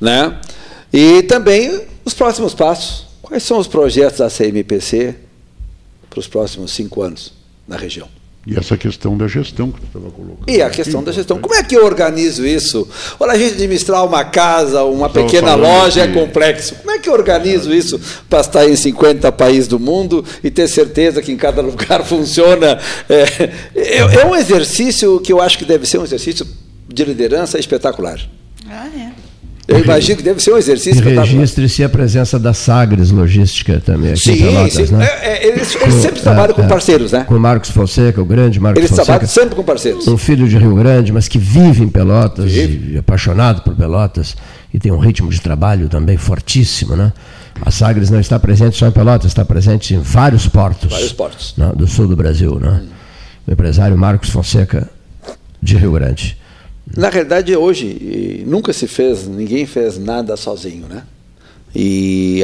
[0.00, 0.40] né?
[0.92, 3.06] E também os próximos passos.
[3.22, 5.14] Quais são os projetos da CMPC
[6.10, 7.32] para os próximos cinco anos
[7.66, 8.08] na região?
[8.44, 10.50] E essa questão da gestão que tu estava colocando.
[10.50, 11.38] E a questão da gestão.
[11.38, 12.88] Como é que eu organizo isso?
[13.20, 16.10] Olha, a gente administrar uma casa, uma pequena loja que...
[16.10, 16.74] é complexo.
[16.74, 20.66] Como é que eu organizo isso para estar em 50 países do mundo e ter
[20.66, 22.80] certeza que em cada lugar funciona?
[23.08, 26.44] É, é, é um exercício que eu acho que deve ser um exercício
[26.88, 28.18] de liderança espetacular.
[28.68, 29.31] Ah, é.
[29.72, 31.08] Eu imagino que deve ser um exercício.
[31.08, 34.94] E registre-se a presença da Sagres Logística também aqui sim, em Pelotas, sim.
[34.94, 35.04] Né?
[35.04, 37.24] É, é, eles, eles sempre trabalham com é, parceiros, né?
[37.24, 39.02] Com o Marcos Fonseca, o grande Marcos eles Fonseca.
[39.02, 40.06] Eles trabalham sempre com parceiros.
[40.06, 42.52] Um filho de Rio Grande, mas que vive em Pelotas.
[42.52, 44.36] E, apaixonado por Pelotas,
[44.72, 47.12] e tem um ritmo de trabalho também fortíssimo, né?
[47.60, 50.90] A Sagres não está presente só em Pelotas, está presente em vários portos.
[50.90, 51.54] Vários portos.
[51.56, 52.80] Né, do sul do Brasil, né?
[52.82, 52.88] Hum.
[53.46, 54.88] O empresário Marcos Fonseca,
[55.60, 56.36] de Rio Grande.
[56.96, 61.04] Na realidade, hoje, nunca se fez, ninguém fez nada sozinho, né?
[61.74, 62.42] E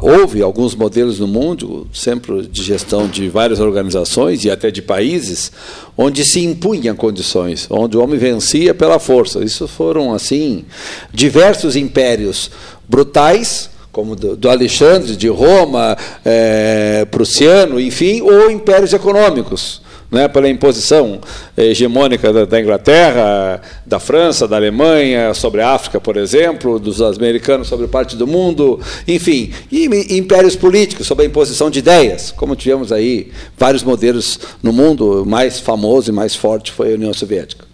[0.00, 5.52] houve alguns modelos no mundo, sempre de gestão de várias organizações e até de países,
[5.98, 9.44] onde se impunham condições, onde o homem vencia pela força.
[9.44, 10.64] Isso foram, assim,
[11.12, 12.50] diversos impérios
[12.88, 15.94] brutais, como do, Alexandre, de Roma,
[16.24, 21.20] é, prussiano, enfim, ou impérios econômicos né, pela imposição
[21.56, 27.68] hegemônica da, da, Inglaterra, da França, da Alemanha sobre a África, por exemplo, dos americanos
[27.68, 32.90] sobre parte do mundo, enfim, e impérios políticos sobre a imposição de ideias, como tivemos
[32.90, 37.64] aí vários modelos no mundo, o mais famoso e mais forte foi a União Soviética.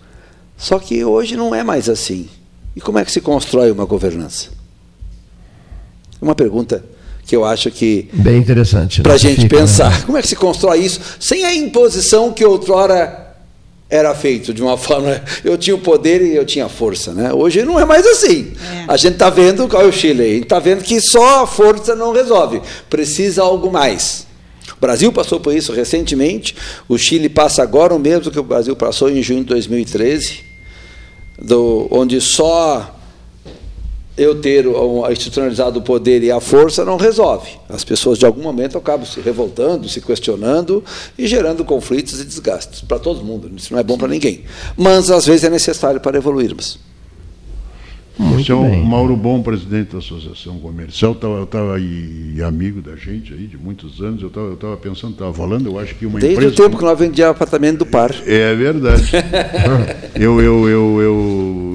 [0.56, 2.28] Só que hoje não é mais assim.
[2.74, 4.50] E como é que se constrói uma governança?
[6.20, 6.84] Uma pergunta
[7.26, 8.08] que eu acho que.
[8.12, 9.02] Bem interessante.
[9.02, 9.90] Para a gente fica, pensar.
[9.90, 10.02] Né?
[10.06, 13.24] Como é que se constrói isso sem a imposição que outrora
[13.90, 15.20] era feito de uma forma.
[15.44, 17.12] Eu tinha o poder e eu tinha a força.
[17.12, 17.32] Né?
[17.32, 18.52] Hoje não é mais assim.
[18.62, 18.84] É.
[18.86, 20.22] A gente está vendo qual é o Chile.
[20.22, 22.62] A gente está vendo que só a força não resolve.
[22.88, 24.24] Precisa algo mais.
[24.76, 26.54] O Brasil passou por isso recentemente.
[26.88, 30.44] O Chile passa agora o mesmo que o Brasil passou em junho de 2013,
[31.40, 32.95] do, onde só
[34.16, 34.64] eu ter
[35.10, 37.50] institucionalizado o poder e a força não resolve.
[37.68, 40.82] As pessoas, de algum momento, acabam se revoltando, se questionando
[41.18, 43.50] e gerando conflitos e desgastes para todo mundo.
[43.54, 44.44] Isso não é bom para ninguém.
[44.76, 46.78] Mas, às vezes, é necessário para evoluirmos.
[48.18, 53.32] Muito é o Mauro Bom, presidente da Associação Comercial, eu estava aí amigo da gente
[53.34, 56.32] aí de muitos anos, eu estava eu pensando, estava falando, eu acho que uma Desde
[56.34, 56.48] empresa...
[56.48, 58.14] Desde o tempo que nós vendíamos apartamento do par.
[58.26, 59.10] É, é verdade.
[60.14, 61.00] eu eu eu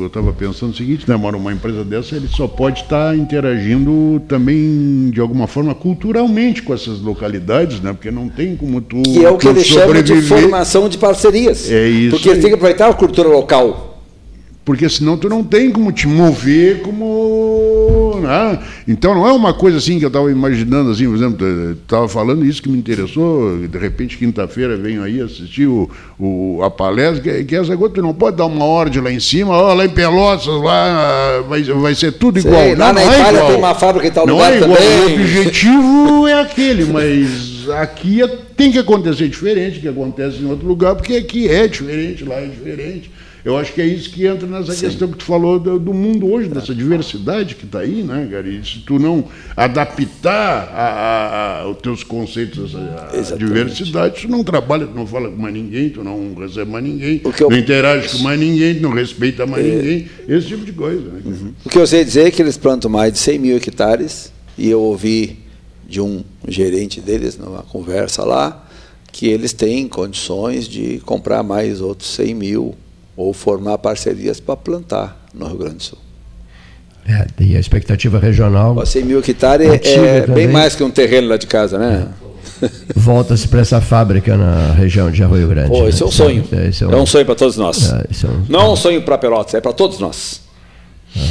[0.01, 3.15] eu estava pensando o seguinte, né, Mauro, uma empresa dessa ele só pode estar tá
[3.15, 7.93] interagindo também de alguma forma culturalmente com essas localidades, né?
[7.93, 11.69] Porque não tem como tu Que é o que eles chamam de formação de parcerias.
[11.69, 12.11] É isso.
[12.11, 13.90] Porque eles têm que aproveitar a cultura local
[14.63, 18.19] porque senão tu não tem como te mover como.
[18.21, 18.59] Né?
[18.87, 22.45] Então não é uma coisa assim que eu estava imaginando, assim, por exemplo, estava falando
[22.45, 25.89] isso que me interessou, de repente quinta-feira venho aí assistir o,
[26.19, 29.19] o, a palestra, que, que essa coisa, tu não pode dar uma ordem lá em
[29.19, 32.69] cima, ó, lá em Pelotas, lá vai, vai ser tudo Sei, igual.
[32.77, 34.57] Lá não, na não é Itália é tem uma fábrica em tal não lugar é
[34.57, 34.77] igual.
[34.77, 35.17] também.
[35.17, 40.67] O objetivo é aquele, mas aqui é, tem que acontecer diferente que acontece em outro
[40.67, 43.09] lugar, porque aqui é diferente, lá é diferente.
[43.43, 44.85] Eu acho que é isso que entra nessa Sim.
[44.85, 48.61] questão que tu falou do, do mundo hoje, dessa diversidade que está aí, né, Gary?
[48.63, 54.85] Se tu não adaptar a, a, a, os teus conceitos à diversidade, tu não trabalha,
[54.85, 57.49] tu não fala com mais ninguém, tu não recebe mais ninguém, eu...
[57.49, 59.69] não interage com mais ninguém, tu não respeita mais é...
[59.69, 61.01] ninguém, esse tipo de coisa.
[61.01, 61.21] Né?
[61.25, 61.53] Uhum.
[61.65, 64.69] O que eu sei dizer é que eles plantam mais de 100 mil hectares, e
[64.69, 65.39] eu ouvi
[65.87, 68.67] de um gerente deles numa conversa lá,
[69.11, 72.75] que eles têm condições de comprar mais outros 100 mil
[73.15, 75.97] ou formar parcerias para plantar no Rio Grande do Sul.
[77.07, 78.85] É, e a expectativa regional.
[78.85, 82.07] 100 mil hectares é bem mais que um terreno lá de casa, né?
[82.17, 82.69] É.
[82.95, 85.69] Volta-se para essa fábrica na região de Arroio Grande.
[85.69, 86.43] Pô, esse é um sonho.
[86.51, 87.91] É, é um, é um sonho para todos nós.
[87.91, 88.45] É, é um...
[88.47, 90.41] Não é um sonho para Pelotas, é para todos nós.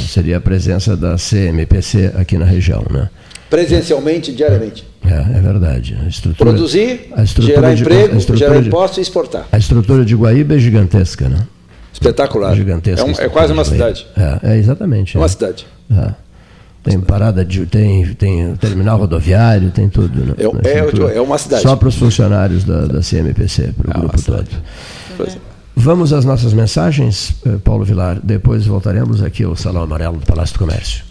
[0.09, 3.09] Seria a presença da CMPC aqui na região, né?
[3.49, 4.85] Presencialmente, diariamente.
[5.05, 5.97] É, é verdade.
[6.03, 9.47] A estrutura, Produzir, a estrutura gerar de, emprego, gerar impostos e exportar.
[9.51, 11.39] A estrutura de Guaíba é gigantesca, né?
[12.01, 12.55] Espetacular.
[12.55, 13.01] Gigantesca.
[13.01, 14.07] É, um, é quase uma cidade.
[14.17, 15.15] É, é exatamente.
[15.15, 15.67] É uma cidade.
[15.91, 16.11] É.
[16.83, 17.65] Tem parada de.
[17.67, 20.19] Tem, tem terminal rodoviário, tem tudo.
[20.19, 20.33] Né?
[20.63, 21.61] É, é, é uma cidade.
[21.61, 24.47] Só para os funcionários da, da CMPC, para o é grupo todo.
[25.75, 28.19] Vamos às nossas mensagens, eh, Paulo Vilar.
[28.21, 31.10] Depois voltaremos aqui ao Salão Amarelo do Palácio do Comércio.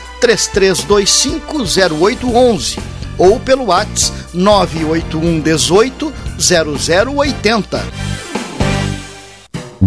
[0.21, 2.79] 33250811
[3.17, 8.10] ou pelo WhatsApp 981 18 0080.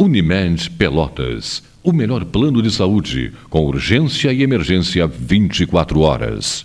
[0.00, 1.60] Unimed Pelotas.
[1.82, 6.64] O melhor plano de saúde, com urgência e emergência 24 horas.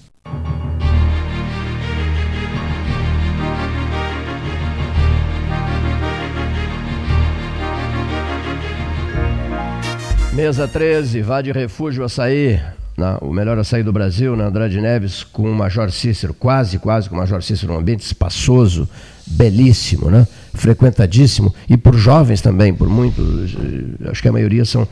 [10.32, 12.62] Mesa 13, vá de refúgio açaí.
[12.96, 17.10] Na, o melhor açaí do Brasil, na Andrade Neves, com o Major Cícero, quase, quase
[17.10, 18.88] com o Major Cícero, um ambiente espaçoso,
[19.26, 20.28] belíssimo, né?
[20.54, 24.88] Frequentadíssimo, e por jovens também, por muitos, eh, acho que a maioria são uh,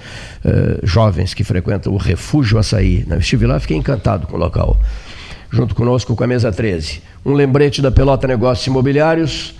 [0.84, 3.06] jovens que frequentam o Refúgio Açaí.
[3.08, 3.20] Né?
[3.20, 4.78] Estive lá, fiquei encantado com o local.
[5.52, 7.02] Junto conosco com a mesa 13.
[7.26, 9.54] Um lembrete da Pelota Negócios Imobiliários,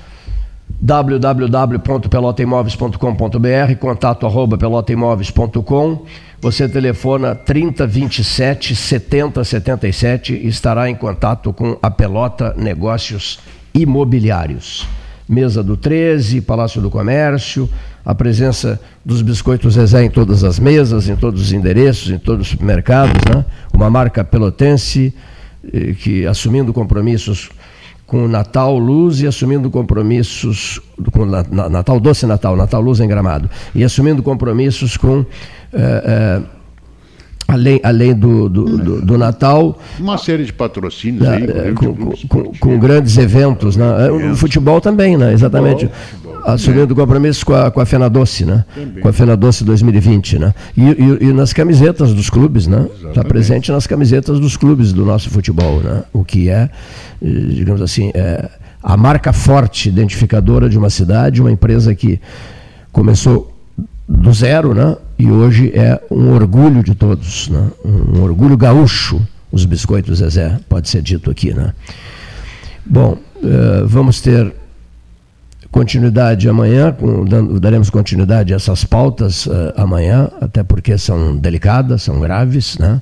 [0.82, 6.06] www.pelotaimoveis.com.br, contato arroba pelotaimoveis.com.
[6.42, 13.40] Você telefona 3027 7077 e estará em contato com a Pelota Negócios
[13.74, 15.01] Imobiliários.
[15.32, 17.70] Mesa do 13, Palácio do Comércio,
[18.04, 22.48] a presença dos biscoitos Zezé em todas as mesas, em todos os endereços, em todos
[22.48, 23.46] os supermercados, né?
[23.74, 25.14] uma marca pelotense
[25.74, 27.50] eh, que assumindo compromissos
[28.06, 30.82] com Natal Luz e assumindo compromissos
[31.14, 35.26] com Natal Doce Natal, Natal Luz em Gramado, e assumindo compromissos com
[35.72, 36.42] eh, eh,
[37.52, 39.80] além, além do, do, do, do, Natal.
[40.00, 41.94] Uma série de patrocínios aí, é, com,
[42.28, 44.08] com, com, grandes eventos, né?
[44.08, 45.34] É, o futebol também, né?
[45.34, 45.88] Exatamente.
[45.88, 46.96] Futebol, futebol, Assumindo é.
[46.96, 48.66] compromisso com a, com a Fena Doce, né?
[48.74, 49.02] Também.
[49.02, 50.54] Com a Fena Doce 2020, né?
[50.76, 52.88] E, e, e nas camisetas dos clubes, né?
[53.08, 56.04] Está presente nas camisetas dos clubes do nosso futebol, né?
[56.12, 56.70] O que é,
[57.22, 58.50] eh, digamos assim, é
[58.82, 62.20] a marca forte identificadora de uma cidade, uma empresa que
[62.92, 63.52] começou
[64.12, 64.96] do zero, né?
[65.18, 67.72] E hoje é um orgulho de todos, né?
[67.86, 69.22] um orgulho gaúcho,
[69.52, 71.74] os biscoitos Zezé, pode ser dito aqui, né?
[72.86, 74.54] Bom, uh, vamos ter
[75.72, 76.94] continuidade amanhã,
[77.62, 83.02] daremos continuidade a essas pautas uh, amanhã, até porque são delicadas, são graves, né?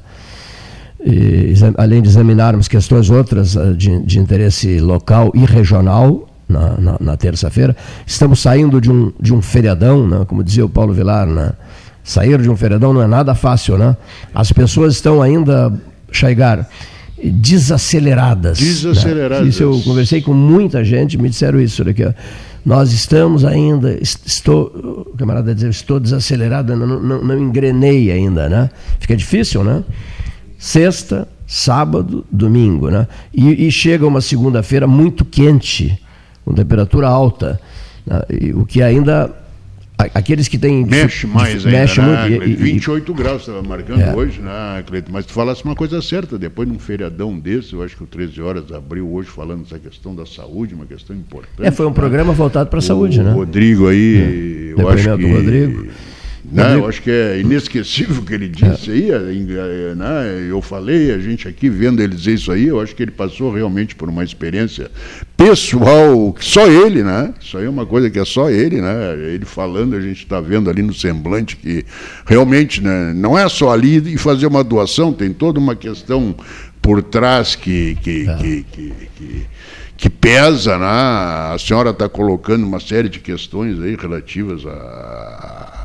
[1.04, 6.98] E, além de examinarmos questões outras uh, de, de interesse local e regional, na, na,
[7.00, 7.78] na terça-feira.
[8.06, 10.26] Estamos saindo de um, de um feriadão, né?
[10.28, 11.54] como dizia o Paulo Vilar, né?
[12.04, 13.78] sair de um feriadão não é nada fácil.
[13.78, 13.96] Né?
[14.34, 15.72] As pessoas estão ainda,
[16.12, 16.68] Chaigar,
[17.24, 18.58] desaceleradas.
[18.58, 19.44] Desaceleradas.
[19.44, 19.50] Né?
[19.50, 22.04] Isso eu conversei com muita gente, me disseram isso daqui.
[22.04, 22.12] Ó.
[22.66, 28.70] Nós estamos ainda, estou, o camarada dizer, estou desacelerado, não, não, não engrenei ainda, né?
[29.00, 29.84] Fica difícil, né?
[30.58, 33.08] Sexta, sábado, domingo, né?
[33.34, 35.98] E, e chega uma segunda-feira muito quente
[36.50, 37.62] com temperatura alta,
[38.04, 38.22] né?
[38.56, 39.32] o que ainda
[40.16, 42.30] aqueles que têm mexe mais ainda, mexe né?
[42.30, 44.16] muito, e, 28 e, graus estava marcando é.
[44.16, 45.12] hoje, né, Cleiton?
[45.12, 48.42] Mas tu falasse uma coisa certa, depois num feriadão desse, eu acho que o 13
[48.42, 51.68] horas abriu hoje falando dessa questão da saúde, uma questão importante.
[51.68, 51.96] É, foi um né?
[51.96, 53.32] programa voltado para a saúde, né?
[53.32, 54.82] Rodrigo aí, é.
[54.82, 55.88] eu acho que Rodrigo.
[56.52, 56.76] Né?
[56.76, 58.94] Eu acho que é inesquecível o que ele disse é.
[58.94, 59.12] aí.
[59.12, 60.48] É, né?
[60.50, 63.54] Eu falei, a gente aqui vendo ele dizer isso aí, eu acho que ele passou
[63.54, 64.90] realmente por uma experiência
[65.38, 67.34] pessoal, só ele, né?
[67.40, 69.14] Isso aí é uma coisa que é só ele, né?
[69.34, 71.86] Ele falando, a gente está vendo ali no semblante que
[72.26, 76.36] realmente né, não é só ali e fazer uma doação, tem toda uma questão
[76.82, 78.36] por trás que, que, é.
[78.36, 79.46] que, que, que
[80.00, 80.86] que pesa, né?
[80.86, 85.79] A senhora está colocando uma série de questões aí relativas a,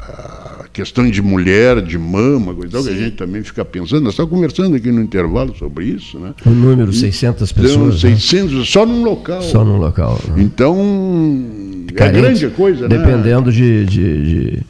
[0.74, 4.02] questão de mulher, de mama, coisa que a gente também fica pensando.
[4.02, 6.18] Nós estamos conversando aqui no intervalo sobre isso.
[6.18, 6.34] Né?
[6.44, 8.00] O número, 600 pessoas.
[8.00, 8.64] 600, né?
[8.64, 9.40] só num local.
[9.40, 10.20] Só num local.
[10.28, 10.42] Né?
[10.42, 10.76] Então,
[11.94, 12.98] Carente, é grande coisa, né?
[12.98, 14.62] Dependendo de, de, de,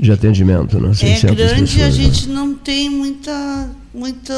[0.00, 0.80] de atendimento.
[0.80, 0.92] Né?
[1.02, 1.90] É grande pessoas, a né?
[1.90, 2.34] gente né?
[2.34, 3.70] não tem muita.
[3.92, 4.34] muita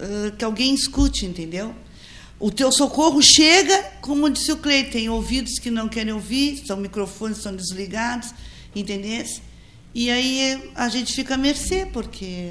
[0.00, 1.72] uh, que alguém escute, entendeu?
[2.38, 6.78] O teu socorro chega, como disse o Cleiton, tem ouvidos que não querem ouvir, são
[6.78, 8.32] microfones são desligados,
[8.74, 9.42] entendesse?
[9.94, 12.50] E aí a gente fica à mercê, porque,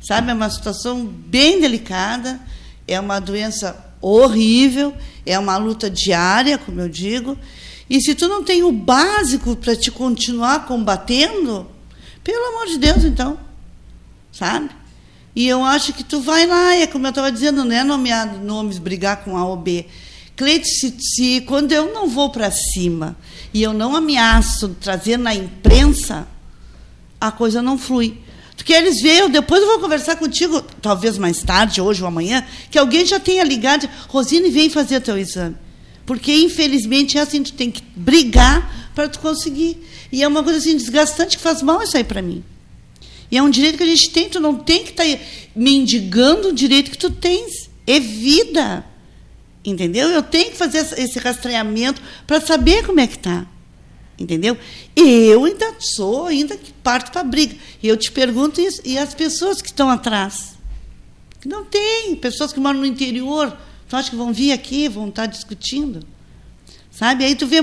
[0.00, 2.40] sabe, é uma situação bem delicada,
[2.86, 7.36] é uma doença horrível, é uma luta diária, como eu digo.
[7.88, 11.70] E se tu não tem o básico para te continuar combatendo,
[12.24, 13.38] pelo amor de Deus, então,
[14.32, 14.70] sabe?
[15.36, 18.38] E eu acho que tu vai lá, é como eu estava dizendo, não é nomear
[18.38, 19.86] nomes, brigar com A ou B,
[20.36, 23.16] Cleide, se, se quando eu não vou para cima
[23.52, 26.26] e eu não ameaço trazer na imprensa,
[27.20, 28.18] a coisa não flui.
[28.56, 32.78] Tu queres ver, depois eu vou conversar contigo, talvez mais tarde, hoje ou amanhã, que
[32.78, 35.56] alguém já tenha ligado, Rosine, vem fazer teu exame.
[36.04, 39.82] Porque, infelizmente, é assim, tu tem que brigar para tu conseguir.
[40.10, 42.44] E é uma coisa assim, desgastante que faz mal isso aí para mim.
[43.30, 45.24] E é um direito que a gente tem, tu não tem que estar tá
[45.56, 47.70] mendigando o direito que tu tens.
[47.86, 48.84] É vida.
[49.64, 50.08] Entendeu?
[50.08, 53.46] Eu tenho que fazer esse rastreamento para saber como é que está.
[54.18, 54.56] Entendeu?
[54.94, 57.56] Eu ainda sou, ainda que parto para a briga.
[57.82, 60.54] E eu te pergunto isso, e as pessoas que estão atrás?
[61.44, 63.56] Não tem, pessoas que moram no interior,
[63.88, 66.06] tu acha que vão vir aqui, vão estar tá discutindo?
[66.90, 67.24] Sabe?
[67.24, 67.58] Aí tu vê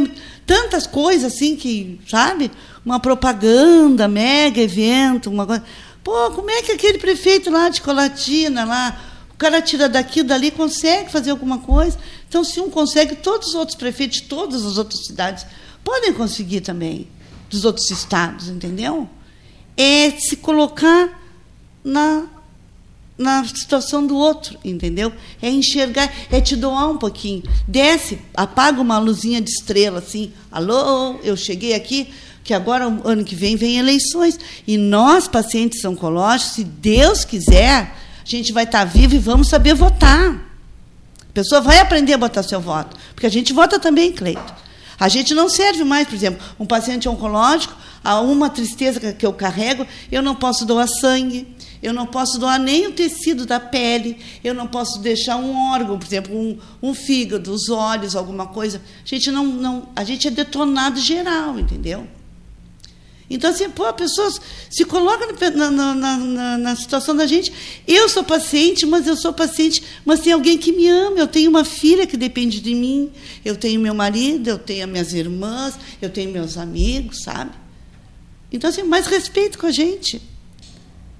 [0.45, 2.51] tantas coisas assim que, sabe?
[2.83, 5.63] Uma propaganda, mega evento, uma coisa.
[6.03, 8.99] Pô, como é que aquele prefeito lá de Colatina, lá,
[9.39, 11.97] cara tira daqui, dali, consegue fazer alguma coisa?
[12.27, 15.45] Então, se um consegue, todos os outros prefeitos de todas as outras cidades
[15.83, 17.07] podem conseguir também,
[17.49, 19.09] dos outros estados, entendeu?
[19.75, 21.19] É se colocar
[21.83, 22.27] na
[23.17, 25.11] na situação do outro, entendeu?
[25.41, 27.43] É enxergar, é te doar um pouquinho.
[27.67, 30.31] Desce, apaga uma luzinha de estrela assim.
[30.49, 32.07] Alô, eu cheguei aqui,
[32.45, 37.93] que agora ano que vem vem eleições e nós pacientes oncológicos, se Deus quiser,
[38.35, 40.35] a gente vai estar vivo e vamos saber votar.
[41.29, 44.53] A pessoa vai aprender a botar seu voto, porque a gente vota também, Cleito.
[44.99, 47.73] A gente não serve mais, por exemplo, um paciente oncológico,
[48.03, 51.47] há uma tristeza que eu carrego, eu não posso doar sangue,
[51.81, 55.97] eu não posso doar nem o tecido da pele, eu não posso deixar um órgão,
[55.97, 58.81] por exemplo, um, um fígado, os olhos, alguma coisa.
[59.01, 62.05] A gente não, não, a gente é detonado geral, entendeu?
[63.29, 64.29] Então, assim, pô, a pessoa
[64.69, 67.53] se coloca na, na, na, na, situação da gente.
[67.87, 71.19] Eu sou paciente, mas eu sou paciente, mas tem alguém que me ama.
[71.19, 73.11] Eu tenho uma filha que depende de mim.
[73.45, 77.51] Eu tenho meu marido, eu tenho minhas irmãs, eu tenho meus amigos, sabe?
[78.51, 80.19] Então, assim, mais respeito com a gente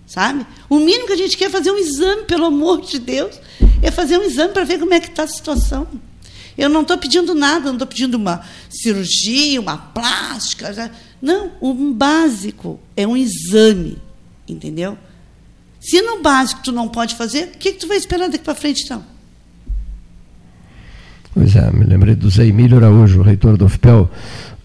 [0.09, 0.43] sabe?
[0.67, 3.39] O mínimo que a gente quer é fazer um exame, pelo amor de Deus,
[3.79, 5.87] é fazer um exame para ver como é que está a situação.
[6.57, 10.91] Eu não estou pedindo nada, não estou pedindo uma cirurgia, uma plástica.
[11.21, 13.97] Não, um básico é um exame,
[14.47, 14.97] entendeu?
[15.79, 18.55] Se no básico tu não pode fazer, o que, que tu vai esperar daqui para
[18.55, 19.03] frente, então?
[21.33, 24.09] Pois é, me lembrei do Zé Emílio Araújo, reitor do UFPEL,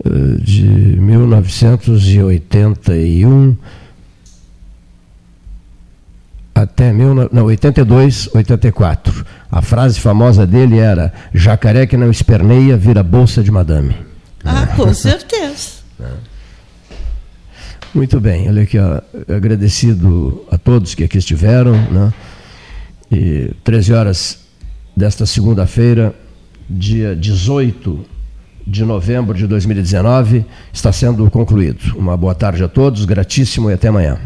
[0.05, 0.09] eh,
[0.41, 3.57] de 1981
[6.55, 9.27] até mil, não, 82, 84.
[9.51, 13.97] A frase famosa dele era: jacaré que não esperneia vira bolsa de madame.
[14.45, 15.74] Ah, com certeza.
[17.95, 19.01] Muito bem, olha aqui, ó,
[19.33, 21.75] agradecido a todos que aqui estiveram.
[21.75, 22.13] Né?
[23.09, 24.41] E 13 horas
[24.97, 26.13] desta segunda-feira,
[26.69, 28.05] dia 18
[28.67, 31.97] de novembro de 2019, está sendo concluído.
[31.97, 34.19] Uma boa tarde a todos, gratíssimo e até amanhã.